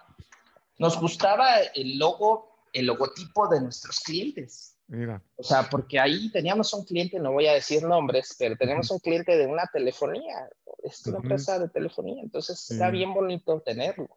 nos 0.77 1.01
gustaba 1.01 1.61
el 1.73 1.97
logo, 1.97 2.67
el 2.73 2.85
logotipo 2.85 3.47
de 3.47 3.59
nuestros 3.59 4.01
clientes. 4.01 4.77
Mira. 4.85 5.19
O 5.35 5.41
sea, 5.43 5.67
porque 5.67 5.99
ahí 5.99 6.31
teníamos 6.31 6.71
un 6.75 6.85
cliente, 6.85 7.19
no 7.19 7.31
voy 7.31 7.47
a 7.47 7.53
decir 7.53 7.81
nombres, 7.81 8.35
pero 8.37 8.55
tenemos 8.55 8.91
un 8.91 8.99
cliente 8.99 9.35
de 9.35 9.47
una 9.47 9.65
telefonía, 9.73 10.47
es 10.83 11.03
una 11.07 11.17
uh 11.17 11.21
-huh. 11.21 11.23
empresa 11.23 11.57
de 11.57 11.69
telefonía, 11.69 12.21
entonces 12.21 12.59
sí. 12.59 12.75
era 12.75 12.91
bien 12.91 13.15
bonito 13.15 13.59
tenerlo. 13.61 14.07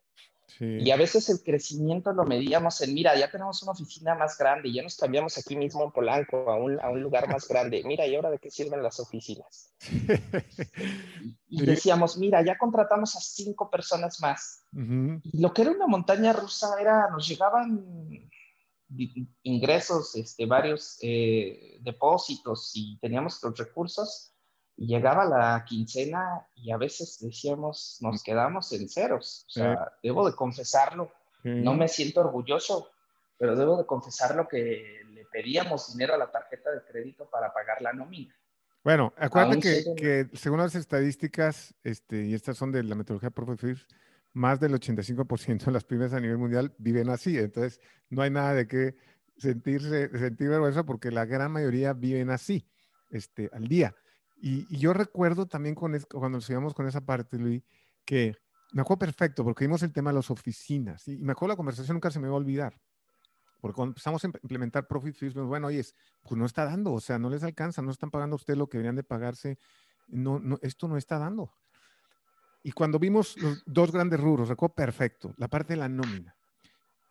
Sí. 0.58 0.78
Y 0.80 0.90
a 0.90 0.96
veces 0.96 1.28
el 1.28 1.42
crecimiento 1.42 2.12
lo 2.12 2.24
medíamos 2.24 2.80
en, 2.80 2.94
mira, 2.94 3.16
ya 3.18 3.30
tenemos 3.30 3.62
una 3.62 3.72
oficina 3.72 4.14
más 4.14 4.36
grande, 4.36 4.72
ya 4.72 4.82
nos 4.82 4.96
cambiamos 4.96 5.38
aquí 5.38 5.56
mismo 5.56 5.84
en 5.84 5.92
Polanco 5.92 6.50
a 6.50 6.56
un, 6.56 6.80
a 6.80 6.90
un 6.90 7.02
lugar 7.02 7.28
más 7.28 7.46
grande. 7.48 7.82
Mira, 7.84 8.06
¿y 8.06 8.14
ahora 8.14 8.30
de 8.30 8.38
qué 8.38 8.50
sirven 8.50 8.82
las 8.82 9.00
oficinas? 9.00 9.72
y, 11.48 11.64
decíamos, 11.64 12.18
mira, 12.18 12.44
ya 12.44 12.58
contratamos 12.58 13.16
a 13.16 13.20
cinco 13.20 13.70
personas 13.70 14.20
más. 14.20 14.64
Uh 14.72 14.78
-huh. 14.78 15.20
Y 15.24 15.40
lo 15.40 15.52
que 15.52 15.62
era 15.62 15.70
una 15.70 15.86
montaña 15.86 16.32
rusa 16.32 16.74
era, 16.80 17.08
nos 17.10 17.28
llegaban 17.28 18.30
ingresos, 19.42 20.16
este, 20.16 20.46
varios 20.46 20.98
eh, 21.00 21.78
depósitos 21.80 22.72
y 22.74 22.98
teníamos 22.98 23.40
los 23.42 23.56
recursos 23.56 24.34
llegaba 24.86 25.24
la 25.24 25.64
quincena 25.66 26.46
y 26.56 26.70
a 26.70 26.76
veces 26.76 27.18
decíamos, 27.20 27.98
nos 28.00 28.22
quedamos 28.22 28.72
en 28.72 28.88
ceros. 28.88 29.44
O 29.48 29.50
sea, 29.50 29.74
sí. 29.74 30.08
debo 30.08 30.28
de 30.28 30.34
confesarlo, 30.34 31.12
sí. 31.42 31.50
no 31.50 31.74
me 31.74 31.88
siento 31.88 32.20
orgulloso, 32.20 32.90
pero 33.38 33.56
debo 33.56 33.76
de 33.76 33.86
confesarlo 33.86 34.48
que 34.48 35.02
le 35.12 35.24
pedíamos 35.26 35.92
dinero 35.92 36.14
a 36.14 36.18
la 36.18 36.30
tarjeta 36.30 36.70
de 36.70 36.82
crédito 36.82 37.28
para 37.28 37.52
pagar 37.52 37.82
la 37.82 37.92
nómina. 37.92 38.34
Bueno, 38.82 39.12
acuérdate 39.18 39.60
que, 39.60 39.94
que, 40.30 40.36
según 40.36 40.58
las 40.58 40.74
estadísticas, 40.74 41.74
este, 41.82 42.24
y 42.24 42.34
estas 42.34 42.56
son 42.56 42.72
de 42.72 42.82
la 42.82 42.94
metodología 42.94 43.30
Profit 43.30 43.78
más 44.32 44.60
del 44.60 44.72
85% 44.74 45.64
de 45.64 45.72
las 45.72 45.84
pymes 45.84 46.12
a 46.12 46.20
nivel 46.20 46.38
mundial 46.38 46.74
viven 46.78 47.08
así. 47.10 47.36
Entonces, 47.38 47.80
no 48.08 48.22
hay 48.22 48.30
nada 48.30 48.54
de 48.54 48.66
qué 48.66 48.96
sentirse, 49.36 50.08
sentir 50.18 50.48
vergüenza 50.48 50.84
porque 50.84 51.10
la 51.10 51.24
gran 51.24 51.52
mayoría 51.52 51.92
viven 51.92 52.30
así, 52.30 52.66
este, 53.10 53.50
al 53.52 53.66
día. 53.68 53.94
Y, 54.40 54.78
yo 54.78 54.92
recuerdo 54.92 55.46
también 55.46 55.74
con 55.74 55.94
es, 55.94 56.06
cuando 56.06 56.38
nos 56.38 56.74
con 56.74 56.86
esa 56.86 57.02
parte, 57.02 57.38
Luis, 57.38 57.62
que 58.04 58.34
me 58.72 58.82
acuerdo 58.82 59.00
perfecto 59.00 59.44
porque 59.44 59.64
vimos 59.64 59.82
el 59.82 59.92
tema 59.92 60.10
de 60.10 60.16
las 60.16 60.30
oficinas 60.30 61.06
y 61.08 61.18
me 61.18 61.32
acuerdo 61.32 61.52
la 61.52 61.56
conversación 61.56 61.96
nunca 61.96 62.10
se 62.10 62.20
me 62.20 62.28
va 62.28 62.34
a 62.34 62.38
olvidar. 62.38 62.80
Porque 63.60 63.76
cuando 63.76 63.90
empezamos 63.90 64.24
a 64.24 64.28
implementar 64.28 64.86
Profit 64.86 65.14
Fees, 65.14 65.34
bueno, 65.34 65.66
oye, 65.66 65.84
pues 66.22 66.38
no 66.38 66.46
está 66.46 66.64
dando, 66.64 66.92
o 66.94 67.00
sea, 67.00 67.18
no 67.18 67.28
les 67.28 67.42
alcanza, 67.42 67.82
no 67.82 67.90
están 67.90 68.10
pagando 68.10 68.34
a 68.34 68.38
usted 68.38 68.56
lo 68.56 68.68
que 68.68 68.78
deberían 68.78 68.96
de 68.96 69.02
pagarse, 69.02 69.58
no, 70.08 70.38
no, 70.38 70.58
esto 70.62 70.88
no 70.88 70.96
está 70.96 71.18
dando. 71.18 71.52
Y 72.62 72.72
cuando 72.72 72.98
vimos 72.98 73.36
los 73.36 73.62
dos 73.66 73.92
grandes 73.92 74.18
rubros, 74.18 74.48
recuerdo 74.48 74.74
perfecto, 74.74 75.34
la 75.36 75.48
parte 75.48 75.74
de 75.74 75.78
la 75.78 75.88
nómina. 75.90 76.34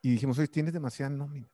Y 0.01 0.11
dijimos, 0.11 0.39
oye, 0.39 0.47
tienes 0.47 0.73
demasiada 0.73 1.11
nómina. 1.11 1.49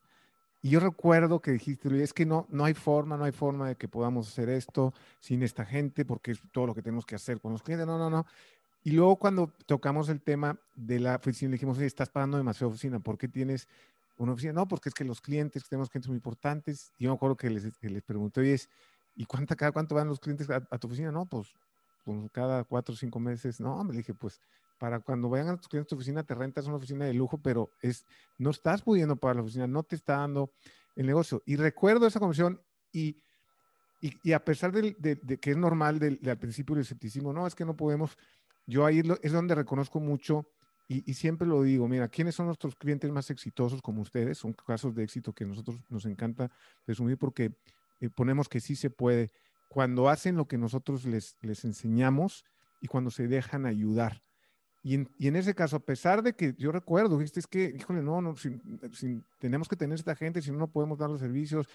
Y 0.66 0.72
yo 0.72 0.80
recuerdo 0.80 1.44
que 1.44 1.52
dijiste, 1.52 2.02
es 2.02 2.12
que 2.12 2.26
no, 2.26 2.48
no 2.50 2.66
hay 2.66 2.74
forma, 2.74 3.18
no 3.18 3.26
hay 3.26 3.32
forma 3.32 3.68
de 3.68 3.76
que 3.76 3.88
podamos 3.88 4.28
hacer 4.28 4.50
esto 4.50 4.96
sin 5.20 5.44
esta 5.44 5.64
gente, 5.64 6.06
porque 6.06 6.32
es 6.32 6.42
todo 6.52 6.66
lo 6.66 6.74
que 6.74 6.82
tenemos 6.82 7.06
que 7.06 7.14
hacer 7.14 7.40
con 7.40 7.52
los 7.52 7.62
clientes. 7.62 7.86
No, 7.86 8.00
no, 8.00 8.10
no. 8.10 8.26
Y 8.84 8.90
luego 8.90 9.18
cuando 9.18 9.54
tocamos 9.68 10.10
el 10.10 10.22
tema 10.22 10.60
de 10.74 11.00
la 11.00 11.18
oficina, 11.18 11.52
dijimos, 11.52 11.78
oye, 11.78 11.86
estás 11.86 12.10
pagando 12.10 12.38
demasiado 12.38 12.72
oficina, 12.72 12.98
¿por 13.00 13.16
qué 13.16 13.28
tienes 13.28 13.68
una 14.18 14.32
oficina? 14.32 14.54
No, 14.54 14.68
porque 14.68 14.90
es 14.90 14.96
que 14.96 15.04
los 15.04 15.22
clientes, 15.22 15.70
tenemos 15.70 15.92
clientes 15.92 16.08
muy 16.10 16.18
importantes. 16.18 16.92
Y 16.98 17.04
yo 17.04 17.12
me 17.12 17.16
acuerdo 17.16 17.38
que 17.38 17.52
les, 17.52 17.72
les 17.80 18.02
pregunté, 18.02 18.42
oye, 18.42 18.60
¿y 19.16 19.26
cuánta, 19.26 19.56
cada 19.56 19.72
cuánto 19.72 19.94
van 19.94 20.08
los 20.08 20.20
clientes 20.20 20.50
a, 20.50 20.62
tu 20.80 20.88
oficina? 20.88 21.12
No, 21.12 21.28
pues, 21.28 21.54
pues, 22.04 22.18
cada 22.32 22.64
cuatro 22.64 22.96
o 22.96 22.98
cinco 22.98 23.20
meses. 23.20 23.60
No, 23.60 23.84
me 23.84 23.96
dije, 23.96 24.16
pues 24.16 24.42
para 24.78 25.00
cuando 25.00 25.30
vayan 25.30 25.50
a 25.50 25.58
tus 25.58 25.68
clientes 25.68 25.88
a 25.88 25.90
tu 25.90 25.96
oficina, 25.96 26.24
te 26.24 26.36
rentas 26.36 26.68
una 26.68 26.78
oficina 26.78 27.06
de 27.06 27.14
lujo, 27.14 27.38
pero 27.38 27.72
es, 27.82 28.06
no 28.38 28.50
estás 28.50 28.82
pudiendo 28.82 29.16
pagar 29.16 29.38
la 29.38 29.42
oficina, 29.44 29.68
no 29.68 29.84
te 29.84 29.96
está 29.96 30.18
dando 30.18 30.52
el 30.96 31.06
negocio. 31.06 31.42
Y 31.46 31.56
recuerdo 31.56 32.08
esa 32.08 32.20
conversación 32.20 32.62
y, 32.92 33.22
y, 34.02 34.34
a 34.34 34.44
pesar 34.44 34.72
de, 34.72 34.96
de, 35.00 35.38
que 35.38 35.52
es 35.52 35.58
normal 35.58 36.00
del, 36.00 36.20
al 36.28 36.38
principio 36.38 36.76
del 36.76 36.84
escepticismo, 36.84 37.34
no, 37.34 37.48
es 37.48 37.56
que 37.56 37.66
no 37.66 37.76
podemos, 37.76 38.18
yo 38.66 38.86
ahí 38.86 39.02
es 39.22 39.32
donde 39.32 39.56
reconozco 39.56 40.00
mucho 40.00 40.48
y, 40.88 41.10
y, 41.10 41.16
siempre 41.16 41.48
lo 41.48 41.64
digo, 41.64 41.88
mira, 41.88 42.08
¿quiénes 42.08 42.36
son 42.36 42.46
nuestros 42.46 42.76
clientes 42.76 43.10
más 43.12 43.32
exitosos 43.32 43.82
como 43.82 44.02
ustedes? 44.02 44.38
Son 44.38 44.54
casos 44.54 44.94
de 44.94 45.04
éxito 45.04 45.34
que 45.34 45.46
nosotros 45.46 45.80
nos 45.90 46.06
encanta 46.06 46.52
presumir 46.86 47.18
porque 47.18 47.56
eh, 48.00 48.10
ponemos 48.10 48.48
que 48.48 48.60
sí 48.60 48.76
se 48.76 48.90
puede. 48.92 49.32
Cuando 49.68 50.10
hacen 50.10 50.36
lo 50.36 50.48
que 50.48 50.58
nosotros 50.58 51.06
les, 51.06 51.38
les 51.42 51.66
enseñamos 51.66 52.46
y 52.82 52.88
cuando 52.88 53.10
se 53.10 53.28
dejan 53.28 53.66
ayudar. 53.66 54.22
Y 54.88 54.94
en, 54.94 55.36
ese 55.36 55.56
caso, 55.56 55.78
a 55.78 55.80
pesar 55.80 56.22
de 56.22 56.36
que 56.36 56.54
yo 56.60 56.72
recuerdo, 56.72 57.18
dijiste, 57.18 57.40
es 57.40 57.48
que, 57.48 57.74
híjole, 57.76 58.04
no, 58.04 58.22
no 58.22 58.36
tenemos 59.40 59.68
que 59.68 59.76
tener 59.76 59.98
esta 59.98 60.16
gente, 60.16 60.44
si 60.44 60.52
no, 60.52 60.60
no 60.60 60.68
podemos 60.68 61.00
dar 61.00 61.10
los 61.10 61.22
servicios. 61.22 61.68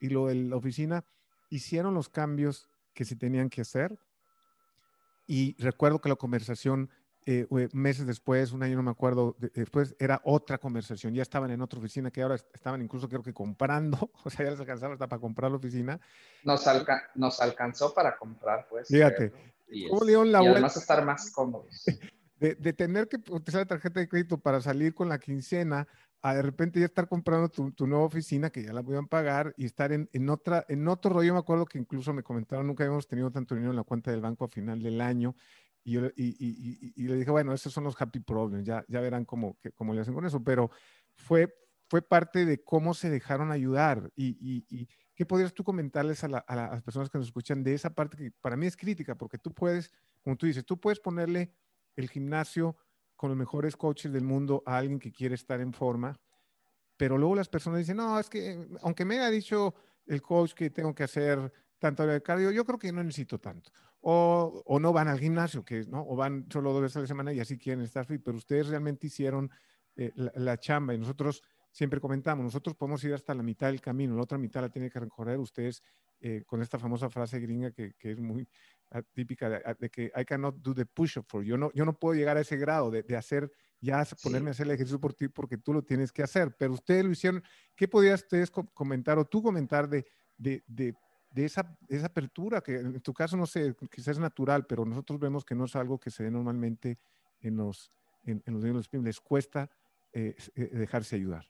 Y 0.00 0.08
lo 0.08 0.26
de 0.26 0.34
la 0.34 0.56
oficina, 0.56 1.04
hicieron 1.48 1.94
los 1.94 2.08
cambios 2.08 2.68
que 2.92 3.04
se 3.04 3.14
tenían 3.14 3.50
que 3.50 3.60
hacer. 3.60 3.96
Y 5.28 5.54
recuerdo 5.62 6.00
que 6.00 6.08
la 6.08 6.16
conversación, 6.16 6.90
eh, 7.24 7.46
meses 7.72 8.04
después, 8.04 8.50
un 8.50 8.64
año 8.64 8.74
no 8.74 8.82
me 8.82 8.90
acuerdo, 8.90 9.36
después 9.54 9.94
era 10.00 10.20
otra 10.24 10.58
conversación. 10.58 11.14
Ya 11.14 11.22
estaban 11.22 11.52
en 11.52 11.62
otra 11.62 11.78
oficina 11.78 12.10
que 12.10 12.22
ahora 12.22 12.34
estaban 12.34 12.82
incluso 12.82 13.08
creo 13.08 13.22
que 13.22 13.32
comprando, 13.32 14.10
o 14.24 14.28
sea, 14.28 14.44
ya 14.44 14.50
les 14.50 14.58
alcanzaba 14.58 14.94
hasta 14.94 15.06
para 15.06 15.20
comprar 15.20 15.52
la 15.52 15.58
oficina. 15.58 16.00
Nos, 16.42 16.64
nos 17.14 17.40
alcanzó 17.40 17.94
para 17.94 18.16
comprar, 18.16 18.66
pues. 18.68 18.88
Fíjate. 18.88 19.32
y, 19.70 19.86
además 19.86 20.76
estar 20.76 21.04
más 21.04 21.30
cómodos. 21.30 21.84
De, 22.38 22.72
tener 22.72 23.08
que 23.08 23.16
utilizar 23.16 23.62
la 23.62 23.66
tarjeta 23.66 24.00
de 24.00 24.08
crédito 24.08 24.38
para 24.38 24.60
salir 24.60 24.94
con 24.94 25.08
la 25.08 25.18
quincena, 25.18 25.88
a 26.22 26.34
de 26.34 26.42
repente 26.42 26.80
ya 26.80 26.86
estar 26.86 27.08
comprando 27.08 27.48
tu, 27.48 27.86
nueva 27.86 28.04
oficina 28.04 28.50
que 28.50 28.62
ya 28.62 28.72
la 28.72 28.80
a 28.80 29.02
pagar 29.02 29.54
y 29.56 29.64
estar 29.64 29.92
en, 29.92 30.08
en, 30.12 30.28
otra, 30.28 30.64
en 30.68 30.86
otro 30.88 31.12
rollo. 31.12 31.32
Me 31.32 31.38
acuerdo 31.38 31.66
que 31.66 31.78
incluso 31.78 32.12
me 32.12 32.22
comentaron, 32.22 32.66
nunca 32.66 32.84
habíamos 32.84 33.06
tenido 33.06 33.30
tanto 33.30 33.54
dinero 33.54 33.70
en 33.72 33.76
la 33.76 33.84
cuenta 33.84 34.10
del 34.10 34.20
banco 34.20 34.44
a 34.44 34.48
final 34.48 34.82
del 34.82 35.00
año. 35.00 35.34
Y, 35.84 35.92
yo, 35.92 36.06
y, 36.16 36.36
y, 36.38 36.92
y, 36.96 37.06
le 37.06 37.14
dije, 37.16 37.30
bueno, 37.30 37.52
esos 37.52 37.72
son 37.72 37.84
los 37.84 38.00
happy 38.00 38.20
problems, 38.20 38.66
ya, 38.66 38.84
ya 38.88 39.00
verán 39.00 39.24
cómo, 39.24 39.56
cómo 39.76 39.94
le 39.94 40.00
hacen 40.00 40.14
con 40.14 40.26
eso. 40.26 40.42
Pero 40.42 40.70
fue, 41.14 41.54
fue 41.88 42.02
parte 42.02 42.44
de 42.44 42.62
cómo 42.62 42.92
se 42.92 43.08
dejaron 43.08 43.52
ayudar. 43.52 44.10
Y, 44.16 44.88
qué 45.14 45.24
podrías 45.24 45.54
tú 45.54 45.64
comentarles 45.64 46.24
a, 46.24 46.26
a 46.26 46.56
las 46.56 46.82
personas 46.82 47.08
que 47.08 47.16
nos 47.16 47.28
escuchan 47.28 47.62
de 47.62 47.72
esa 47.72 47.94
parte 47.94 48.18
que 48.18 48.30
para 48.42 48.56
mí 48.56 48.66
es 48.66 48.76
crítica, 48.76 49.14
porque 49.16 49.38
tú 49.38 49.54
puedes, 49.54 49.90
como 50.22 50.36
tú 50.36 50.44
dices, 50.44 50.66
tú 50.66 50.78
puedes 50.78 51.00
ponerle 51.00 51.54
el 51.96 52.08
gimnasio 52.08 52.76
con 53.16 53.30
los 53.30 53.38
mejores 53.38 53.76
coaches 53.76 54.12
del 54.12 54.24
mundo 54.24 54.62
a 54.66 54.76
alguien 54.76 54.98
que 54.98 55.10
quiere 55.10 55.34
estar 55.34 55.60
en 55.60 55.72
forma, 55.72 56.20
pero 56.96 57.18
luego 57.18 57.34
las 57.34 57.48
personas 57.48 57.80
dicen, 57.80 57.96
no, 57.96 58.18
es 58.18 58.28
que 58.28 58.68
aunque 58.82 59.04
me 59.04 59.16
haya 59.16 59.30
dicho 59.30 59.74
el 60.06 60.22
coach 60.22 60.52
que 60.52 60.70
tengo 60.70 60.94
que 60.94 61.04
hacer 61.04 61.52
tanto 61.78 62.06
de 62.06 62.22
cardio, 62.22 62.50
yo 62.50 62.64
creo 62.64 62.78
que 62.78 62.92
no 62.92 63.02
necesito 63.02 63.38
tanto. 63.38 63.70
O, 64.00 64.62
o, 64.64 64.78
no 64.78 64.92
van 64.92 65.08
al 65.08 65.18
gimnasio, 65.18 65.64
que, 65.64 65.84
¿no? 65.86 66.06
o 66.06 66.14
van 66.14 66.46
solo 66.50 66.72
dos 66.72 66.82
veces 66.82 66.96
a 66.98 67.00
la 67.00 67.06
semana 67.06 67.32
y 67.32 67.40
así 67.40 67.58
quieren 67.58 67.82
estar 67.82 68.06
fit, 68.06 68.22
pero 68.24 68.36
ustedes 68.36 68.68
realmente 68.68 69.08
hicieron 69.08 69.50
eh, 69.96 70.12
la, 70.14 70.58
chamba 70.58 70.94
y 70.94 70.98
nosotros 70.98 71.42
siempre 71.72 72.00
comentamos, 72.00 72.44
nosotros 72.44 72.76
podemos 72.76 73.02
ir 73.02 73.14
hasta 73.14 73.34
la 73.34 73.42
mitad 73.42 73.66
del 73.66 73.80
camino, 73.80 74.14
la 74.14 74.22
otra 74.22 74.38
mitad 74.38 74.60
la 74.60 74.68
tiene 74.68 74.90
que 74.90 75.00
recorrer 75.00 75.38
ustedes 75.38 75.82
eh, 76.20 76.44
con 76.46 76.62
esta 76.62 76.78
famosa 76.78 77.10
frase 77.10 77.40
gringa 77.40 77.72
que, 77.72 77.94
que 77.94 78.12
es 78.12 78.20
muy, 78.20 78.48
típica 79.12 79.48
de, 79.48 79.90
que 79.90 80.12
I 80.16 80.24
cannot 80.24 80.56
do 80.62 80.74
the 80.74 80.86
push-up 80.86 81.26
for 81.28 81.42
you. 81.42 81.50
Yo 81.50 81.58
no, 81.58 81.72
yo 81.72 81.84
no 81.84 81.98
puedo 81.98 82.14
llegar 82.14 82.36
a 82.36 82.40
ese 82.40 82.56
grado 82.56 82.90
de, 82.90 83.02
de 83.02 83.16
hacer, 83.16 83.50
ya 83.80 84.06
ponerme 84.22 84.50
a 84.50 84.52
hacer 84.52 84.66
el 84.66 84.72
ejercicio 84.72 85.00
por 85.00 85.14
ti 85.14 85.28
porque 85.28 85.58
tú 85.58 85.72
lo 85.72 85.82
tienes 85.82 86.12
que 86.12 86.22
hacer, 86.22 86.54
pero 86.56 86.72
ustedes 86.72 87.04
lo 87.04 87.10
hicieron. 87.10 87.42
¿Qué 87.74 87.88
podías 87.88 88.22
ustedes 88.22 88.50
comentar 88.50 89.18
o 89.18 89.24
tú 89.24 89.42
comentar 89.42 89.88
de, 89.88 90.06
de, 90.36 90.62
de, 90.66 90.94
de 91.30 91.44
esa, 91.44 91.76
esa 91.88 92.06
apertura 92.06 92.60
que 92.60 92.76
en 92.76 93.00
tu 93.00 93.12
caso 93.12 93.36
no 93.36 93.46
sé, 93.46 93.74
quizás 93.90 94.08
es 94.08 94.18
natural, 94.18 94.66
pero 94.66 94.84
nosotros 94.84 95.18
vemos 95.18 95.44
que 95.44 95.54
no 95.54 95.64
es 95.64 95.76
algo 95.76 95.98
que 95.98 96.10
se 96.10 96.24
dé 96.24 96.30
normalmente 96.30 96.98
en 97.40 97.56
los, 97.56 97.92
en, 98.24 98.42
los 98.46 98.62
niños 98.62 98.88
les 98.92 99.20
cuesta 99.20 99.70
eh, 100.12 100.34
eh, 100.54 100.70
dejarse 100.72 101.16
ayudar. 101.16 101.46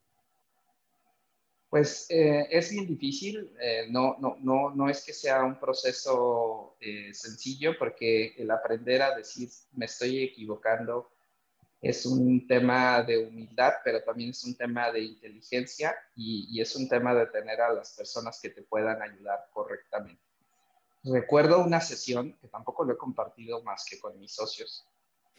Pues 1.69 2.07
eh, 2.11 2.47
es 2.51 2.71
bien 2.71 2.87
difícil, 2.87 3.51
eh, 3.61 3.87
no, 3.91 4.17
no, 4.21 4.37
no, 4.41 4.71
no 4.71 4.89
es 4.89 5.05
que 5.05 5.13
sea 5.13 5.43
un 5.45 5.59
proceso 5.59 6.77
eh, 6.81 7.13
sencillo 7.13 7.77
porque 7.77 8.35
el 8.37 8.51
aprender 8.53 9.03
a 9.03 9.17
decir 9.17 9.49
me 9.73 9.87
estoy 9.87 10.23
equivocando 10.23 11.11
es 11.83 12.07
un 12.07 12.47
tema 12.47 13.03
de 13.03 13.19
humildad, 13.19 13.75
pero 13.85 14.03
también 14.03 14.31
es 14.31 14.45
un 14.45 14.57
tema 14.57 14.93
de 14.93 15.01
inteligencia 15.01 15.97
y, 16.15 16.47
y 16.51 16.61
es 16.61 16.75
un 16.77 16.89
tema 16.89 17.15
de 17.15 17.27
tener 17.27 17.61
a 17.61 17.73
las 17.73 17.93
personas 17.95 18.41
que 18.41 18.51
te 18.51 18.63
puedan 18.63 19.03
ayudar 19.03 19.49
correctamente. 19.53 20.23
Recuerdo 21.03 21.65
una 21.65 21.81
sesión, 21.81 22.37
que 22.41 22.49
tampoco 22.49 22.85
lo 22.85 22.95
he 22.95 22.97
compartido 22.97 23.63
más 23.63 23.85
que 23.85 23.99
con 23.99 24.19
mis 24.19 24.33
socios, 24.33 24.87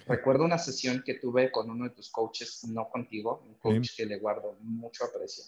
recuerdo 0.05 0.43
una 0.43 0.57
sesión 0.57 1.03
que 1.05 1.15
tuve 1.15 1.51
con 1.51 1.69
uno 1.69 1.85
de 1.85 1.91
tus 1.91 2.09
coaches, 2.09 2.65
no 2.65 2.89
contigo, 2.89 3.43
un 3.45 3.55
coach 3.55 3.95
que 3.95 4.05
le 4.05 4.19
guardo 4.19 4.57
mucho 4.59 5.05
aprecio 5.05 5.45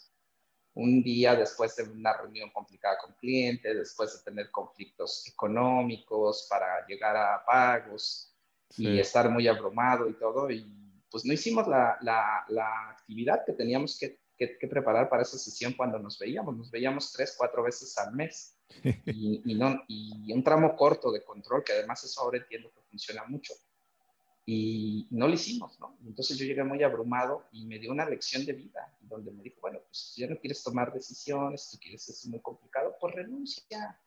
un 0.80 1.04
día 1.04 1.36
después 1.36 1.76
de 1.76 1.84
una 1.84 2.14
reunión 2.14 2.50
complicada 2.52 2.98
con 2.98 3.14
cliente, 3.16 3.76
después 3.76 4.14
de 4.14 4.24
tener 4.24 4.50
conflictos 4.50 5.28
económicos 5.28 6.48
para 6.50 6.86
llegar 6.88 7.16
a 7.18 7.44
pagos 7.46 8.34
y 8.78 9.00
estar 9.00 9.30
muy 9.30 9.48
abrumado 9.48 10.08
y 10.08 10.14
todo, 10.14 10.50
y 10.50 10.66
pues 11.12 11.26
no 11.26 11.34
hicimos 11.34 11.68
la, 11.68 11.98
la, 12.02 12.90
actividad 12.92 13.44
que 13.46 13.54
teníamos 13.54 13.98
que, 13.98 14.20
que, 14.38 14.68
preparar 14.68 15.10
para 15.10 15.24
esa 15.24 15.38
sesión 15.38 15.74
cuando 15.74 16.00
nos 16.00 16.18
veíamos, 16.18 16.56
nos 16.56 16.72
veíamos 16.72 17.12
tres, 17.12 17.36
cuatro 17.38 17.64
veces 17.64 17.98
al 17.98 18.14
mes. 18.14 18.56
Y, 19.06 19.42
y, 19.46 19.56
no, 19.56 19.84
y 19.88 20.32
un 20.32 20.44
tramo 20.44 20.76
corto 20.76 21.12
de 21.12 21.24
control, 21.24 21.64
que 21.64 21.74
además 21.74 22.04
eso 22.04 22.22
ahora 22.22 22.38
entiendo 22.38 22.72
que 22.72 22.82
funciona 22.82 23.26
mucho 23.26 23.56
y 24.52 25.06
no 25.12 25.28
lo 25.28 25.36
hicimos, 25.36 25.80
¿no? 25.80 25.96
Entonces 26.08 26.36
yo 26.36 26.44
llegué 26.44 26.64
muy 26.64 26.82
abrumado 26.82 27.46
y 27.52 27.68
me 27.68 27.78
dio 27.78 27.92
una 27.92 28.10
lección 28.10 28.48
de 28.48 28.54
vida, 28.54 28.92
donde 29.00 29.32
me 29.32 29.44
dijo, 29.44 29.62
bueno, 29.62 29.78
pues 29.86 29.96
si 29.96 30.22
ya 30.22 30.28
no 30.28 30.40
quieres 30.40 30.64
tomar 30.64 30.92
decisiones, 30.92 31.70
tú 31.70 31.78
quieres, 31.80 32.10
es 32.10 32.26
muy 32.26 32.40
complicado, 32.40 32.98
pues 33.00 33.14
renuncia. 33.14 34.00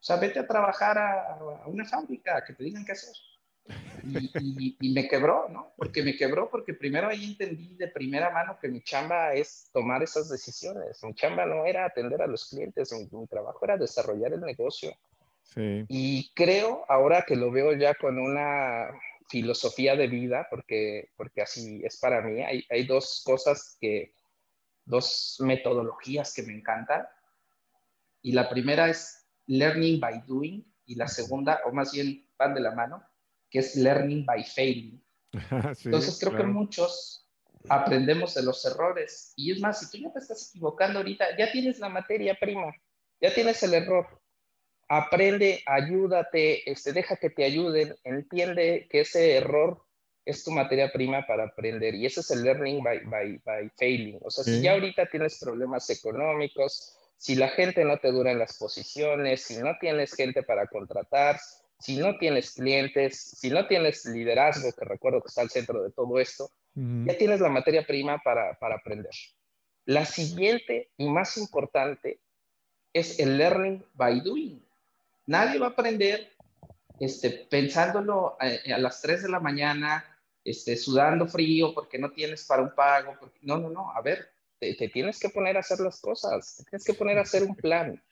O 0.00 0.02
sea, 0.04 0.14
vete 0.14 0.38
a 0.38 0.46
trabajar 0.46 0.98
a, 0.98 1.66
una 1.66 1.84
fábrica, 1.84 2.44
que 2.46 2.52
te 2.52 2.62
digan 2.62 2.84
qué 2.84 2.92
hacer. 2.92 3.12
Y, 4.04 4.76
y, 4.80 4.92
me 4.92 5.08
quebró, 5.08 5.48
¿no? 5.48 5.72
Porque 5.76 6.04
me 6.04 6.16
quebró 6.16 6.48
porque 6.48 6.74
primero 6.74 7.08
ahí 7.08 7.32
entendí 7.32 7.74
de 7.74 7.88
primera 7.88 8.30
mano 8.30 8.56
que 8.62 8.68
mi 8.68 8.80
chamba 8.82 9.34
es 9.34 9.68
tomar 9.72 10.04
esas 10.04 10.28
decisiones. 10.28 11.02
Mi 11.02 11.12
chamba 11.14 11.44
no 11.44 11.66
era 11.66 11.86
atender 11.86 12.22
a 12.22 12.28
los 12.28 12.48
clientes, 12.48 12.92
mi, 12.92 13.18
mi 13.18 13.26
trabajo 13.26 13.64
era 13.64 13.76
desarrollar 13.76 14.32
el 14.32 14.42
negocio. 14.42 14.92
Sí. 15.42 15.84
Y 15.88 16.30
creo, 16.34 16.84
ahora 16.88 17.24
que 17.26 17.34
lo 17.34 17.50
veo 17.50 17.72
ya 17.72 17.94
con 17.94 18.18
una 18.18 18.90
filosofía 19.28 19.94
de 19.96 20.06
vida, 20.06 20.46
porque, 20.50 21.10
porque 21.16 21.42
así 21.42 21.82
es 21.84 21.98
para 21.98 22.22
mí. 22.22 22.42
Hay, 22.42 22.64
hay 22.70 22.86
dos 22.86 23.22
cosas 23.24 23.76
que, 23.80 24.14
dos 24.88 25.36
metodologías 25.40 26.34
que 26.34 26.42
me 26.42 26.54
encantan. 26.54 27.06
Y 28.22 28.32
la 28.32 28.48
primera 28.48 28.88
es 28.88 29.26
learning 29.46 30.00
by 30.00 30.22
doing 30.26 30.64
y 30.86 30.94
la 30.96 31.06
segunda, 31.06 31.60
o 31.66 31.72
más 31.72 31.92
bien 31.92 32.26
van 32.38 32.54
de 32.54 32.60
la 32.60 32.74
mano, 32.74 33.04
que 33.50 33.60
es 33.60 33.76
learning 33.76 34.24
by 34.24 34.42
failing. 34.44 35.04
Entonces 35.84 36.18
creo 36.18 36.36
que 36.36 36.44
muchos 36.44 37.28
aprendemos 37.68 38.34
de 38.34 38.42
los 38.42 38.64
errores. 38.64 39.32
Y 39.36 39.52
es 39.52 39.60
más, 39.60 39.80
si 39.80 39.90
tú 39.90 40.02
ya 40.02 40.12
te 40.12 40.18
estás 40.18 40.50
equivocando 40.50 40.98
ahorita, 40.98 41.36
ya 41.36 41.52
tienes 41.52 41.78
la 41.78 41.88
materia 41.88 42.36
prima, 42.40 42.72
ya 43.20 43.32
tienes 43.32 43.62
el 43.62 43.74
error 43.74 44.06
aprende, 44.88 45.62
ayúdate, 45.66 46.70
este, 46.70 46.92
deja 46.92 47.16
que 47.16 47.30
te 47.30 47.44
ayuden, 47.44 47.94
entiende 48.04 48.88
que 48.90 49.00
ese 49.00 49.36
error 49.36 49.82
es 50.24 50.44
tu 50.44 50.50
materia 50.50 50.92
prima 50.92 51.26
para 51.26 51.44
aprender. 51.44 51.94
Y 51.94 52.06
ese 52.06 52.20
es 52.20 52.30
el 52.30 52.42
learning 52.42 52.82
by, 52.82 53.04
by, 53.04 53.38
by 53.44 53.70
failing. 53.76 54.18
O 54.22 54.30
sea, 54.30 54.44
si 54.44 54.60
ya 54.60 54.72
ahorita 54.72 55.06
tienes 55.06 55.38
problemas 55.38 55.88
económicos, 55.90 56.98
si 57.16 57.34
la 57.34 57.48
gente 57.48 57.84
no 57.84 57.98
te 57.98 58.12
dura 58.12 58.30
en 58.30 58.38
las 58.38 58.58
posiciones, 58.58 59.42
si 59.42 59.56
no 59.56 59.76
tienes 59.80 60.14
gente 60.14 60.42
para 60.42 60.66
contratar, 60.66 61.38
si 61.78 61.96
no 61.96 62.18
tienes 62.18 62.52
clientes, 62.52 63.36
si 63.38 63.50
no 63.50 63.66
tienes 63.66 64.04
liderazgo, 64.04 64.72
que 64.72 64.84
recuerdo 64.84 65.22
que 65.22 65.28
está 65.28 65.42
al 65.42 65.50
centro 65.50 65.82
de 65.82 65.90
todo 65.92 66.18
esto, 66.18 66.50
ya 66.74 67.16
tienes 67.18 67.40
la 67.40 67.48
materia 67.48 67.84
prima 67.84 68.18
para, 68.18 68.56
para 68.58 68.76
aprender. 68.76 69.10
La 69.84 70.04
siguiente 70.04 70.90
y 70.96 71.08
más 71.08 71.36
importante 71.38 72.20
es 72.92 73.18
el 73.18 73.38
learning 73.38 73.84
by 73.94 74.20
doing. 74.20 74.67
Nadie 75.28 75.58
va 75.58 75.66
a 75.66 75.70
aprender 75.70 76.32
este, 76.98 77.30
pensándolo 77.30 78.36
a, 78.40 78.74
a 78.74 78.78
las 78.78 79.00
3 79.02 79.24
de 79.24 79.28
la 79.28 79.40
mañana, 79.40 80.04
este, 80.42 80.74
sudando 80.74 81.28
frío 81.28 81.74
porque 81.74 81.98
no 81.98 82.10
tienes 82.10 82.44
para 82.46 82.62
un 82.62 82.74
pago. 82.74 83.14
Porque... 83.20 83.38
No, 83.42 83.58
no, 83.58 83.68
no, 83.68 83.92
a 83.92 84.00
ver, 84.00 84.30
te, 84.58 84.74
tienes 84.88 85.20
que 85.20 85.28
poner 85.28 85.58
a 85.58 85.60
hacer 85.60 85.80
las 85.80 86.00
cosas, 86.00 86.56
te 86.56 86.64
tienes 86.64 86.84
que 86.84 86.94
poner 86.94 87.18
a 87.18 87.22
hacer 87.22 87.42
un 87.42 87.54
plan, 87.54 88.02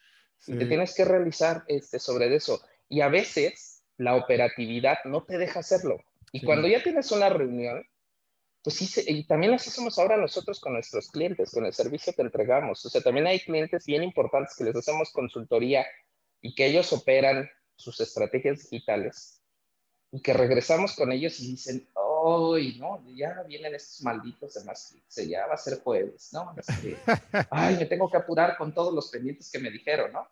y 0.47 0.59
te 0.59 0.67
tienes 0.67 0.95
que 0.95 1.07
realizar 1.07 1.65
este, 1.69 1.99
sobre 1.99 2.35
eso. 2.35 2.61
Y 2.89 3.01
a 3.01 3.09
veces 3.09 3.83
la 3.97 4.15
operatividad 4.15 4.99
no 5.07 5.25
te 5.25 5.39
deja 5.39 5.61
hacerlo. 5.61 5.99
Y 6.33 6.45
cuando 6.45 6.69
ya 6.69 6.83
tienes 6.83 7.11
una 7.13 7.31
reunión, 7.31 7.83
pues 8.63 8.77
sí, 8.77 9.03
y 9.07 9.25
también 9.27 9.55
así 9.55 9.71
somos 9.71 9.99
ahora 9.99 10.19
nosotros 10.19 10.61
con 10.61 10.75
nuestros 10.75 11.11
clientes, 11.11 11.53
con 11.53 11.65
el 11.65 11.73
servicio 11.73 12.13
que 12.13 12.23
entregamos. 12.23 12.85
O 12.85 12.91
sea, 12.91 13.01
también 13.01 13.27
hay 13.27 13.41
clientes 13.41 13.87
bien 13.87 14.03
importantes 14.03 14.55
que 14.57 14.65
les 14.65 14.77
hacemos 14.77 15.11
consultoría 15.13 15.87
y 16.47 16.55
que 16.55 16.67
ellos 16.67 16.93
operan 16.93 17.51
sus 17.75 18.01
estrategias 18.01 18.71
digitales 18.71 19.43
y 20.13 20.23
que 20.23 20.33
regresamos 20.33 20.95
con 20.95 21.11
ellos 21.11 21.41
y 21.41 21.51
dicen, 21.51 21.89
hoy, 21.95 22.79
¿no? 22.79 23.05
Ya 23.17 23.43
vienen 23.43 23.75
estos 23.75 24.03
malditos 24.03 24.55
demás, 24.55 24.95
ya 25.29 25.47
va 25.49 25.55
a 25.55 25.59
ser 25.59 25.81
jueves, 25.81 26.31
¿no? 26.33 26.55
Este, 26.57 26.97
ay, 27.51 27.77
me 27.77 27.87
tengo 27.87 28.09
que 28.09 28.17
apurar 28.17 28.57
con 28.57 28.73
todos 28.73 28.95
los 28.95 29.11
pendientes 29.11 29.51
que 29.51 29.59
me 29.59 29.71
dijeron, 29.71 30.13
¿no? 30.13 30.29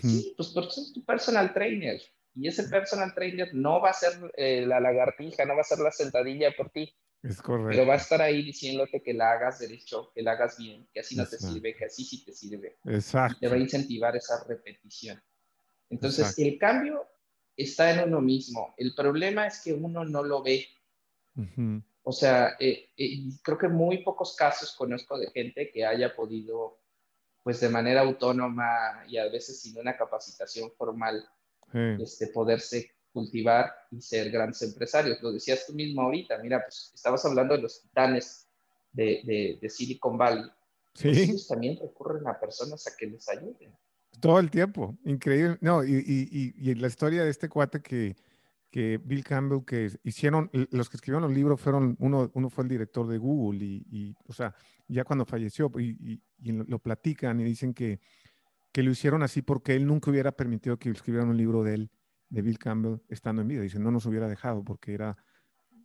Sí, 0.00 0.32
pues 0.36 0.50
porque 0.50 0.80
es 0.80 0.92
tu 0.92 1.04
personal 1.04 1.52
trainer 1.52 2.00
y 2.34 2.46
ese 2.46 2.64
personal 2.64 3.12
trainer 3.14 3.52
no 3.52 3.80
va 3.80 3.90
a 3.90 3.94
ser 3.94 4.12
eh, 4.36 4.64
la 4.64 4.78
lagartija, 4.78 5.44
no 5.44 5.56
va 5.56 5.62
a 5.62 5.64
ser 5.64 5.78
la 5.80 5.90
sentadilla 5.90 6.54
por 6.56 6.70
ti. 6.70 6.94
Es 7.22 7.42
correcto. 7.42 7.70
Pero 7.70 7.86
va 7.86 7.94
a 7.94 7.96
estar 7.96 8.22
ahí 8.22 8.44
diciéndote 8.44 9.02
que 9.02 9.12
la 9.12 9.32
hagas 9.32 9.58
derecho, 9.58 10.12
que 10.14 10.22
la 10.22 10.32
hagas 10.32 10.56
bien, 10.56 10.88
que 10.92 11.00
así 11.00 11.16
no 11.16 11.26
te 11.26 11.36
sirve, 11.36 11.74
que 11.74 11.86
así 11.86 12.04
sí 12.04 12.24
te 12.24 12.32
sirve. 12.32 12.76
Exacto. 12.84 13.38
te 13.40 13.48
va 13.48 13.56
a 13.56 13.58
incentivar 13.58 14.14
esa 14.14 14.44
repetición. 14.46 15.20
Entonces, 15.90 16.38
el 16.38 16.58
cambio 16.58 17.06
está 17.56 17.90
en 17.92 18.08
uno 18.08 18.20
mismo. 18.20 18.74
El 18.76 18.94
problema 18.94 19.46
es 19.46 19.60
que 19.62 19.72
uno 19.72 20.04
no 20.04 20.22
lo 20.22 20.42
ve. 20.42 20.66
O 22.02 22.12
sea, 22.12 22.56
eh, 22.58 22.88
eh, 22.96 23.28
creo 23.42 23.58
que 23.58 23.68
muy 23.68 24.02
pocos 24.02 24.34
casos 24.34 24.74
conozco 24.74 25.18
de 25.18 25.30
gente 25.30 25.70
que 25.70 25.84
haya 25.84 26.14
podido, 26.14 26.78
pues 27.42 27.60
de 27.60 27.68
manera 27.68 28.00
autónoma 28.00 29.04
y 29.06 29.18
a 29.18 29.28
veces 29.28 29.60
sin 29.60 29.78
una 29.78 29.96
capacitación 29.96 30.72
formal, 30.76 31.28
este, 32.00 32.28
poderse 32.28 32.92
cultivar 33.12 33.72
y 33.90 34.00
ser 34.00 34.30
grandes 34.30 34.62
empresarios. 34.62 35.20
Lo 35.22 35.32
decías 35.32 35.66
tú 35.66 35.74
mismo 35.74 36.02
ahorita, 36.02 36.38
mira, 36.38 36.62
pues 36.64 36.92
estabas 36.94 37.24
hablando 37.24 37.54
de 37.54 37.62
los 37.62 37.82
titanes 37.82 38.48
de, 38.92 39.58
de, 39.60 39.68
Silicon 39.68 40.16
Valley. 40.16 40.44
Sí. 40.94 41.08
Pues 41.08 41.18
ellos 41.18 41.46
también 41.46 41.78
recurren 41.80 42.26
a 42.26 42.38
personas 42.38 42.86
a 42.86 42.96
que 42.96 43.06
les 43.06 43.28
ayuden. 43.28 43.76
Todo 44.20 44.38
el 44.38 44.50
tiempo, 44.50 44.98
increíble. 45.04 45.58
No, 45.60 45.84
y, 45.84 45.92
y, 45.92 46.54
y, 46.56 46.74
la 46.74 46.88
historia 46.88 47.24
de 47.24 47.30
este 47.30 47.48
cuate 47.48 47.80
que, 47.80 48.16
que 48.70 49.00
Bill 49.02 49.24
Campbell, 49.24 49.64
que 49.64 49.90
hicieron, 50.02 50.50
los 50.52 50.88
que 50.88 50.96
escribieron 50.96 51.22
los 51.22 51.32
libros 51.32 51.60
fueron, 51.60 51.96
uno, 52.00 52.30
uno 52.34 52.50
fue 52.50 52.64
el 52.64 52.70
director 52.70 53.06
de 53.06 53.18
Google 53.18 53.64
y, 53.64 53.86
y 53.90 54.16
o 54.26 54.32
sea, 54.32 54.54
ya 54.88 55.04
cuando 55.04 55.24
falleció 55.24 55.70
y, 55.78 56.20
lo, 56.42 56.78
platican 56.78 57.40
y 57.40 57.44
dicen 57.44 57.74
que, 57.74 58.00
que 58.72 58.82
lo 58.82 58.90
hicieron 58.90 59.22
así 59.22 59.42
porque 59.42 59.74
él 59.74 59.86
nunca 59.86 60.10
hubiera 60.10 60.32
permitido 60.32 60.78
que 60.78 60.90
escribieran 60.90 61.28
un 61.28 61.36
libro 61.36 61.62
de 61.62 61.74
él, 61.74 61.90
de 62.28 62.42
Bill 62.42 62.58
Campbell, 62.58 62.98
estando 63.08 63.42
en 63.42 63.48
vida. 63.48 63.62
Dicen, 63.62 63.82
no 63.82 63.90
nos 63.90 64.06
hubiera 64.06 64.28
dejado 64.28 64.64
porque 64.64 64.94
era 64.94 65.16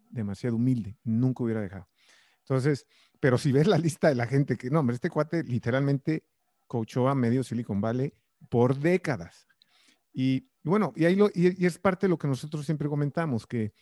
demasiado 0.09 0.55
humilde, 0.55 0.97
nunca 1.03 1.43
hubiera 1.43 1.61
dejado. 1.61 1.88
Entonces, 2.39 2.88
pero 3.19 3.38
si 3.38 3.51
ves 3.51 3.67
la 3.67 3.77
lista 3.77 4.09
de 4.09 4.15
la 4.15 4.27
gente 4.27 4.57
que, 4.57 4.69
no, 4.69 4.81
hombre, 4.81 4.95
este 4.95 5.09
cuate 5.09 5.43
literalmente 5.43 6.25
coachó 6.67 7.07
a 7.07 7.15
medio 7.15 7.43
Silicon 7.43 7.79
Valley 7.79 8.13
por 8.50 8.78
décadas. 8.78 9.48
Y 10.14 10.48
bueno, 10.64 10.94
y 10.96 11.06
ahí 11.06 11.16
lo, 11.16 11.30
y, 11.34 11.66
es 11.66 11.78
parte 11.78 12.06
de 12.06 12.10
lo 12.10 12.18
que 12.18 12.28
nosotros 12.28 12.66
siempre 12.66 12.88
comentamos, 12.88 13.46
que 13.46 13.74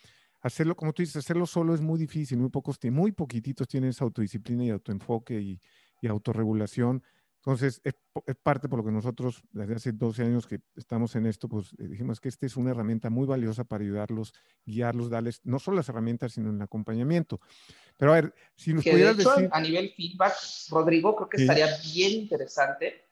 hacerlo, 0.42 0.76
como 0.76 0.94
tú 0.94 1.04
dices, 1.04 1.18
hacerlo 1.18 1.46
solo 1.46 1.76
es 1.76 1.82
muy 1.82 2.00
difícil, 2.00 2.38
muy 2.38 2.50
pocos, 2.50 2.80
muy 2.92 3.12
poquititos 3.12 3.68
tienen 3.68 3.92
esa 3.92 4.06
autodisciplina 4.06 4.64
y 4.66 4.70
autoenfoque 4.70 5.40
y, 5.40 5.62
y 6.02 6.08
autorregulación. 6.08 7.04
Entonces, 7.44 7.82
es, 7.84 7.96
parte 8.44 8.70
por 8.70 8.80
lo 8.80 8.86
que 8.86 8.92
nosotros, 8.92 9.42
desde 9.52 9.74
hace 9.74 9.92
12 9.94 10.24
años 10.24 10.46
que 10.46 10.60
estamos 10.76 11.16
en 11.16 11.26
esto, 11.26 11.50
pues 11.50 11.74
eh, 11.80 11.88
dijimos 11.88 12.20
que 12.20 12.30
esta 12.30 12.46
es 12.46 12.56
una 12.56 12.70
herramienta 12.70 13.10
muy 13.10 13.26
valiosa 13.26 13.64
para 13.64 13.84
ayudarlos, 13.84 14.32
guiarlos, 14.64 15.10
darles 15.10 15.42
no 15.44 15.58
solo 15.58 15.78
las 15.78 15.90
herramientas, 15.90 16.34
sino 16.34 16.52
el 16.52 16.62
acompañamiento. 16.62 17.40
Pero 17.98 18.12
a 18.12 18.16
ver, 18.16 18.36
si 18.56 18.76
nos 18.76 18.84
pudieras 18.84 19.18
decir... 19.18 19.50
A 19.52 19.60
nivel 19.60 19.92
feedback, 19.96 20.34
Rodrigo, 20.70 21.16
creo 21.16 21.30
que 21.30 21.38
estaría 21.42 21.68
bien 21.94 22.12
interesante 22.12 23.11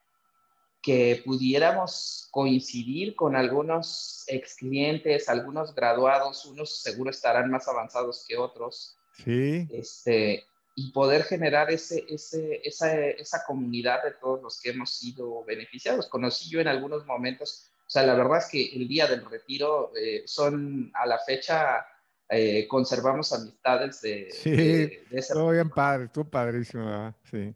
que 0.82 1.21
pudiéramos 1.25 2.27
coincidir 2.32 3.15
con 3.15 3.36
algunos 3.36 4.23
ex 4.27 4.55
clientes, 4.55 5.27
algunos 5.27 5.75
graduados, 5.75 6.45
unos 6.45 6.82
seguro 6.82 7.09
estarán 7.09 7.49
más 7.51 7.67
avanzados 7.67 8.25
que 8.27 8.38
otros. 8.38 8.95
Sí. 9.23 9.67
Este, 9.71 10.45
y 10.75 10.91
poder 10.91 11.23
generar 11.23 11.69
ese, 11.71 12.05
ese, 12.07 12.61
esa, 12.63 12.97
esa 12.97 13.43
comunidad 13.45 14.03
de 14.03 14.11
todos 14.11 14.41
los 14.41 14.61
que 14.61 14.69
hemos 14.69 14.91
sido 14.91 15.43
beneficiados. 15.43 16.07
Conocí 16.07 16.49
yo 16.49 16.61
en 16.61 16.69
algunos 16.69 17.05
momentos, 17.05 17.69
o 17.86 17.89
sea, 17.89 18.03
la 18.03 18.13
verdad 18.13 18.38
es 18.38 18.45
que 18.45 18.75
el 18.75 18.88
día 18.88 19.07
del 19.07 19.25
retiro 19.25 19.91
eh, 19.97 20.23
son 20.25 20.89
a 20.93 21.05
la 21.05 21.19
fecha 21.19 21.86
eh, 22.30 22.67
conservamos 22.67 23.34
amistades 23.34 24.01
de, 24.01 24.30
sí, 24.32 24.51
de, 24.51 25.25
Todo 25.34 25.49
bien 25.49 25.69
padre, 25.69 26.05
estuvo 26.05 26.25
padrísimo, 26.25 27.13
sí. 27.23 27.53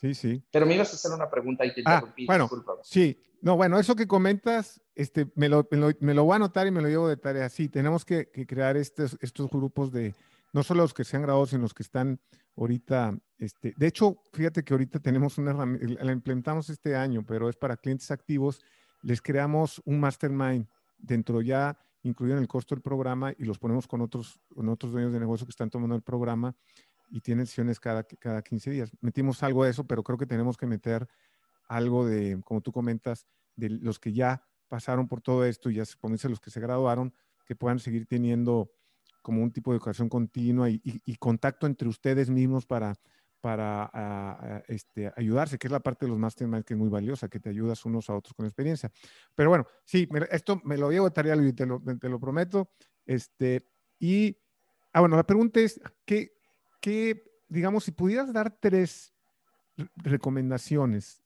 Sí, 0.00 0.14
sí. 0.14 0.44
Pero 0.52 0.64
me 0.64 0.76
ibas 0.76 0.92
a 0.92 0.96
hacer 0.96 1.10
una 1.10 1.28
pregunta 1.28 1.66
y 1.66 1.74
te 1.74 1.82
ah, 1.84 2.04
Bueno, 2.26 2.48
sí. 2.84 3.20
No, 3.40 3.56
bueno, 3.56 3.78
eso 3.78 3.96
que 3.96 4.06
comentas, 4.06 4.80
este, 4.94 5.26
me 5.34 5.48
lo, 5.48 5.66
me, 6.00 6.14
lo, 6.14 6.24
voy 6.24 6.32
a 6.34 6.36
anotar 6.36 6.66
y 6.66 6.70
me 6.70 6.80
lo 6.80 6.88
llevo 6.88 7.08
de 7.08 7.16
tarea. 7.16 7.48
Sí, 7.48 7.68
tenemos 7.68 8.04
que, 8.04 8.30
crear 8.46 8.76
estos, 8.76 9.16
estos 9.20 9.50
grupos 9.50 9.90
de, 9.90 10.14
no 10.52 10.62
solo 10.62 10.82
los 10.82 10.94
que 10.94 11.04
se 11.04 11.16
han 11.16 11.22
grabado, 11.22 11.46
sino 11.46 11.62
los 11.62 11.74
que 11.74 11.82
están 11.82 12.20
ahorita, 12.56 13.16
este, 13.38 13.74
de 13.76 13.86
hecho, 13.86 14.18
fíjate 14.32 14.64
que 14.64 14.74
ahorita 14.74 15.00
tenemos 15.00 15.38
una 15.38 15.50
herramienta, 15.50 16.04
la 16.04 16.12
implementamos 16.12 16.70
este 16.70 16.96
año, 16.96 17.24
pero 17.26 17.48
es 17.48 17.56
para 17.56 17.76
clientes 17.76 18.10
activos, 18.10 18.60
les 19.02 19.22
creamos 19.22 19.80
un 19.84 20.00
mastermind 20.00 20.66
dentro 20.96 21.40
ya, 21.40 21.78
incluido 22.02 22.36
en 22.36 22.42
el 22.42 22.48
costo 22.48 22.74
del 22.74 22.82
programa, 22.82 23.32
y 23.36 23.44
los 23.44 23.58
ponemos 23.58 23.86
con 23.86 24.00
otros, 24.00 24.40
con 24.54 24.68
otros 24.68 24.92
dueños 24.92 25.12
de 25.12 25.20
negocio 25.20 25.46
que 25.46 25.52
están 25.52 25.70
tomando 25.70 25.94
el 25.94 26.02
programa 26.02 26.56
y 27.10 27.20
tiene 27.20 27.46
sesiones 27.46 27.80
cada, 27.80 28.04
cada 28.04 28.42
15 28.42 28.70
días. 28.70 28.90
Metimos 29.00 29.42
algo 29.42 29.64
de 29.64 29.70
eso, 29.70 29.86
pero 29.86 30.02
creo 30.02 30.18
que 30.18 30.26
tenemos 30.26 30.56
que 30.56 30.66
meter 30.66 31.08
algo 31.68 32.06
de, 32.06 32.40
como 32.44 32.60
tú 32.60 32.72
comentas, 32.72 33.26
de 33.56 33.70
los 33.70 33.98
que 33.98 34.12
ya 34.12 34.42
pasaron 34.68 35.08
por 35.08 35.20
todo 35.20 35.44
esto 35.44 35.70
y 35.70 35.74
ya 35.76 35.84
se 35.84 35.96
ponerse 35.96 36.28
los 36.28 36.40
que 36.40 36.50
se 36.50 36.60
graduaron, 36.60 37.14
que 37.44 37.56
puedan 37.56 37.78
seguir 37.78 38.06
teniendo 38.06 38.70
como 39.22 39.42
un 39.42 39.52
tipo 39.52 39.70
de 39.72 39.76
educación 39.76 40.08
continua 40.08 40.70
y, 40.70 41.16
contacto 41.18 41.66
entre 41.66 41.88
ustedes 41.88 42.30
mismos 42.30 42.64
para, 42.64 42.94
para 43.40 44.64
este, 44.68 45.12
ayudarse, 45.16 45.58
que 45.58 45.66
es 45.66 45.72
la 45.72 45.80
parte 45.80 46.06
de 46.06 46.10
los 46.10 46.18
masterminds 46.18 46.64
que 46.64 46.74
es 46.74 46.78
muy 46.78 46.88
valiosa, 46.88 47.28
que 47.28 47.40
te 47.40 47.50
ayudas 47.50 47.84
unos 47.84 48.08
a 48.08 48.16
otros 48.16 48.34
con 48.34 48.46
experiencia. 48.46 48.90
Pero 49.34 49.50
bueno, 49.50 49.66
sí, 49.84 50.08
esto 50.30 50.60
me 50.64 50.78
lo 50.78 50.90
llevo 50.90 51.06
de 51.06 51.10
tarea, 51.10 51.36
y 51.36 51.52
te 51.52 51.66
lo, 51.66 51.82
te 51.82 52.08
lo 52.08 52.18
prometo. 52.18 52.70
Este, 53.04 53.68
y, 53.98 54.36
ah, 54.92 55.00
bueno, 55.00 55.16
la 55.16 55.26
pregunta 55.26 55.60
es, 55.60 55.80
¿qué, 56.04 56.37
que, 56.80 57.24
digamos, 57.48 57.84
si 57.84 57.92
pudieras 57.92 58.32
dar 58.32 58.50
tres 58.50 59.12
recomendaciones 59.96 61.22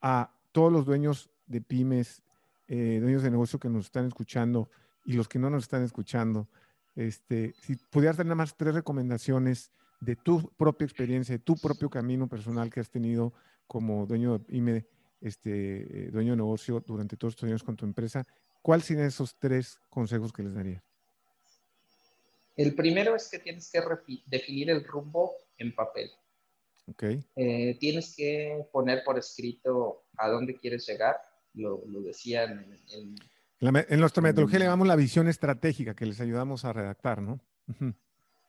a 0.00 0.32
todos 0.52 0.72
los 0.72 0.86
dueños 0.86 1.30
de 1.46 1.60
pymes, 1.60 2.22
eh, 2.68 2.98
dueños 3.00 3.22
de 3.22 3.30
negocio 3.30 3.58
que 3.58 3.68
nos 3.68 3.86
están 3.86 4.06
escuchando 4.06 4.68
y 5.04 5.14
los 5.14 5.28
que 5.28 5.38
no 5.38 5.50
nos 5.50 5.64
están 5.64 5.82
escuchando, 5.82 6.48
este, 6.94 7.54
si 7.60 7.76
pudieras 7.76 8.16
dar 8.16 8.26
nada 8.26 8.36
más 8.36 8.56
tres 8.56 8.74
recomendaciones 8.74 9.70
de 10.00 10.16
tu 10.16 10.50
propia 10.56 10.84
experiencia, 10.84 11.34
de 11.34 11.38
tu 11.38 11.56
propio 11.56 11.88
camino 11.88 12.28
personal 12.28 12.70
que 12.70 12.80
has 12.80 12.90
tenido 12.90 13.32
como 13.66 14.06
dueño 14.06 14.38
de 14.38 14.38
pyme, 14.40 14.86
este, 15.20 16.06
eh, 16.06 16.10
dueño 16.10 16.32
de 16.32 16.38
negocio 16.38 16.82
durante 16.86 17.16
todos 17.16 17.34
estos 17.34 17.48
años 17.48 17.62
con 17.62 17.76
tu 17.76 17.84
empresa, 17.84 18.24
¿cuáles 18.62 18.86
serían 18.86 19.06
esos 19.06 19.36
tres 19.38 19.78
consejos 19.90 20.32
que 20.32 20.42
les 20.42 20.54
darías? 20.54 20.82
El 22.56 22.74
primero 22.74 23.14
es 23.14 23.28
que 23.28 23.38
tienes 23.38 23.70
que 23.70 23.82
definir 24.26 24.70
el 24.70 24.84
rumbo 24.84 25.34
en 25.58 25.74
papel. 25.74 26.10
Okay. 26.88 27.24
Eh, 27.34 27.76
tienes 27.78 28.14
que 28.16 28.66
poner 28.72 29.02
por 29.04 29.18
escrito 29.18 30.06
a 30.16 30.28
dónde 30.28 30.56
quieres 30.56 30.86
llegar. 30.86 31.16
Lo, 31.54 31.82
lo 31.86 32.00
decían 32.00 32.80
en, 32.92 33.16
en 33.60 34.00
nuestra 34.00 34.22
metodología 34.22 34.58
le 34.58 34.64
llamamos 34.66 34.86
la 34.86 34.96
visión 34.96 35.28
estratégica 35.28 35.94
que 35.94 36.06
les 36.06 36.20
ayudamos 36.20 36.64
a 36.64 36.72
redactar, 36.72 37.22
¿no? 37.22 37.40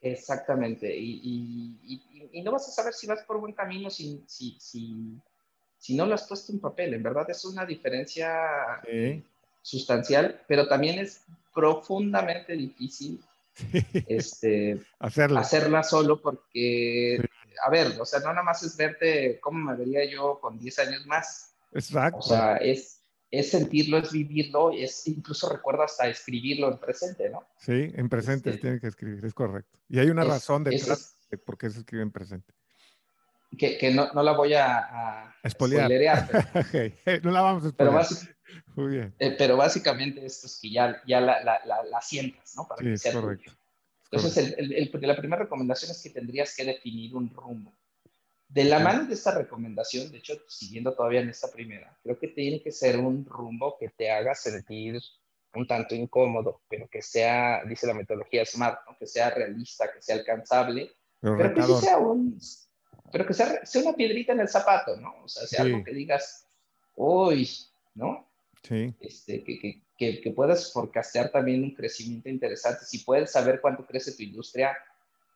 Exactamente. 0.01 0.95
Y, 0.95 2.41
no 2.43 2.51
vas 2.51 2.67
a 2.67 2.71
saber 2.71 2.93
si 2.93 3.07
vas 3.07 3.23
por 3.23 3.39
buen 3.39 3.53
camino 3.53 3.89
si, 3.89 4.23
si, 4.27 4.57
si, 4.59 5.95
no 5.95 6.05
lo 6.05 6.13
has 6.13 6.27
puesto 6.27 6.51
en 6.51 6.59
papel. 6.59 6.93
En 6.93 7.03
verdad 7.03 7.29
es 7.29 7.43
una 7.45 7.65
diferencia 7.65 8.81
sustancial, 9.61 10.41
pero 10.47 10.67
también 10.67 10.99
es 10.99 11.23
profundamente 11.53 12.53
difícil 12.53 13.19
este, 14.07 14.81
hacerla. 14.99 15.41
hacerla 15.41 15.83
solo 15.83 16.21
porque, 16.21 17.19
a 17.65 17.69
ver, 17.69 17.99
o 17.99 18.05
sea, 18.05 18.19
no 18.19 18.27
nada 18.27 18.43
más 18.43 18.63
es 18.63 18.75
verte 18.77 19.39
cómo 19.41 19.71
me 19.71 19.75
vería 19.75 20.09
yo 20.09 20.39
con 20.39 20.57
10 20.59 20.79
años 20.79 21.05
más. 21.05 21.55
Exacto. 21.73 22.19
O 22.19 22.21
sea, 22.21 22.57
es, 22.57 23.03
es 23.29 23.49
sentirlo, 23.49 23.97
es 23.97 24.11
vivirlo, 24.11 24.71
es 24.71 25.05
incluso 25.07 25.49
recuerdo 25.49 25.83
hasta 25.83 26.07
escribirlo 26.07 26.71
en 26.71 26.79
presente, 26.79 27.29
¿no? 27.29 27.47
Sí, 27.57 27.91
en 27.93 28.09
presente 28.09 28.49
se 28.49 28.55
este, 28.55 28.61
tiene 28.61 28.79
que 28.79 28.87
escribir, 28.87 29.25
es 29.25 29.33
correcto. 29.33 29.79
Y 29.89 29.99
hay 29.99 30.09
una 30.09 30.23
razón 30.23 30.63
detrás 30.63 31.15
de 31.29 31.37
por 31.37 31.57
qué 31.57 31.69
se 31.69 31.79
escribe 31.79 32.03
en 32.03 32.11
presente. 32.11 32.53
Que, 33.57 33.77
que 33.77 33.93
no, 33.93 34.11
no, 34.13 34.23
la 34.23 34.33
voy 34.33 34.53
a, 34.53 34.77
a, 34.77 35.35
no 37.23 37.31
la 37.31 37.41
vamos 37.41 37.65
a 37.65 37.71
Pero, 37.71 37.97
Muy 38.75 38.95
bien. 38.95 39.13
Eh, 39.19 39.35
pero 39.37 39.57
básicamente 39.57 40.25
esto 40.25 40.47
es 40.47 40.59
que 40.61 40.71
ya, 40.71 41.01
ya 41.05 41.21
la, 41.21 41.43
la, 41.43 41.59
la, 41.65 42.01
sientas, 42.01 42.55
¿no? 42.55 42.67
Para 42.67 42.81
sí, 42.81 42.89
que 42.89 42.97
sea 42.97 43.13
correcto. 43.13 43.51
Entonces, 44.11 44.55
el, 44.57 44.73
el, 44.73 44.91
la 45.01 45.17
primera 45.17 45.43
recomendación 45.43 45.91
es 45.91 46.01
que 46.01 46.09
tendrías 46.09 46.55
que 46.55 46.63
definir 46.63 47.15
un 47.15 47.29
rumbo. 47.29 47.73
De 48.47 48.63
la 48.63 48.79
mano 48.79 49.05
de 49.05 49.13
esta 49.13 49.31
recomendación, 49.31 50.09
de 50.09 50.19
hecho, 50.19 50.35
siguiendo 50.47 50.93
todavía 50.93 51.19
en 51.19 51.29
esta 51.29 51.51
primera, 51.51 51.97
creo 52.01 52.17
que 52.17 52.29
tiene 52.29 52.61
que 52.61 52.71
ser 52.71 52.97
un 52.97 53.25
rumbo 53.25 53.77
que 53.77 53.89
te 53.89 54.09
haga 54.09 54.33
sentir 54.33 55.01
un 55.53 55.67
tanto 55.67 55.95
incómodo, 55.95 56.61
pero 56.69 56.87
que 56.87 57.01
sea, 57.01 57.63
dice 57.65 57.87
la 57.87 57.93
metodología 57.93 58.45
SMART, 58.45 58.79
que 58.97 59.07
sea 59.07 59.31
realista, 59.31 59.91
que 59.91 60.01
sea 60.01 60.15
alcanzable, 60.15 60.91
pero, 61.19 61.53
que 61.53 61.63
sea 61.63 61.97
un, 61.97 62.39
pero 63.11 63.25
que 63.25 63.33
sea, 63.33 63.65
sea, 63.65 63.81
una 63.81 63.93
piedrita 63.93 64.33
en 64.33 64.39
el 64.39 64.47
zapato, 64.47 64.95
¿no? 64.97 65.13
O 65.23 65.27
sea, 65.27 65.45
sea 65.47 65.63
algo 65.63 65.83
que 65.83 65.93
digas, 65.93 66.47
uy, 66.95 67.49
¿no? 67.95 68.26
Sí. 68.67 68.93
Este, 68.99 69.43
que, 69.43 69.81
que, 69.97 70.21
que, 70.21 70.31
puedas 70.31 70.73
forecastear 70.73 71.31
también 71.31 71.63
un 71.63 71.73
crecimiento 71.73 72.27
interesante. 72.27 72.83
Si 72.85 72.99
puedes 72.99 73.31
saber 73.31 73.61
cuánto 73.61 73.85
crece 73.85 74.13
tu 74.13 74.23
industria, 74.23 74.77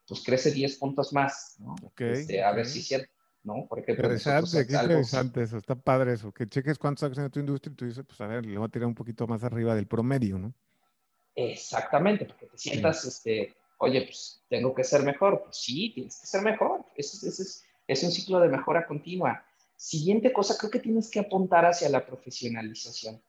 pues 0.07 0.21
crece 0.23 0.51
10 0.51 0.77
puntos 0.77 1.13
más, 1.13 1.55
¿no? 1.59 1.75
Este, 1.97 2.43
a 2.43 2.51
ver 2.51 2.65
si 2.65 2.79
es 2.79 2.87
cierto, 2.87 3.09
¿no? 3.43 3.65
Por 3.69 3.79
ejemplo, 3.79 4.03
interesante, 4.03 4.67
qué 4.67 4.73
interesante 4.73 5.43
eso, 5.43 5.57
está 5.57 5.75
padre 5.75 6.13
eso, 6.13 6.33
que 6.33 6.47
cheques 6.47 6.77
cuánto 6.77 6.99
sacas 6.99 7.19
en 7.19 7.31
tu 7.31 7.39
industria 7.39 7.71
y 7.71 7.75
tú 7.75 7.85
dices, 7.85 8.03
pues 8.05 8.19
a 8.19 8.27
ver, 8.27 8.45
le 8.45 8.57
voy 8.57 8.67
a 8.67 8.69
tirar 8.69 8.87
un 8.87 8.95
poquito 8.95 9.25
más 9.27 9.43
arriba 9.45 9.73
del 9.73 9.87
promedio, 9.87 10.37
¿no? 10.37 10.53
Exactamente, 11.33 12.25
porque 12.25 12.47
te 12.47 12.57
sientas, 12.57 13.05
este, 13.05 13.55
oye, 13.77 14.01
pues 14.01 14.43
tengo 14.49 14.75
que 14.75 14.83
ser 14.83 15.03
mejor, 15.03 15.43
pues 15.43 15.55
sí, 15.55 15.91
tienes 15.93 16.19
que 16.19 16.27
ser 16.27 16.41
mejor, 16.41 16.83
es, 16.97 17.23
es, 17.23 17.63
es 17.87 18.03
un 18.03 18.11
ciclo 18.11 18.41
de 18.41 18.49
mejora 18.49 18.85
continua. 18.85 19.45
Siguiente 19.81 20.31
cosa, 20.31 20.59
creo 20.59 20.69
que 20.69 20.79
tienes 20.79 21.09
que 21.09 21.19
apuntar 21.19 21.65
hacia 21.65 21.89
la 21.89 22.05
profesionalización. 22.05 23.19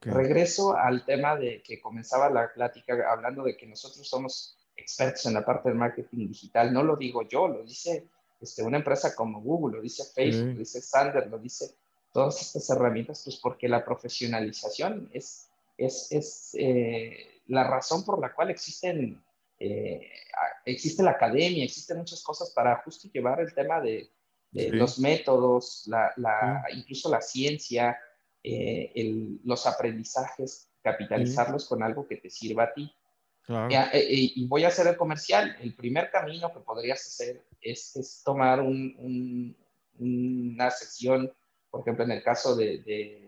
Regreso 0.00 0.76
al 0.76 1.04
tema 1.04 1.36
de 1.36 1.62
que 1.62 1.80
comenzaba 1.80 2.28
la 2.28 2.52
plática 2.52 2.96
hablando 3.08 3.44
de 3.44 3.56
que 3.56 3.64
nosotros 3.64 4.08
somos 4.08 4.58
expertos 4.74 5.26
en 5.26 5.34
la 5.34 5.44
parte 5.44 5.68
del 5.68 5.78
marketing 5.78 6.26
digital. 6.26 6.72
No 6.72 6.82
lo 6.82 6.96
digo 6.96 7.22
yo, 7.28 7.46
lo 7.46 7.62
dice 7.62 8.08
este, 8.40 8.64
una 8.64 8.78
empresa 8.78 9.14
como 9.14 9.40
Google, 9.40 9.76
lo 9.76 9.82
dice 9.84 10.02
Facebook, 10.12 10.54
lo 10.54 10.58
dice 10.58 10.80
Sander, 10.80 11.28
lo 11.28 11.38
dice 11.38 11.76
todas 12.12 12.42
estas 12.42 12.68
herramientas, 12.70 13.22
pues 13.24 13.36
porque 13.36 13.68
la 13.68 13.84
profesionalización 13.84 15.08
es, 15.12 15.48
es, 15.76 16.10
es 16.10 16.56
eh, 16.58 17.40
la 17.46 17.62
razón 17.62 18.04
por 18.04 18.18
la 18.20 18.34
cual 18.34 18.50
existen, 18.50 19.22
eh, 19.60 20.10
existe 20.64 21.04
la 21.04 21.12
academia, 21.12 21.64
existen 21.64 21.98
muchas 21.98 22.20
cosas 22.20 22.50
para 22.50 22.82
justo 22.82 23.08
llevar 23.12 23.40
el 23.40 23.54
tema 23.54 23.80
de, 23.80 24.10
los 24.52 24.98
métodos, 24.98 25.84
la, 25.86 26.12
la, 26.16 26.64
incluso 26.74 27.10
la 27.10 27.20
ciencia, 27.20 27.98
eh, 28.42 28.92
el, 28.94 29.40
los 29.44 29.66
aprendizajes, 29.66 30.70
capitalizarlos 30.82 31.66
con 31.66 31.82
algo 31.82 32.06
que 32.06 32.16
te 32.16 32.30
sirva 32.30 32.64
a 32.64 32.72
ti. 32.72 32.90
Eh, 33.48 33.90
eh, 33.92 34.06
y 34.36 34.46
voy 34.46 34.64
a 34.64 34.68
hacer 34.68 34.86
el 34.86 34.96
comercial. 34.96 35.56
El 35.60 35.74
primer 35.74 36.10
camino 36.10 36.52
que 36.52 36.60
podrías 36.60 37.00
hacer 37.06 37.46
es, 37.60 38.22
tomar 38.24 38.60
un, 38.60 39.56
una 39.98 40.70
sesión, 40.70 41.32
por 41.70 41.80
ejemplo, 41.80 42.04
en 42.04 42.12
el 42.12 42.22
caso 42.22 42.54
de, 42.54 42.78
de, 42.78 43.24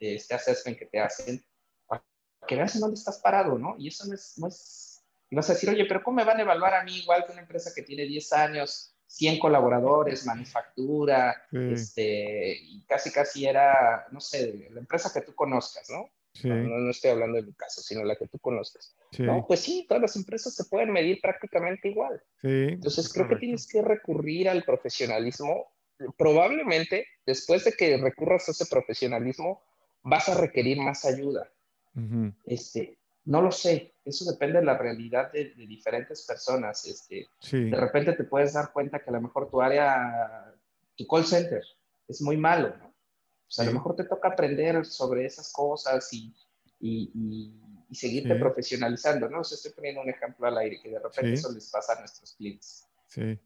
este 0.00 0.34
assessment 0.34 0.78
que 0.78 0.86
te 0.86 1.00
hacen, 1.00 1.44
para 1.86 2.04
que 2.46 2.56
veas 2.56 2.74
en 2.74 2.80
dónde 2.80 2.94
estás 2.94 3.18
parado, 3.18 3.58
¿no? 3.58 3.74
Y 3.78 3.88
eso 3.88 4.06
no 4.06 4.14
es, 4.14 4.38
no 4.38 4.48
es... 4.48 5.04
Y 5.30 5.36
vas 5.36 5.50
a 5.50 5.52
decir, 5.52 5.68
oye, 5.68 5.84
pero 5.84 6.02
¿cómo 6.02 6.16
me 6.16 6.24
van 6.24 6.38
a 6.38 6.42
evaluar 6.42 6.74
a 6.74 6.84
mí 6.84 6.96
igual 6.96 7.26
que 7.26 7.32
una 7.32 7.42
empresa 7.42 7.72
que 7.74 7.82
tiene 7.82 8.04
10 8.04 8.32
años, 8.32 8.94
100 9.08 9.38
colaboradores, 9.38 10.26
manufactura, 10.26 11.34
este, 11.50 12.58
y 12.60 12.84
casi 12.84 13.10
casi 13.10 13.46
era, 13.46 14.06
no 14.12 14.20
sé, 14.20 14.68
la 14.70 14.80
empresa 14.80 15.10
que 15.12 15.22
tú 15.22 15.34
conozcas, 15.34 15.88
¿no? 15.90 16.10
No, 16.44 16.90
estoy 16.90 17.10
hablando 17.10 17.36
de 17.36 17.42
mi 17.42 17.52
caso, 17.54 17.80
sino 17.80 18.04
la 18.04 18.14
que 18.14 18.28
tú 18.28 18.38
conozcas. 18.38 18.94
No, 19.18 19.44
pues 19.48 19.60
sí, 19.60 19.86
todas 19.88 20.02
las 20.02 20.14
empresas 20.14 20.54
se 20.54 20.64
pueden 20.66 20.92
medir 20.92 21.20
prácticamente 21.20 21.88
igual. 21.88 22.22
Entonces 22.42 23.12
creo 23.12 23.26
que 23.28 23.36
tienes 23.36 23.66
que 23.66 23.82
recurrir 23.82 24.48
al 24.48 24.62
profesionalismo. 24.62 25.72
Probablemente 26.16 27.06
después 27.26 27.64
de 27.64 27.72
que 27.72 27.96
recurras 27.96 28.46
a 28.48 28.52
ese 28.52 28.66
profesionalismo, 28.66 29.62
vas 30.02 30.28
a 30.28 30.40
requerir 30.40 30.78
más 30.78 31.04
ayuda. 31.04 31.50
este, 32.44 32.98
no 33.28 33.42
lo 33.42 33.52
sé, 33.52 33.94
eso 34.06 34.30
depende 34.30 34.58
de 34.58 34.64
la 34.64 34.78
realidad 34.78 35.30
de, 35.30 35.52
diferentes 35.54 36.24
personas. 36.24 36.86
Este, 36.86 37.28
De 37.52 37.76
repente 37.76 38.14
te 38.14 38.24
puedes 38.24 38.54
dar 38.54 38.72
cuenta 38.72 39.00
que 39.00 39.10
a 39.10 39.12
lo 39.12 39.20
mejor 39.20 39.50
tu 39.50 39.60
área, 39.60 40.54
tu 40.96 41.06
call 41.06 41.26
center, 41.26 41.62
es 42.08 42.22
muy 42.22 42.38
malo, 42.38 42.74
¿no? 42.78 42.86
O 42.86 43.50
sea, 43.50 43.64
a 43.64 43.68
lo 43.68 43.74
mejor 43.74 43.96
te 43.96 44.04
toca 44.04 44.28
aprender 44.28 44.84
sobre 44.86 45.26
esas 45.26 45.52
cosas 45.52 46.10
y, 46.12 46.34
y, 46.80 47.52
y, 47.90 47.94
seguirte 47.94 48.34
profesionalizando, 48.34 49.28
¿no? 49.28 49.40
O 49.40 49.44
sea, 49.44 49.56
estoy 49.56 49.72
poniendo 49.72 50.00
un 50.00 50.08
ejemplo 50.08 50.46
al 50.46 50.56
aire 50.56 50.80
que 50.82 50.88
de 50.88 50.98
repente 50.98 51.34
eso 51.34 51.52
les 51.52 51.70
pasa 51.70 51.94
a 51.94 52.00
nuestros 52.00 52.34
clientes. 52.34 52.86
Sí. 53.08 53.38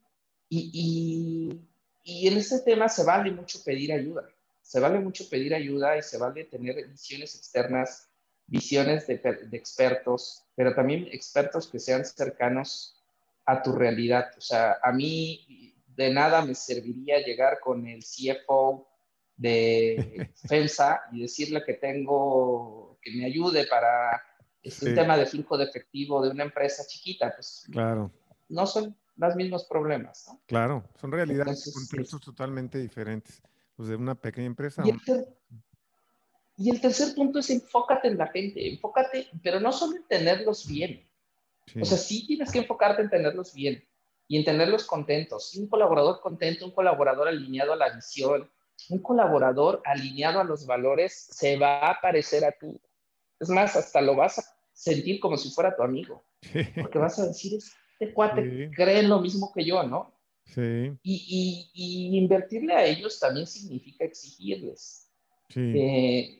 Y, 0.48 1.60
y, 2.04 2.28
en 2.28 2.38
ese 2.38 2.60
tema 2.60 2.88
se 2.88 3.02
vale 3.02 3.32
mucho 3.32 3.58
pedir 3.64 3.92
ayuda. 3.92 4.28
Se 4.60 4.78
vale 4.78 5.00
mucho 5.00 5.28
pedir 5.28 5.54
ayuda 5.54 5.98
y 5.98 6.02
se 6.02 6.18
vale 6.18 6.44
tener 6.44 6.86
visiones 6.88 7.34
externas, 7.34 8.11
visiones 8.52 9.06
de, 9.06 9.16
de 9.16 9.56
expertos, 9.56 10.44
pero 10.54 10.74
también 10.74 11.08
expertos 11.10 11.66
que 11.66 11.78
sean 11.78 12.04
cercanos 12.04 13.02
a 13.46 13.62
tu 13.62 13.72
realidad. 13.72 14.26
O 14.36 14.40
sea, 14.40 14.76
a 14.82 14.92
mí 14.92 15.74
de 15.96 16.12
nada 16.12 16.44
me 16.44 16.54
serviría 16.54 17.18
llegar 17.24 17.60
con 17.60 17.86
el 17.86 18.04
CFO 18.04 18.86
de 19.36 20.30
FEMSA 20.48 21.00
y 21.12 21.22
decirle 21.22 21.64
que 21.64 21.74
tengo, 21.74 22.98
que 23.00 23.12
me 23.12 23.24
ayude 23.24 23.66
para 23.66 24.22
este 24.62 24.92
tema 24.92 25.16
de 25.16 25.26
flujo 25.26 25.56
de 25.56 25.64
efectivo 25.64 26.22
de 26.22 26.30
una 26.30 26.44
empresa 26.44 26.84
chiquita, 26.86 27.32
pues 27.34 27.66
claro. 27.72 28.12
no 28.50 28.66
son 28.66 28.94
los 29.16 29.34
mismos 29.34 29.64
problemas, 29.64 30.26
¿no? 30.28 30.40
Claro, 30.46 30.84
son 31.00 31.10
realidades 31.10 31.66
y 31.66 31.72
contextos 31.72 32.20
totalmente 32.20 32.78
diferentes. 32.78 33.42
Los 33.78 33.88
de 33.88 33.96
una 33.96 34.14
pequeña 34.14 34.46
empresa. 34.46 34.82
Y 34.86 34.92
el, 36.70 36.80
tercer 36.80 37.14
punto 37.14 37.38
es 37.38 37.50
enfócate 37.50 38.08
en 38.08 38.18
la 38.18 38.28
gente, 38.28 38.68
enfócate, 38.68 39.28
pero 39.42 39.60
no 39.60 39.72
solo 39.72 39.96
en 39.96 40.06
tenerlos 40.06 40.68
bien. 40.68 41.08
O 41.80 41.84
sea, 41.84 41.96
sí 41.96 42.26
tienes 42.26 42.50
que 42.50 42.58
enfocarte 42.58 43.02
en 43.02 43.10
tenerlos 43.10 43.54
bien 43.54 43.82
y 44.28 44.36
en 44.36 44.44
tenerlos 44.44 44.84
contentos. 44.84 45.54
Un 45.54 45.68
colaborador 45.68 46.20
contento, 46.20 46.64
un 46.64 46.72
colaborador 46.72 47.28
alineado 47.28 47.72
a 47.72 47.76
la 47.76 47.94
visión, 47.94 48.50
un 48.88 48.98
colaborador 49.00 49.80
alineado 49.84 50.40
a 50.40 50.44
los 50.44 50.66
valores 50.66 51.28
se 51.30 51.56
va 51.56 51.90
a 51.90 52.00
parecer 52.00 52.44
a 52.44 52.52
ti. 52.52 52.80
Es 53.38 53.48
más, 53.48 53.76
hasta 53.76 54.00
lo 54.00 54.16
vas 54.16 54.38
a 54.38 54.44
sentir 54.72 55.20
como 55.20 55.36
si 55.36 55.50
fuera 55.50 55.74
tu 55.74 55.82
amigo. 55.82 56.24
Porque 56.80 56.98
vas 56.98 57.18
a 57.18 57.26
decir, 57.26 57.58
este 58.02 58.12
cuate 58.12 58.70
cree 58.74 59.02
lo 59.04 59.20
mismo 59.20 59.52
que 59.54 59.64
yo, 59.64 59.82
¿no? 59.84 60.14
Sí. 60.44 60.98
Y, 61.02 61.70
y, 61.72 62.18
invertirle 62.18 62.74
a 62.74 62.84
ellos 62.84 63.20
también 63.20 63.46
significa 63.46 64.04
exigirles. 64.04 65.11
Sí. 65.52 65.72
Eh, 65.74 66.38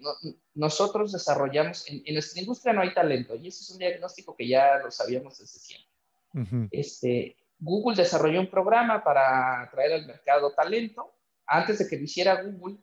nosotros 0.54 1.12
desarrollamos, 1.12 1.84
en, 1.88 2.02
nuestra 2.14 2.40
industria 2.40 2.72
no 2.72 2.82
hay 2.82 2.94
talento, 2.94 3.34
y 3.34 3.48
ese 3.48 3.62
es 3.62 3.70
un 3.70 3.78
diagnóstico 3.78 4.36
que 4.36 4.48
ya 4.48 4.78
lo 4.78 4.90
sabíamos 4.90 5.38
desde 5.38 5.58
siempre. 5.58 6.68
este, 6.70 7.36
Google 7.58 7.96
desarrolló 7.96 8.40
un 8.40 8.50
programa 8.50 9.04
para 9.04 9.68
traer 9.70 9.92
al 9.92 10.06
mercado 10.06 10.52
talento 10.52 11.12
antes 11.46 11.78
de 11.78 11.88
que 11.88 11.96
lo 11.96 12.04
hiciera 12.04 12.42
Google, 12.42 12.78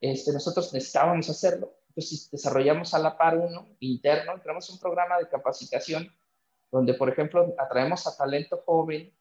este, 0.00 0.32
nosotros 0.32 0.72
necesitábamos 0.72 1.30
hacerlo. 1.30 1.72
Entonces 1.88 2.30
desarrollamos 2.30 2.94
a 2.94 2.98
la 2.98 3.16
par 3.16 3.36
uno 3.36 3.76
interno, 3.80 4.40
tenemos 4.40 4.68
un 4.70 4.78
programa 4.78 5.18
de 5.18 5.28
capacitación 5.28 6.12
donde, 6.70 6.94
por 6.94 7.08
ejemplo, 7.08 7.54
atraemos 7.58 8.06
a 8.06 8.16
talento 8.16 8.62
joven, 8.64 9.14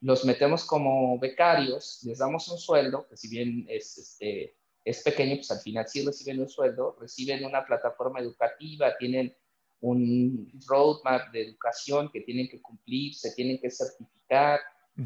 los 0.00 0.24
metemos 0.24 0.64
como 0.64 1.18
becarios, 1.18 2.00
les 2.04 2.18
damos 2.18 2.46
un 2.48 2.58
sueldo, 2.58 3.08
que 3.08 3.16
si 3.16 3.28
bien 3.28 3.66
es, 3.68 3.98
este, 3.98 4.56
es 4.88 5.02
pequeño, 5.02 5.36
pues 5.36 5.50
al 5.50 5.60
final 5.60 5.86
sí 5.86 6.04
reciben 6.04 6.40
un 6.40 6.48
sueldo, 6.48 6.96
reciben 6.98 7.44
una 7.44 7.64
plataforma 7.64 8.20
educativa, 8.20 8.96
tienen 8.96 9.36
un 9.80 10.50
roadmap 10.66 11.30
de 11.30 11.42
educación 11.42 12.10
que 12.10 12.22
tienen 12.22 12.48
que 12.48 12.60
cumplir, 12.60 13.14
se 13.14 13.32
tienen 13.32 13.60
que 13.60 13.70
certificar, 13.70 14.60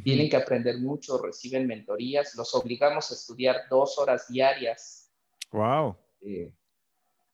tienen 0.05 0.31
que 0.31 0.37
aprender 0.37 0.79
mucho, 0.79 1.19
reciben 1.19 1.67
mentorías, 1.67 2.35
los 2.35 2.55
obligamos 2.55 3.11
a 3.11 3.15
estudiar 3.15 3.57
dos 3.69 3.99
horas 3.99 4.27
diarias. 4.29 5.11
Wow. 5.51 5.97
Eh, 6.23 6.55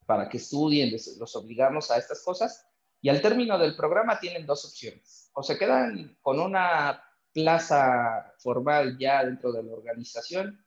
para 0.06 0.28
que 0.28 0.38
estudien, 0.38 0.90
los 0.90 1.36
obligamos 1.36 1.90
a 1.90 1.98
estas 1.98 2.22
cosas. 2.24 2.66
Y 3.00 3.10
al 3.10 3.22
término 3.22 3.58
del 3.58 3.76
programa 3.76 4.18
tienen 4.18 4.44
dos 4.44 4.64
opciones. 4.64 5.30
O 5.34 5.42
se 5.44 5.56
quedan 5.56 6.18
con 6.20 6.40
una 6.40 7.00
plaza 7.32 8.34
formal 8.38 8.98
ya 8.98 9.24
dentro 9.24 9.52
de 9.52 9.62
la 9.62 9.72
organización, 9.72 10.64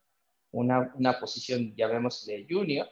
una, 0.51 0.91
una 0.95 1.19
posición, 1.19 1.73
ya 1.75 1.87
vemos, 1.87 2.25
de 2.25 2.45
junior, 2.49 2.87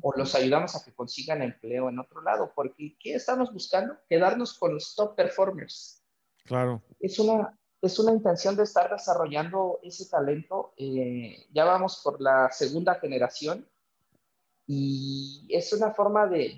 o 0.00 0.12
los 0.16 0.34
ayudamos 0.34 0.74
a 0.74 0.84
que 0.84 0.92
consigan 0.92 1.40
empleo 1.40 1.88
en 1.88 2.00
otro 2.00 2.20
lado, 2.20 2.52
porque 2.54 2.96
¿qué 2.98 3.14
estamos 3.14 3.52
buscando? 3.52 3.96
Quedarnos 4.08 4.58
con 4.58 4.74
los 4.74 4.94
top 4.96 5.14
performers. 5.14 6.02
Claro. 6.44 6.82
Es 6.98 7.20
una, 7.20 7.56
es 7.80 7.96
una 8.00 8.12
intención 8.12 8.56
de 8.56 8.64
estar 8.64 8.90
desarrollando 8.90 9.78
ese 9.84 10.08
talento. 10.08 10.74
Eh, 10.76 11.46
ya 11.52 11.64
vamos 11.64 12.00
por 12.02 12.20
la 12.20 12.50
segunda 12.50 12.96
generación 12.96 13.64
y 14.66 15.46
es 15.48 15.72
una 15.72 15.92
forma 15.92 16.26
de, 16.26 16.54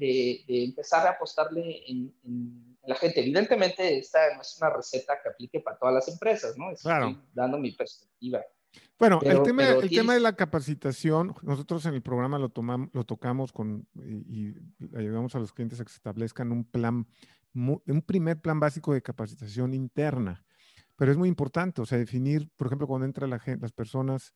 de, 0.46 0.64
empezar 0.64 1.06
a 1.06 1.10
apostarle 1.10 1.82
en, 1.86 2.14
en, 2.24 2.78
la 2.86 2.94
gente. 2.96 3.20
Evidentemente, 3.20 3.98
esta 3.98 4.34
no 4.34 4.42
es 4.42 4.58
una 4.58 4.70
receta 4.70 5.18
que 5.22 5.30
aplique 5.30 5.60
para 5.60 5.78
todas 5.78 5.94
las 5.94 6.08
empresas, 6.08 6.56
¿no? 6.56 6.70
Estoy 6.70 7.18
dando 7.32 7.58
mi 7.58 7.72
perspectiva. 7.72 8.44
Bueno, 8.98 9.18
el, 9.22 9.42
tema, 9.42 9.68
el 9.68 9.90
tema 9.90 10.14
de 10.14 10.20
la 10.20 10.36
capacitación, 10.36 11.34
nosotros 11.42 11.84
en 11.86 11.94
el 11.94 12.02
programa 12.02 12.38
lo, 12.38 12.48
tomamos, 12.48 12.90
lo 12.92 13.04
tocamos 13.04 13.52
con, 13.52 13.88
y, 13.96 14.48
y, 14.48 14.54
ayudamos 14.96 15.34
a 15.34 15.40
los 15.40 15.52
clientes 15.52 15.80
a 15.80 15.84
que 15.84 15.90
se 15.90 15.96
establezcan 15.96 16.52
un 16.52 16.64
plan, 16.64 17.06
un 17.54 18.02
primer 18.02 18.40
plan 18.40 18.60
básico 18.60 18.94
de 18.94 19.02
capacitación 19.02 19.74
interna. 19.74 20.44
Pero 20.96 21.10
es 21.10 21.18
muy 21.18 21.28
importante, 21.28 21.82
o 21.82 21.86
sea, 21.86 21.98
definir, 21.98 22.48
por 22.56 22.68
ejemplo, 22.68 22.86
cuando 22.86 23.06
entra 23.06 23.26
la 23.26 23.40
las 23.60 23.72
personas, 23.72 24.32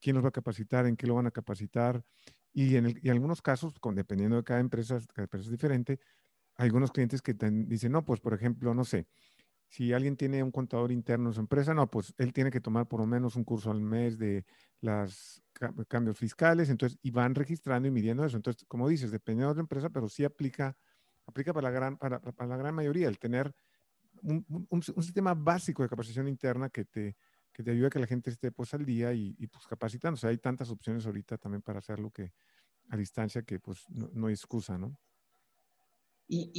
quién 0.00 0.14
los 0.14 0.24
va 0.24 0.28
a 0.28 0.32
capacitar, 0.32 0.86
en 0.86 0.96
qué 0.96 1.06
lo 1.06 1.16
van 1.16 1.26
a 1.26 1.30
capacitar. 1.30 2.04
Y 2.52 2.76
en, 2.76 2.86
el, 2.86 3.00
y 3.02 3.08
algunos 3.08 3.42
casos, 3.42 3.78
con, 3.80 3.94
dependiendo 3.96 4.36
de 4.36 4.44
cada 4.44 4.60
empresa, 4.60 5.00
cada 5.12 5.24
empresa 5.24 5.46
es 5.46 5.50
diferente, 5.50 5.98
hay 6.56 6.66
algunos 6.66 6.92
clientes 6.92 7.22
que 7.22 7.34
dicen, 7.34 7.92
no, 7.92 8.04
pues 8.04 8.20
por 8.20 8.34
ejemplo, 8.34 8.74
no 8.74 8.84
sé, 8.84 9.06
si 9.68 9.92
alguien 9.92 10.16
tiene 10.16 10.42
un 10.42 10.50
contador 10.50 10.90
interno 10.90 11.28
en 11.28 11.34
su 11.34 11.40
empresa, 11.40 11.74
no, 11.74 11.90
pues 11.90 12.14
él 12.16 12.32
tiene 12.32 12.50
que 12.50 12.60
tomar 12.60 12.88
por 12.88 13.00
lo 13.00 13.06
menos 13.06 13.36
un 13.36 13.44
curso 13.44 13.70
al 13.70 13.82
mes 13.82 14.18
de 14.18 14.44
los 14.80 15.42
cambios 15.88 16.16
fiscales, 16.16 16.70
entonces, 16.70 16.98
y 17.02 17.10
van 17.10 17.34
registrando 17.34 17.86
y 17.86 17.90
midiendo 17.90 18.24
eso. 18.24 18.36
Entonces, 18.36 18.64
como 18.66 18.88
dices, 18.88 19.10
dependiendo 19.10 19.52
de 19.52 19.58
la 19.58 19.62
empresa, 19.62 19.90
pero 19.90 20.08
sí 20.08 20.24
aplica, 20.24 20.76
aplica 21.26 21.52
para 21.52 21.68
la 21.68 21.70
gran, 21.70 21.98
para, 21.98 22.20
la 22.20 22.56
gran 22.56 22.74
mayoría, 22.74 23.08
el 23.08 23.18
tener 23.18 23.54
un, 24.22 24.82
sistema 24.82 25.34
básico 25.34 25.82
de 25.82 25.88
capacitación 25.88 26.28
interna 26.28 26.70
que 26.70 26.84
te, 26.84 27.16
que 27.52 27.62
te 27.62 27.70
ayude 27.70 27.88
a 27.88 27.90
que 27.90 27.98
la 27.98 28.06
gente 28.06 28.30
esté 28.30 28.50
pues 28.50 28.72
al 28.72 28.86
día 28.86 29.12
y, 29.12 29.36
y 29.38 29.46
pues 29.48 29.64
sea, 30.16 30.30
hay 30.30 30.38
tantas 30.38 30.70
opciones 30.70 31.04
ahorita 31.06 31.36
también 31.36 31.62
para 31.62 31.80
hacerlo 31.80 32.10
que 32.10 32.32
a 32.88 32.96
distancia 32.96 33.42
que 33.42 33.60
pues 33.60 33.84
no, 33.90 34.08
no 34.14 34.28
hay 34.28 34.32
excusa, 34.32 34.78
¿no? 34.78 34.98
Y, 36.28 36.50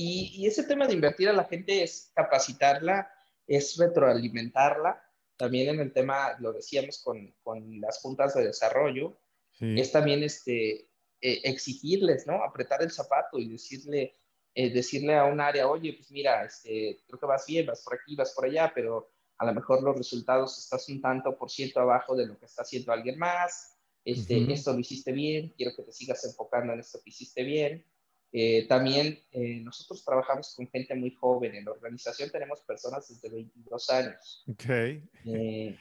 y, 0.41 0.47
ese 0.47 0.63
tema 0.63 0.87
de 0.87 0.93
invertir 0.93 1.29
a 1.29 1.33
la 1.33 1.45
gente 1.45 1.83
es 1.83 2.11
capacitarla, 2.15 3.11
es 3.45 3.77
retroalimentarla. 3.77 5.01
También 5.37 5.69
en 5.69 5.79
el 5.79 5.93
tema, 5.93 6.35
lo 6.39 6.51
decíamos 6.51 7.01
con, 7.03 7.33
con 7.43 7.79
las 7.79 7.99
juntas 7.99 8.33
de 8.33 8.45
desarrollo, 8.45 9.19
es 9.61 9.91
también 9.91 10.23
este, 10.23 10.89
eh, 11.21 11.41
exigirles, 11.43 12.25
¿no? 12.25 12.43
Apretar 12.43 12.81
el 12.81 12.91
zapato 12.91 13.37
y 13.37 13.49
decirle, 13.49 14.15
eh, 14.55 14.71
decirle 14.71 15.15
a 15.15 15.25
un 15.25 15.41
área, 15.41 15.67
oye, 15.67 15.93
pues 15.93 16.11
mira, 16.11 16.45
este, 16.45 17.03
creo 17.05 17.19
que 17.19 17.25
vas 17.25 17.45
bien, 17.45 17.65
vas 17.65 17.83
por 17.83 17.95
aquí, 17.95 18.15
vas 18.15 18.31
por 18.31 18.45
allá, 18.45 18.71
pero 18.73 19.11
a 19.37 19.45
lo 19.45 19.53
mejor 19.53 19.83
los 19.83 19.97
resultados 19.97 20.57
estás 20.57 20.87
un 20.87 21.01
tanto 21.01 21.37
por 21.37 21.49
ciento 21.49 21.81
abajo 21.81 22.15
de 22.15 22.25
lo 22.25 22.39
que 22.39 22.45
está 22.45 22.61
haciendo 22.61 22.93
alguien 22.93 23.19
más. 23.19 23.75
Este, 24.05 24.51
Esto 24.51 24.71
lo 24.73 24.79
hiciste 24.79 25.11
bien, 25.11 25.53
quiero 25.57 25.75
que 25.75 25.83
te 25.83 25.91
sigas 25.91 26.23
enfocando 26.25 26.73
en 26.73 26.79
esto 26.79 26.99
que 27.03 27.09
hiciste 27.09 27.43
bien. 27.43 27.85
Eh, 28.31 28.67
también 28.67 29.19
eh, 29.31 29.59
nosotros 29.61 30.03
trabajamos 30.05 30.53
con 30.55 30.67
gente 30.67 30.93
muy 30.95 31.11
joven. 31.15 31.55
En 31.55 31.65
la 31.65 31.71
organización 31.71 32.29
tenemos 32.29 32.61
personas 32.61 33.07
desde 33.07 33.29
22 33.29 33.89
años. 33.89 34.43
Okay. 34.51 35.03
Eh, 35.25 35.77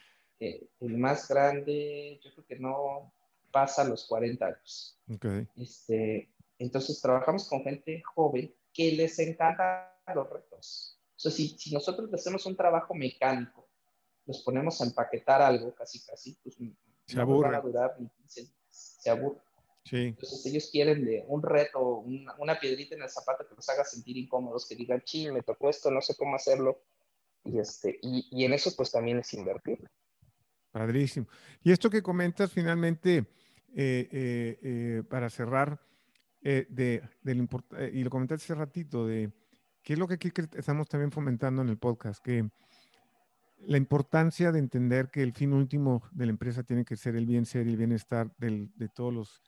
el 0.81 0.99
más 0.99 1.29
grande, 1.29 2.21
yo 2.23 2.33
creo 2.33 2.47
que 2.47 2.59
no 2.59 3.13
pasa 3.51 3.85
los 3.85 4.07
40 4.07 4.47
años. 4.47 4.99
Okay. 5.15 5.47
Este, 5.57 6.31
entonces 6.59 7.01
trabajamos 7.01 7.49
con 7.49 7.63
gente 7.63 8.03
joven 8.15 8.55
que 8.73 8.93
les 8.93 9.19
encantan 9.19 9.89
los 10.15 10.31
retos. 10.31 10.99
O 11.17 11.21
sea, 11.21 11.33
si, 11.33 11.49
si 11.59 11.73
nosotros 11.73 12.13
hacemos 12.15 12.47
un 12.47 12.57
trabajo 12.57 12.95
mecánico, 12.95 13.69
los 14.25 14.43
ponemos 14.43 14.81
a 14.81 14.85
empaquetar 14.85 15.43
algo, 15.43 15.75
casi 15.75 16.05
casi, 16.05 16.39
pues 16.43 16.57
se 17.07 17.17
no 17.17 17.23
aburre. 17.23 17.49
van 17.49 17.55
a 17.57 17.61
durar 17.61 17.97
ni 17.99 18.09
15 18.09 18.49
se 18.69 19.11
aburre. 19.11 19.41
Sí. 19.89 20.09
Entonces 20.09 20.45
ellos 20.45 20.69
quieren 20.71 21.05
de 21.05 21.25
un 21.29 21.43
reto, 21.43 21.81
una, 22.01 22.35
una, 22.39 22.61
piedrita 22.61 22.95
en 22.95 23.03
el 23.03 23.09
zapato 23.09 23.49
que 23.49 23.55
los 23.55 23.69
haga 23.71 23.85
sentir 23.85 24.19
incómodos, 24.19 24.69
que 24.69 24.75
digan, 24.75 25.01
ching, 25.01 25.33
me 25.33 25.43
tocó 25.43 25.71
esto, 25.71 25.91
no 25.91 26.03
sé 26.03 26.15
cómo 26.15 26.37
hacerlo. 26.37 26.83
Y, 27.45 27.59
este, 27.59 27.99
y, 28.03 28.29
y 28.31 28.45
en 28.45 28.53
eso 28.53 28.75
pues 28.77 28.91
también 28.91 29.19
es 29.19 29.33
invertir. 29.33 29.89
Padrísimo. 30.71 31.27
Y 31.63 31.73
esto 31.73 31.89
que 31.89 32.03
comentas 32.03 32.53
finalmente, 32.53 33.19
eh, 33.75 34.09
eh, 34.13 34.59
eh, 34.63 35.03
para 35.09 35.31
cerrar, 35.31 35.81
de, 36.41 37.03
de 37.23 37.91
y 37.93 38.05
lo 38.05 38.11
comentaste 38.11 38.45
hace 38.45 38.55
ratito, 38.55 39.07
de 39.07 39.31
qué 39.83 39.95
es 39.95 39.99
lo 39.99 40.07
que 40.07 40.15
aquí 40.15 40.31
estamos 40.57 40.89
también 40.89 41.11
fomentando 41.11 41.63
en 41.63 41.69
el 41.69 41.79
podcast, 41.79 42.25
que 42.25 42.49
la 43.59 43.77
importancia 43.77 44.53
de 44.53 44.59
entender 44.59 45.11
que 45.11 45.23
el 45.23 45.33
fin 45.33 45.53
último 45.53 46.03
de 46.13 46.27
la 46.27 46.31
empresa 46.31 46.63
tiene 46.63 46.85
que 46.85 46.97
ser 46.97 47.17
el 47.17 47.27
bien 47.27 47.45
ser 47.45 47.67
y 47.67 47.71
el 47.71 47.77
bienestar 47.77 48.31
del, 48.39 48.71
de 48.77 48.89
todos 48.89 49.13
los 49.13 49.43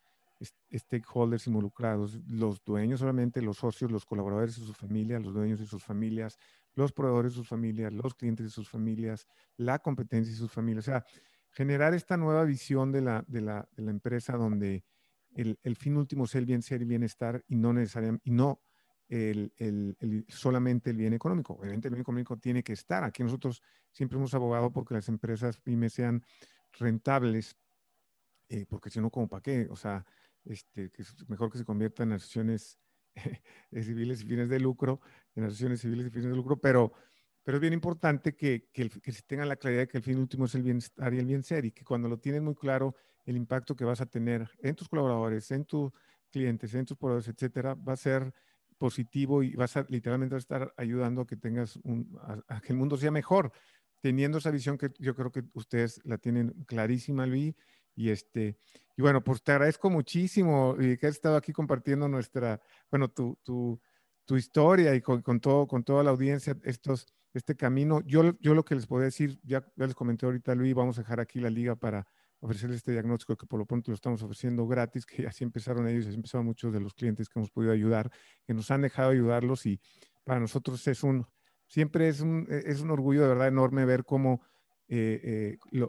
stakeholders 0.72 1.46
involucrados, 1.46 2.18
los 2.26 2.62
dueños 2.64 3.00
solamente, 3.00 3.42
los 3.42 3.58
socios, 3.58 3.90
los 3.90 4.04
colaboradores 4.04 4.56
y 4.58 4.64
sus 4.64 4.76
familias, 4.76 5.22
los 5.22 5.34
dueños 5.34 5.60
y 5.60 5.66
sus 5.66 5.84
familias, 5.84 6.38
los 6.74 6.92
proveedores 6.92 7.32
y 7.32 7.36
sus 7.36 7.48
familias, 7.48 7.92
los 7.92 8.14
clientes 8.14 8.46
y 8.46 8.50
sus 8.50 8.68
familias, 8.68 9.26
la 9.56 9.78
competencia 9.78 10.32
y 10.32 10.36
sus 10.36 10.50
familias. 10.50 10.88
O 10.88 10.90
sea, 10.90 11.04
generar 11.50 11.94
esta 11.94 12.16
nueva 12.16 12.44
visión 12.44 12.92
de 12.92 13.02
la, 13.02 13.24
de 13.26 13.40
la, 13.40 13.68
de 13.72 13.82
la 13.82 13.90
empresa 13.90 14.36
donde 14.36 14.84
el, 15.34 15.58
el, 15.62 15.76
fin 15.76 15.96
último 15.96 16.24
es 16.24 16.34
el 16.34 16.46
bien 16.46 16.62
ser 16.62 16.82
y 16.82 16.86
bienestar 16.86 17.44
y 17.46 17.56
no 17.56 17.72
necesariamente, 17.72 18.22
y 18.24 18.32
no 18.32 18.60
el, 19.10 19.52
el, 19.56 20.24
solamente 20.28 20.90
el 20.90 20.96
bien 20.96 21.12
económico. 21.12 21.54
Obviamente 21.54 21.88
el 21.88 21.94
bien 21.94 22.02
económico 22.02 22.36
tiene 22.36 22.62
que 22.62 22.72
estar. 22.72 23.02
Aquí 23.04 23.22
nosotros 23.22 23.62
siempre 23.90 24.18
hemos 24.18 24.34
abogado 24.34 24.72
porque 24.72 24.94
las 24.94 25.08
empresas 25.08 25.58
pymes 25.58 25.94
sean 25.94 26.22
rentables, 26.72 27.56
eh, 28.48 28.66
porque 28.68 28.90
si 28.90 29.00
no, 29.00 29.10
como 29.10 29.28
para 29.28 29.42
qué? 29.42 29.66
O 29.70 29.76
sea, 29.76 30.04
este, 30.44 30.90
que 30.90 31.02
es 31.02 31.28
mejor 31.28 31.50
que 31.50 31.58
se 31.58 31.64
convierta 31.64 32.02
en 32.02 32.12
asociaciones 32.12 32.78
civiles 33.72 34.22
y 34.22 34.26
fines 34.26 34.48
de 34.48 34.60
lucro, 34.60 35.00
en 35.34 35.44
asociaciones 35.44 35.80
civiles 35.80 36.06
y 36.06 36.10
fines 36.10 36.30
de 36.30 36.36
lucro, 36.36 36.60
pero, 36.60 36.92
pero 37.42 37.56
es 37.56 37.60
bien 37.60 37.72
importante 37.72 38.34
que, 38.34 38.68
que, 38.72 38.88
que, 38.88 39.12
se 39.12 39.22
tenga 39.22 39.44
la 39.44 39.56
claridad 39.56 39.82
de 39.82 39.88
que 39.88 39.98
el 39.98 40.04
fin 40.04 40.18
último 40.18 40.46
es 40.46 40.54
el 40.54 40.62
bienestar 40.62 41.12
y 41.14 41.18
el 41.18 41.26
bien 41.26 41.42
ser, 41.42 41.64
y 41.64 41.72
que 41.72 41.84
cuando 41.84 42.08
lo 42.08 42.18
tienes 42.18 42.42
muy 42.42 42.54
claro, 42.54 42.94
el 43.24 43.36
impacto 43.36 43.76
que 43.76 43.84
vas 43.84 44.00
a 44.00 44.06
tener 44.06 44.48
en 44.62 44.74
tus 44.74 44.88
colaboradores, 44.88 45.50
en 45.50 45.64
tus 45.64 45.92
clientes, 46.30 46.74
en 46.74 46.86
tus 46.86 46.96
proveedores, 46.96 47.28
etcétera, 47.28 47.74
va 47.74 47.92
a 47.94 47.96
ser 47.96 48.32
positivo 48.78 49.42
y 49.42 49.54
vas 49.54 49.76
a 49.76 49.84
literalmente 49.88 50.34
a 50.34 50.38
estar 50.38 50.72
ayudando 50.76 51.22
a 51.22 51.26
que 51.26 51.36
tengas 51.36 51.76
un, 51.82 52.18
a, 52.22 52.56
a 52.56 52.60
que 52.60 52.72
el 52.72 52.78
mundo 52.78 52.96
sea 52.96 53.10
mejor, 53.10 53.52
teniendo 54.00 54.38
esa 54.38 54.50
visión 54.50 54.78
que 54.78 54.90
yo 54.98 55.14
creo 55.14 55.30
que 55.30 55.44
ustedes 55.52 56.00
la 56.04 56.16
tienen 56.18 56.64
clarísima, 56.66 57.26
Luis, 57.26 57.54
y 58.00 58.08
este, 58.08 58.56
y 58.96 59.02
bueno, 59.02 59.22
pues 59.22 59.42
te 59.42 59.52
agradezco 59.52 59.90
muchísimo 59.90 60.74
y 60.80 60.96
que 60.96 61.06
has 61.06 61.16
estado 61.16 61.36
aquí 61.36 61.52
compartiendo 61.52 62.08
nuestra, 62.08 62.58
bueno, 62.90 63.08
tu, 63.10 63.38
tu, 63.42 63.78
tu 64.24 64.38
historia 64.38 64.94
y 64.94 65.02
con, 65.02 65.20
con, 65.20 65.38
todo, 65.38 65.66
con 65.66 65.84
toda 65.84 66.02
la 66.02 66.10
audiencia, 66.10 66.56
estos, 66.64 67.06
este 67.34 67.56
camino. 67.56 68.00
Yo, 68.06 68.32
yo 68.40 68.54
lo 68.54 68.64
que 68.64 68.74
les 68.74 68.86
puedo 68.86 69.02
decir, 69.02 69.38
ya, 69.42 69.62
ya 69.76 69.86
les 69.86 69.94
comenté 69.94 70.24
ahorita, 70.24 70.54
Luis, 70.54 70.74
vamos 70.74 70.96
a 70.96 71.02
dejar 71.02 71.20
aquí 71.20 71.40
la 71.40 71.50
liga 71.50 71.76
para 71.76 72.06
ofrecerles 72.40 72.78
este 72.78 72.92
diagnóstico 72.92 73.36
que 73.36 73.46
por 73.46 73.58
lo 73.58 73.66
pronto 73.66 73.90
lo 73.90 73.94
estamos 73.96 74.22
ofreciendo 74.22 74.66
gratis, 74.66 75.04
que 75.04 75.26
así 75.26 75.44
empezaron 75.44 75.86
ellos, 75.86 76.06
así 76.06 76.16
empezaron 76.16 76.46
muchos 76.46 76.72
de 76.72 76.80
los 76.80 76.94
clientes 76.94 77.28
que 77.28 77.38
hemos 77.38 77.50
podido 77.50 77.74
ayudar, 77.74 78.10
que 78.46 78.54
nos 78.54 78.70
han 78.70 78.80
dejado 78.80 79.10
ayudarlos 79.10 79.66
y 79.66 79.78
para 80.24 80.40
nosotros 80.40 80.86
es 80.88 81.02
un, 81.02 81.26
siempre 81.66 82.08
es 82.08 82.22
un, 82.22 82.46
es 82.48 82.80
un 82.80 82.90
orgullo 82.92 83.20
de 83.20 83.28
verdad 83.28 83.48
enorme 83.48 83.84
ver 83.84 84.06
cómo 84.06 84.40
eh, 84.88 85.58
eh, 85.70 85.84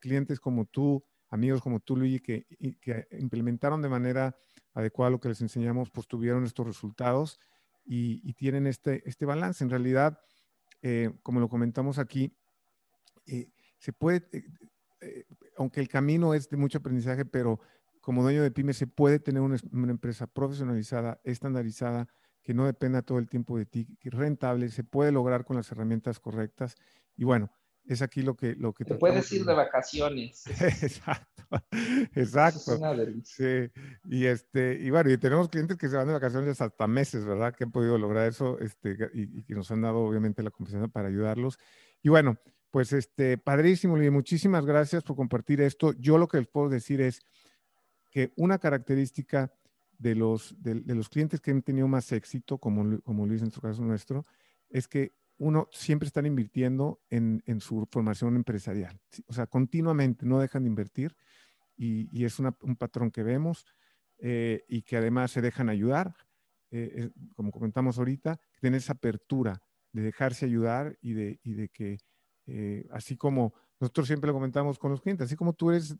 clientes 0.00 0.40
como 0.40 0.64
tú, 0.64 1.04
amigos 1.34 1.60
como 1.60 1.80
tú, 1.80 1.96
Luigi, 1.96 2.20
que, 2.20 2.46
que, 2.80 3.06
implementaron 3.18 3.82
de 3.82 3.88
manera 3.88 4.36
adecuada 4.72 5.10
lo 5.10 5.20
que 5.20 5.28
les 5.28 5.40
enseñamos, 5.40 5.90
pues 5.90 6.06
tuvieron 6.06 6.44
estos 6.44 6.66
resultados 6.66 7.40
y, 7.84 8.32
tienen 8.34 8.66
este, 8.66 9.02
este 9.08 9.26
balance. 9.26 9.62
En 9.62 9.70
realidad, 9.70 10.18
eh, 10.80 11.10
como 11.22 11.40
lo 11.40 11.48
comentamos 11.48 11.98
aquí, 11.98 12.36
eh, 13.26 13.50
se 13.78 13.92
puede, 13.92 14.26
eh, 14.32 14.44
eh, 15.00 15.24
aunque 15.56 15.80
el 15.80 15.88
camino 15.88 16.34
es 16.34 16.48
de 16.48 16.56
mucho 16.56 16.78
aprendizaje, 16.78 17.24
pero 17.24 17.60
como 18.00 18.22
dueño 18.22 18.42
de 18.42 18.50
pyme 18.50 18.72
se 18.72 18.86
puede 18.86 19.18
tener 19.18 19.42
una, 19.42 19.58
empresa 19.90 20.26
profesionalizada, 20.26 21.20
estandarizada, 21.24 22.06
que 22.42 22.54
no 22.54 22.66
dependa 22.66 23.02
todo 23.02 23.18
el 23.18 23.28
tiempo 23.28 23.56
de 23.58 23.66
ti, 23.66 23.88
rentable, 24.02 24.68
se 24.68 24.84
puede 24.84 25.10
lograr 25.10 25.44
con 25.44 25.56
las 25.56 25.70
herramientas 25.72 26.20
correctas. 26.20 26.76
Y 27.16 27.24
bueno, 27.24 27.50
es 27.86 28.02
aquí 28.02 28.22
lo 28.22 28.34
que... 28.34 28.54
Lo 28.56 28.72
que 28.72 28.84
Te 28.84 28.94
puedes 28.94 29.30
ir 29.32 29.44
de 29.44 29.54
vacaciones. 29.54 30.44
exacto, 30.82 31.44
exacto. 32.14 32.78
Sí, 33.24 33.70
y, 34.06 34.26
este, 34.26 34.78
y 34.80 34.90
bueno, 34.90 35.10
y 35.10 35.18
tenemos 35.18 35.48
clientes 35.48 35.76
que 35.76 35.88
se 35.88 35.96
van 35.96 36.06
de 36.06 36.14
vacaciones 36.14 36.60
hasta 36.60 36.86
meses, 36.86 37.24
¿verdad? 37.24 37.54
Que 37.54 37.64
han 37.64 37.72
podido 37.72 37.98
lograr 37.98 38.28
eso 38.28 38.58
este, 38.58 38.96
y, 39.12 39.42
que 39.42 39.54
nos 39.54 39.70
han 39.70 39.82
dado 39.82 39.98
obviamente 39.98 40.42
la 40.42 40.50
confianza 40.50 40.88
para 40.88 41.08
ayudarlos. 41.08 41.58
Y 42.02 42.08
bueno, 42.08 42.38
pues 42.70 42.92
este, 42.92 43.38
padrísimo, 43.38 44.02
y 44.02 44.10
muchísimas 44.10 44.64
gracias 44.64 45.02
por 45.02 45.16
compartir 45.16 45.60
esto. 45.60 45.92
Yo 45.92 46.18
lo 46.18 46.26
que 46.26 46.38
les 46.38 46.48
puedo 46.48 46.68
decir 46.68 47.00
es 47.00 47.20
que 48.10 48.32
una 48.36 48.58
característica 48.58 49.52
de 49.98 50.14
los, 50.14 50.54
de, 50.58 50.82
los 50.94 51.08
clientes 51.08 51.40
que 51.40 51.50
han 51.50 51.62
tenido 51.62 51.86
más 51.86 52.10
éxito, 52.12 52.58
como, 52.58 53.00
como 53.02 53.26
Luis 53.26 53.42
en 53.42 53.50
su 53.50 53.60
caso 53.60 53.82
nuestro, 53.82 54.26
es 54.68 54.88
que 54.88 55.12
uno 55.38 55.68
siempre 55.72 56.06
están 56.06 56.26
invirtiendo 56.26 57.00
en, 57.10 57.42
en 57.46 57.60
su 57.60 57.86
formación 57.90 58.36
empresarial. 58.36 59.00
O 59.26 59.32
sea, 59.32 59.46
continuamente 59.46 60.26
no 60.26 60.38
dejan 60.38 60.64
de 60.64 60.68
invertir 60.68 61.16
y, 61.76 62.24
es 62.24 62.38
un 62.38 62.76
patrón 62.76 63.10
que 63.10 63.22
vemos 63.22 63.66
eh, 64.18 64.64
y 64.68 64.82
que 64.82 64.96
además 64.96 65.30
se 65.32 65.42
dejan 65.42 65.68
ayudar. 65.68 66.14
Eh, 66.70 67.10
como 67.34 67.52
comentamos 67.52 67.98
ahorita, 67.98 68.40
tener 68.60 68.78
esa 68.78 68.94
apertura 68.94 69.62
de 69.92 70.02
dejarse 70.02 70.46
ayudar 70.46 70.98
y 71.00 71.12
de, 71.12 71.38
y 71.44 71.54
de 71.54 71.68
que, 71.68 71.98
eh, 72.46 72.86
así 72.90 73.16
como 73.16 73.54
nosotros 73.78 74.08
siempre 74.08 74.28
lo 74.28 74.34
comentamos 74.34 74.78
con 74.78 74.90
los 74.90 75.00
clientes, 75.00 75.26
así 75.26 75.36
como 75.36 75.52
tú 75.52 75.70
eres 75.70 75.96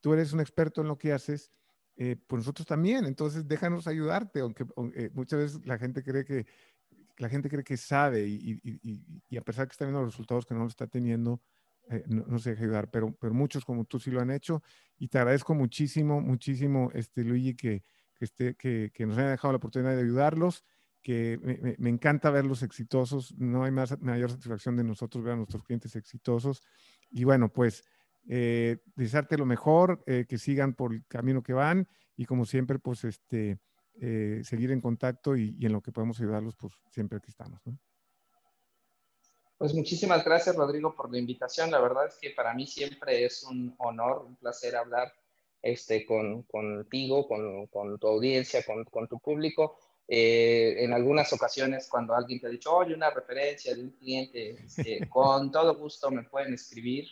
tú 0.00 0.12
eres 0.12 0.32
un 0.32 0.40
experto 0.40 0.80
en 0.80 0.88
lo 0.88 0.98
que 0.98 1.12
haces, 1.12 1.52
pues 1.94 2.40
nosotros 2.40 2.66
también. 2.66 3.04
Entonces, 3.04 3.46
déjanos 3.46 3.86
ayudarte, 3.86 4.40
aunque, 4.40 4.66
muchas 5.12 5.38
veces 5.38 5.66
la 5.66 5.78
gente 5.78 6.02
cree 6.02 6.24
que 6.24 6.46
la 7.18 7.28
gente 7.28 7.48
cree 7.48 7.64
que 7.64 7.76
sabe 7.76 8.26
y, 8.26 9.36
a 9.36 9.42
pesar 9.42 9.66
que 9.66 9.72
está 9.72 9.84
viendo 9.84 10.00
los 10.00 10.12
resultados 10.12 10.46
que 10.46 10.54
no 10.54 10.60
lo 10.60 10.68
está 10.68 10.86
teniendo, 10.86 11.40
eh, 11.88 12.04
no, 12.06 12.38
se 12.38 12.50
deja 12.50 12.62
ayudar, 12.62 12.90
pero, 12.90 13.14
pero 13.20 13.34
muchos 13.34 13.64
como 13.64 13.84
tú 13.84 13.98
sí 13.98 14.10
lo 14.10 14.20
han 14.20 14.30
hecho 14.30 14.62
y 14.98 15.08
te 15.08 15.18
agradezco 15.18 15.54
muchísimo, 15.54 16.20
muchísimo, 16.20 16.90
este, 16.94 17.24
Luigi, 17.24 17.54
que, 17.54 17.82
que, 18.14 18.54
que, 18.54 18.90
que 18.94 19.06
nos 19.06 19.18
haya 19.18 19.30
dejado 19.30 19.52
la 19.52 19.56
oportunidad 19.56 19.94
de 19.94 20.02
ayudarlos, 20.02 20.64
que 21.02 21.38
me, 21.42 21.74
me, 21.78 21.90
encanta 21.90 22.30
verlos 22.30 22.62
exitosos, 22.62 23.34
no 23.36 23.64
hay 23.64 23.72
más, 23.72 24.00
mayor 24.00 24.30
satisfacción 24.30 24.76
de 24.76 24.84
nosotros 24.84 25.24
ver 25.24 25.32
a 25.32 25.36
nuestros 25.36 25.64
clientes 25.64 25.96
exitosos 25.96 26.62
y 27.10 27.24
bueno, 27.24 27.52
pues 27.52 27.82
eh, 28.28 28.78
desearte 28.94 29.36
lo 29.36 29.46
mejor, 29.46 30.02
eh, 30.06 30.26
que 30.28 30.38
sigan 30.38 30.74
por 30.74 30.94
el 30.94 31.04
camino 31.06 31.42
que 31.42 31.52
van 31.52 31.88
y 32.16 32.24
como 32.24 32.44
siempre, 32.44 32.78
pues 32.78 33.04
este 33.04 33.58
eh, 34.00 34.40
seguir 34.44 34.70
en 34.70 34.80
contacto 34.80 35.36
y, 35.36 35.56
en 35.60 35.72
lo 35.72 35.80
que 35.80 35.92
podemos 35.92 36.18
ayudarlos, 36.20 36.54
pues 36.56 36.72
siempre 36.90 37.18
aquí 37.18 37.30
estamos. 37.30 37.60
Pues 39.58 39.74
muchísimas 39.74 40.24
gracias, 40.24 40.56
Rodrigo, 40.56 40.94
por 40.94 41.12
la 41.12 41.18
invitación. 41.18 41.70
La 41.70 41.80
verdad 41.80 42.06
es 42.06 42.18
que 42.20 42.30
para 42.30 42.54
mí 42.54 42.66
siempre 42.66 43.24
es 43.24 43.42
un 43.44 43.74
honor, 43.78 44.24
un 44.26 44.36
placer 44.36 44.74
hablar 44.76 45.12
este, 45.60 46.04
con, 46.04 46.42
contigo, 46.42 47.28
con, 47.28 47.66
con, 47.68 47.98
tu 47.98 48.08
audiencia, 48.08 48.64
con, 48.64 48.84
con 48.84 49.06
tu 49.06 49.20
público. 49.20 49.78
Eh, 50.08 50.82
en 50.84 50.92
algunas 50.92 51.32
ocasiones, 51.32 51.88
cuando 51.88 52.14
alguien 52.14 52.40
te 52.40 52.48
ha 52.48 52.50
dicho, 52.50 52.74
oye, 52.74 52.94
una 52.94 53.10
referencia 53.10 53.74
de 53.74 53.82
un 53.82 53.90
cliente, 53.90 54.64
este, 54.64 55.06
con 55.08 55.52
todo 55.52 55.76
gusto 55.76 56.10
me 56.10 56.24
pueden 56.24 56.54
escribir. 56.54 57.06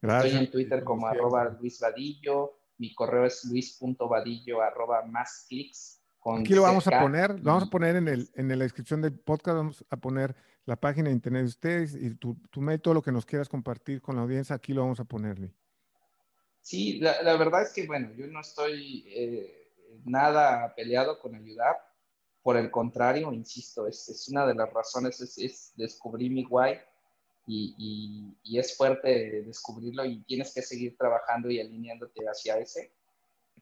Estoy 0.00 0.36
en 0.36 0.50
Twitter 0.50 0.84
como 0.84 1.08
arroba 1.08 1.56
Luis 1.60 1.80
Vadillo. 1.80 2.60
Mi 2.76 2.94
correo 2.94 3.24
es 3.24 3.44
luis.vadillo 3.44 4.62
arroba 4.62 5.02
más 5.02 5.46
clics 5.48 5.97
Aquí 6.24 6.54
lo 6.54 6.62
vamos 6.62 6.86
a 6.86 7.00
poner, 7.00 7.38
lo 7.38 7.44
vamos 7.44 7.64
a 7.64 7.70
poner 7.70 7.96
en, 7.96 8.08
el, 8.08 8.30
en 8.34 8.48
la 8.48 8.56
descripción 8.56 9.00
del 9.00 9.18
podcast, 9.18 9.56
vamos 9.56 9.84
a 9.88 9.96
poner 9.96 10.34
la 10.66 10.76
página 10.76 11.08
de 11.08 11.14
internet 11.14 11.42
de 11.42 11.48
ustedes 11.48 11.94
y 11.94 12.14
tu, 12.14 12.34
tu 12.50 12.60
método, 12.60 12.94
lo 12.94 13.02
que 13.02 13.12
nos 13.12 13.24
quieras 13.24 13.48
compartir 13.48 14.02
con 14.02 14.16
la 14.16 14.22
audiencia, 14.22 14.56
aquí 14.56 14.72
lo 14.72 14.82
vamos 14.82 15.00
a 15.00 15.04
ponerle. 15.04 15.54
Sí, 16.60 16.98
la, 16.98 17.22
la 17.22 17.36
verdad 17.36 17.62
es 17.62 17.72
que, 17.72 17.86
bueno, 17.86 18.12
yo 18.14 18.26
no 18.26 18.40
estoy 18.40 19.04
eh, 19.08 19.70
nada 20.04 20.74
peleado 20.74 21.18
con 21.18 21.34
ayudar, 21.34 21.76
por 22.42 22.56
el 22.56 22.70
contrario, 22.70 23.32
insisto, 23.32 23.86
es, 23.86 24.08
es 24.08 24.28
una 24.28 24.46
de 24.46 24.54
las 24.54 24.72
razones, 24.72 25.20
es, 25.20 25.38
es 25.38 25.72
descubrir 25.76 26.30
mi 26.30 26.44
guay 26.44 26.78
y, 27.46 27.74
y, 27.78 28.38
y, 28.42 28.58
es 28.58 28.76
fuerte 28.76 29.42
descubrirlo 29.42 30.04
y 30.04 30.22
tienes 30.24 30.52
que 30.52 30.62
seguir 30.62 30.96
trabajando 30.96 31.50
y 31.50 31.60
alineándote 31.60 32.24
hacia 32.24 32.58
ese. 32.58 32.92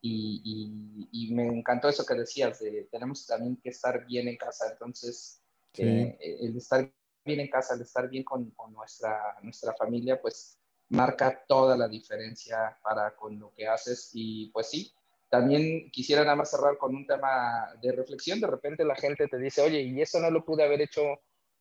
Y, 0.00 1.32
me 1.32 1.46
encantó 1.46 1.88
eso 1.88 2.04
que 2.06 2.14
decías, 2.14 2.60
de 2.60 2.88
tenemos 2.90 3.26
también 3.26 3.56
que 3.56 3.70
estar 3.70 4.06
bien 4.06 4.28
en 4.28 4.36
casa. 4.36 4.70
Entonces, 4.72 5.42
eh, 5.76 6.16
el 6.20 6.56
estar 6.56 6.90
bien 7.24 7.40
en 7.40 7.48
casa, 7.48 7.74
el 7.74 7.82
estar 7.82 8.08
bien 8.08 8.24
con, 8.24 8.54
nuestra, 8.70 9.36
nuestra 9.42 9.74
familia, 9.74 10.20
pues 10.20 10.58
marca 10.88 11.44
toda 11.46 11.76
la 11.76 11.88
diferencia 11.88 12.78
para 12.82 13.14
con 13.16 13.38
lo 13.38 13.52
que 13.54 13.66
haces. 13.66 14.10
Y 14.14 14.50
pues 14.50 14.70
sí, 14.70 14.92
también 15.28 15.90
quisiera 15.90 16.22
nada 16.22 16.36
más 16.36 16.50
cerrar 16.50 16.78
con 16.78 16.94
un 16.94 17.06
tema 17.06 17.68
de 17.82 17.92
reflexión. 17.92 18.40
De 18.40 18.46
repente 18.46 18.84
la 18.84 18.94
gente 18.94 19.28
te 19.28 19.38
dice, 19.38 19.62
oye, 19.62 19.82
y 19.82 20.00
eso 20.00 20.20
no 20.20 20.30
lo 20.30 20.44
pude 20.44 20.64
haber 20.64 20.80
hecho 20.80 21.02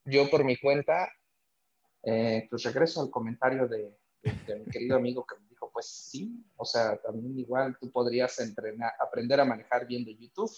yo 0.05 0.29
por 0.29 0.43
mi 0.43 0.57
cuenta. 0.57 1.11
Eh, 2.03 2.47
pues 2.49 2.63
regreso 2.63 3.01
al 3.01 3.09
comentario 3.09 3.67
de, 3.67 3.97
de 4.21 4.59
mi 4.59 4.65
querido 4.65 4.95
amigo 4.95 5.25
que 5.25 5.35
pues 5.75 5.87
sí, 5.87 6.41
o 6.55 6.63
sea, 6.63 6.95
también 7.01 7.37
igual 7.37 7.77
tú 7.77 7.91
podrías 7.91 8.39
entrenar, 8.39 8.93
aprender 8.97 9.41
a 9.41 9.45
manejar 9.45 9.85
bien 9.85 10.05
de 10.05 10.15
YouTube, 10.15 10.49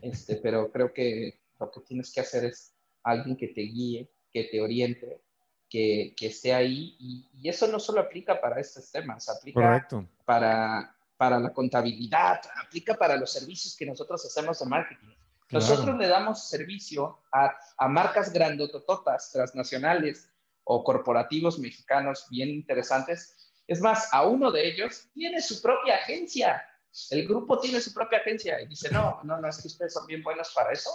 este, 0.00 0.34
pero 0.34 0.68
creo 0.72 0.92
que 0.92 1.42
lo 1.60 1.70
que 1.70 1.80
tienes 1.82 2.12
que 2.12 2.22
hacer 2.22 2.46
es 2.46 2.74
alguien 3.04 3.36
que 3.36 3.46
te 3.46 3.60
guíe, 3.60 4.10
que 4.32 4.48
te 4.50 4.60
oriente, 4.60 5.22
que, 5.70 6.12
que 6.16 6.26
esté 6.26 6.52
ahí, 6.52 6.96
y, 6.98 7.48
eso 7.48 7.68
no 7.68 7.78
solo 7.78 8.00
aplica 8.00 8.40
para 8.40 8.58
estos 8.58 8.90
temas, 8.90 9.28
aplica 9.28 9.86
para, 10.24 10.92
para 11.16 11.38
la 11.38 11.52
contabilidad, 11.52 12.40
aplica 12.66 12.94
para 12.94 13.16
los 13.16 13.32
servicios 13.32 13.76
que 13.76 13.86
nosotros 13.86 14.24
hacemos 14.26 14.58
de 14.58 14.66
marketing. 14.66 15.14
Nosotros 15.52 15.96
le 15.98 16.08
damos 16.08 16.48
servicio 16.48 17.20
a, 17.30 17.54
a 17.78 17.86
marcas 17.86 18.32
grandotototas, 18.32 19.30
transnacionales 19.30 20.28
o 20.64 20.82
corporativos 20.82 21.60
mexicanos 21.60 22.26
bien 22.28 22.48
interesantes 22.48 23.41
es 23.66 23.80
más, 23.80 24.08
a 24.12 24.26
uno 24.26 24.50
de 24.50 24.68
ellos 24.68 25.08
tiene 25.14 25.40
su 25.40 25.60
propia 25.62 25.96
agencia. 25.96 26.66
El 27.10 27.26
grupo 27.26 27.58
tiene 27.58 27.80
su 27.80 27.92
propia 27.92 28.18
agencia 28.18 28.60
y 28.60 28.66
dice, 28.66 28.90
no, 28.90 29.20
no, 29.24 29.40
no, 29.40 29.48
es 29.48 29.60
que 29.60 29.68
ustedes 29.68 29.94
son 29.94 30.06
bien 30.06 30.22
buenos 30.22 30.52
para 30.54 30.72
eso. 30.72 30.90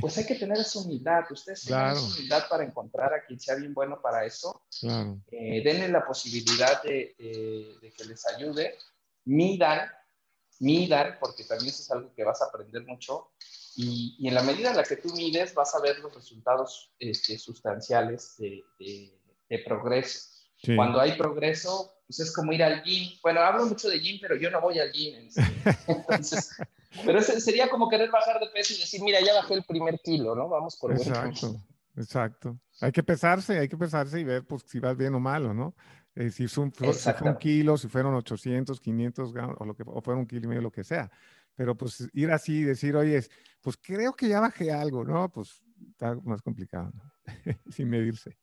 Pues 0.00 0.16
hay 0.16 0.26
que 0.26 0.36
tener 0.36 0.58
esa 0.58 0.80
humildad. 0.80 1.24
Ustedes 1.30 1.62
tienen 1.62 1.90
esa 1.90 2.00
humildad 2.00 2.48
para 2.48 2.64
encontrar 2.64 3.12
a 3.12 3.24
quien 3.24 3.38
sea 3.38 3.56
bien 3.56 3.74
bueno 3.74 4.00
para 4.00 4.24
eso. 4.24 4.64
Eh, 5.30 5.62
denle 5.62 5.88
la 5.88 6.04
posibilidad 6.04 6.82
de, 6.82 7.14
que 7.18 8.04
les 8.04 8.26
ayude. 8.26 8.78
Midan, 9.26 9.88
midan, 10.60 11.18
porque 11.20 11.44
también 11.44 11.68
eso 11.68 11.82
es 11.82 11.90
algo 11.90 12.12
que 12.14 12.24
vas 12.24 12.40
a 12.40 12.46
aprender 12.46 12.84
mucho. 12.86 13.32
Y, 13.76 14.26
en 14.26 14.34
la 14.34 14.42
medida 14.42 14.70
en 14.70 14.76
la 14.76 14.82
que 14.82 14.96
tú 14.96 15.12
mides, 15.14 15.54
vas 15.54 15.74
a 15.74 15.80
ver 15.80 15.98
los 15.98 16.14
resultados 16.14 16.92
este, 16.98 17.38
sustanciales 17.38 18.36
de, 18.38 18.64
de 19.48 19.58
progreso. 19.60 20.31
Cuando 20.76 21.00
hay 21.00 21.12
progreso, 21.12 21.92
pues 22.06 22.20
es 22.20 22.34
como 22.34 22.52
ir 22.52 22.62
al 22.62 22.82
gym. 22.82 23.10
Bueno, 23.22 23.40
hablo 23.40 23.66
mucho 23.66 23.88
de 23.88 23.98
gym, 23.98 24.18
pero 24.20 24.36
yo 24.36 24.50
no 24.50 24.60
voy 24.60 24.78
al 24.78 24.92
gym. 24.92 25.28
Entonces, 25.88 26.56
pero 27.04 27.20
sería 27.20 27.68
como 27.68 27.88
querer 27.88 28.10
bajar 28.10 28.38
de 28.38 28.46
peso 28.48 28.74
y 28.74 28.78
decir, 28.78 29.02
mira, 29.02 29.20
ya 29.20 29.34
bajé 29.34 29.54
el 29.54 29.64
primer 29.64 29.98
kilo, 30.00 30.34
¿no? 30.34 30.48
Vamos 30.48 30.76
por 30.76 30.92
Exacto, 30.92 31.56
exacto. 31.96 32.58
Hay 32.80 32.92
que 32.92 33.02
pesarse, 33.02 33.58
hay 33.58 33.68
que 33.68 33.76
pesarse 33.76 34.20
y 34.20 34.24
ver 34.24 34.44
pues, 34.44 34.62
si 34.66 34.78
vas 34.78 34.96
bien 34.96 35.14
o 35.14 35.20
mal, 35.20 35.56
¿no? 35.56 35.74
Eh, 36.14 36.30
si, 36.30 36.46
fue, 36.46 36.64
un 36.64 37.36
kilo, 37.38 37.78
si 37.78 37.88
fueron 37.88 38.14
800, 38.14 38.78
500 38.80 39.32
gramos, 39.32 39.56
o, 39.58 39.64
lo 39.64 39.74
que, 39.74 39.82
o 39.86 40.02
fueron 40.02 40.20
un 40.20 40.26
kilo 40.26 40.44
y 40.44 40.48
medio, 40.48 40.62
lo 40.62 40.70
que 40.70 40.84
sea. 40.84 41.10
Pero 41.54 41.74
pues 41.74 42.08
ir 42.12 42.30
así 42.30 42.58
y 42.58 42.64
decir, 42.64 42.94
oye, 42.96 43.24
pues 43.62 43.78
creo 43.78 44.12
que 44.12 44.28
ya 44.28 44.40
bajé 44.40 44.72
algo, 44.72 45.04
¿no? 45.04 45.30
Pues 45.30 45.62
está 45.90 46.14
más 46.22 46.42
complicado, 46.42 46.92
¿no? 46.94 47.12
Sin 47.70 47.88
medirse. 47.88 48.36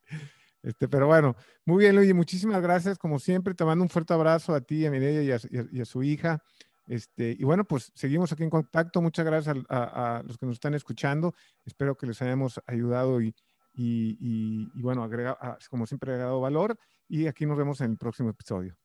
Este, 0.62 0.88
pero 0.88 1.08
bueno, 1.08 1.36
muy 1.66 1.84
bien, 1.84 1.96
Luigi, 1.96 2.14
muchísimas 2.14 2.62
gracias. 2.62 2.98
Como 2.98 3.20
siempre, 3.20 3.54
te 3.54 3.64
mando 3.64 3.84
un 3.84 3.90
fuerte 3.90 4.14
abrazo 4.14 4.54
a 4.54 4.62
ti, 4.62 4.86
a 4.86 4.92
Mireia 4.92 5.24
y 5.24 5.32
a, 5.32 5.40
y 5.72 5.82
a, 5.82 5.86
su 5.86 6.04
hija. 6.04 6.44
Este, 6.86 7.36
y 7.38 7.44
bueno, 7.44 7.64
pues 7.66 7.92
seguimos 7.96 8.32
aquí 8.32 8.44
en 8.44 8.50
contacto. 8.50 9.02
Muchas 9.02 9.26
gracias 9.26 9.56
a, 9.70 10.22
los 10.26 10.38
que 10.38 10.46
nos 10.46 10.56
están 10.56 10.74
escuchando. 10.74 11.34
Espero 11.66 11.96
que 11.96 12.08
les 12.08 12.22
hayamos 12.22 12.60
ayudado 12.66 13.22
y, 13.22 13.34
y, 13.74 14.82
bueno, 14.82 15.04
agrega, 15.04 15.58
como 15.70 15.86
siempre, 15.86 16.12
agregado 16.12 16.42
valor. 16.42 16.78
Y 17.08 17.28
aquí 17.28 17.46
nos 17.46 17.58
vemos 17.58 17.80
en 17.82 17.92
el 17.92 17.98
próximo 17.98 18.30
episodio. 18.30 18.76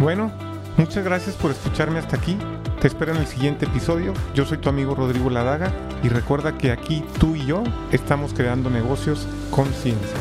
Bueno, 0.00 0.32
Muchas 0.76 1.04
gracias 1.04 1.36
por 1.36 1.50
escucharme 1.50 1.98
hasta 1.98 2.16
aquí. 2.16 2.36
Te 2.80 2.88
espero 2.88 3.12
en 3.12 3.18
el 3.18 3.26
siguiente 3.26 3.66
episodio. 3.66 4.14
Yo 4.34 4.46
soy 4.46 4.58
tu 4.58 4.68
amigo 4.68 4.94
Rodrigo 4.94 5.28
Ladaga 5.28 5.70
y 6.02 6.08
recuerda 6.08 6.56
que 6.56 6.72
aquí 6.72 7.04
tú 7.20 7.36
y 7.36 7.44
yo 7.46 7.62
estamos 7.92 8.32
creando 8.32 8.70
negocios 8.70 9.28
con 9.50 9.66
ciencia. 9.66 10.16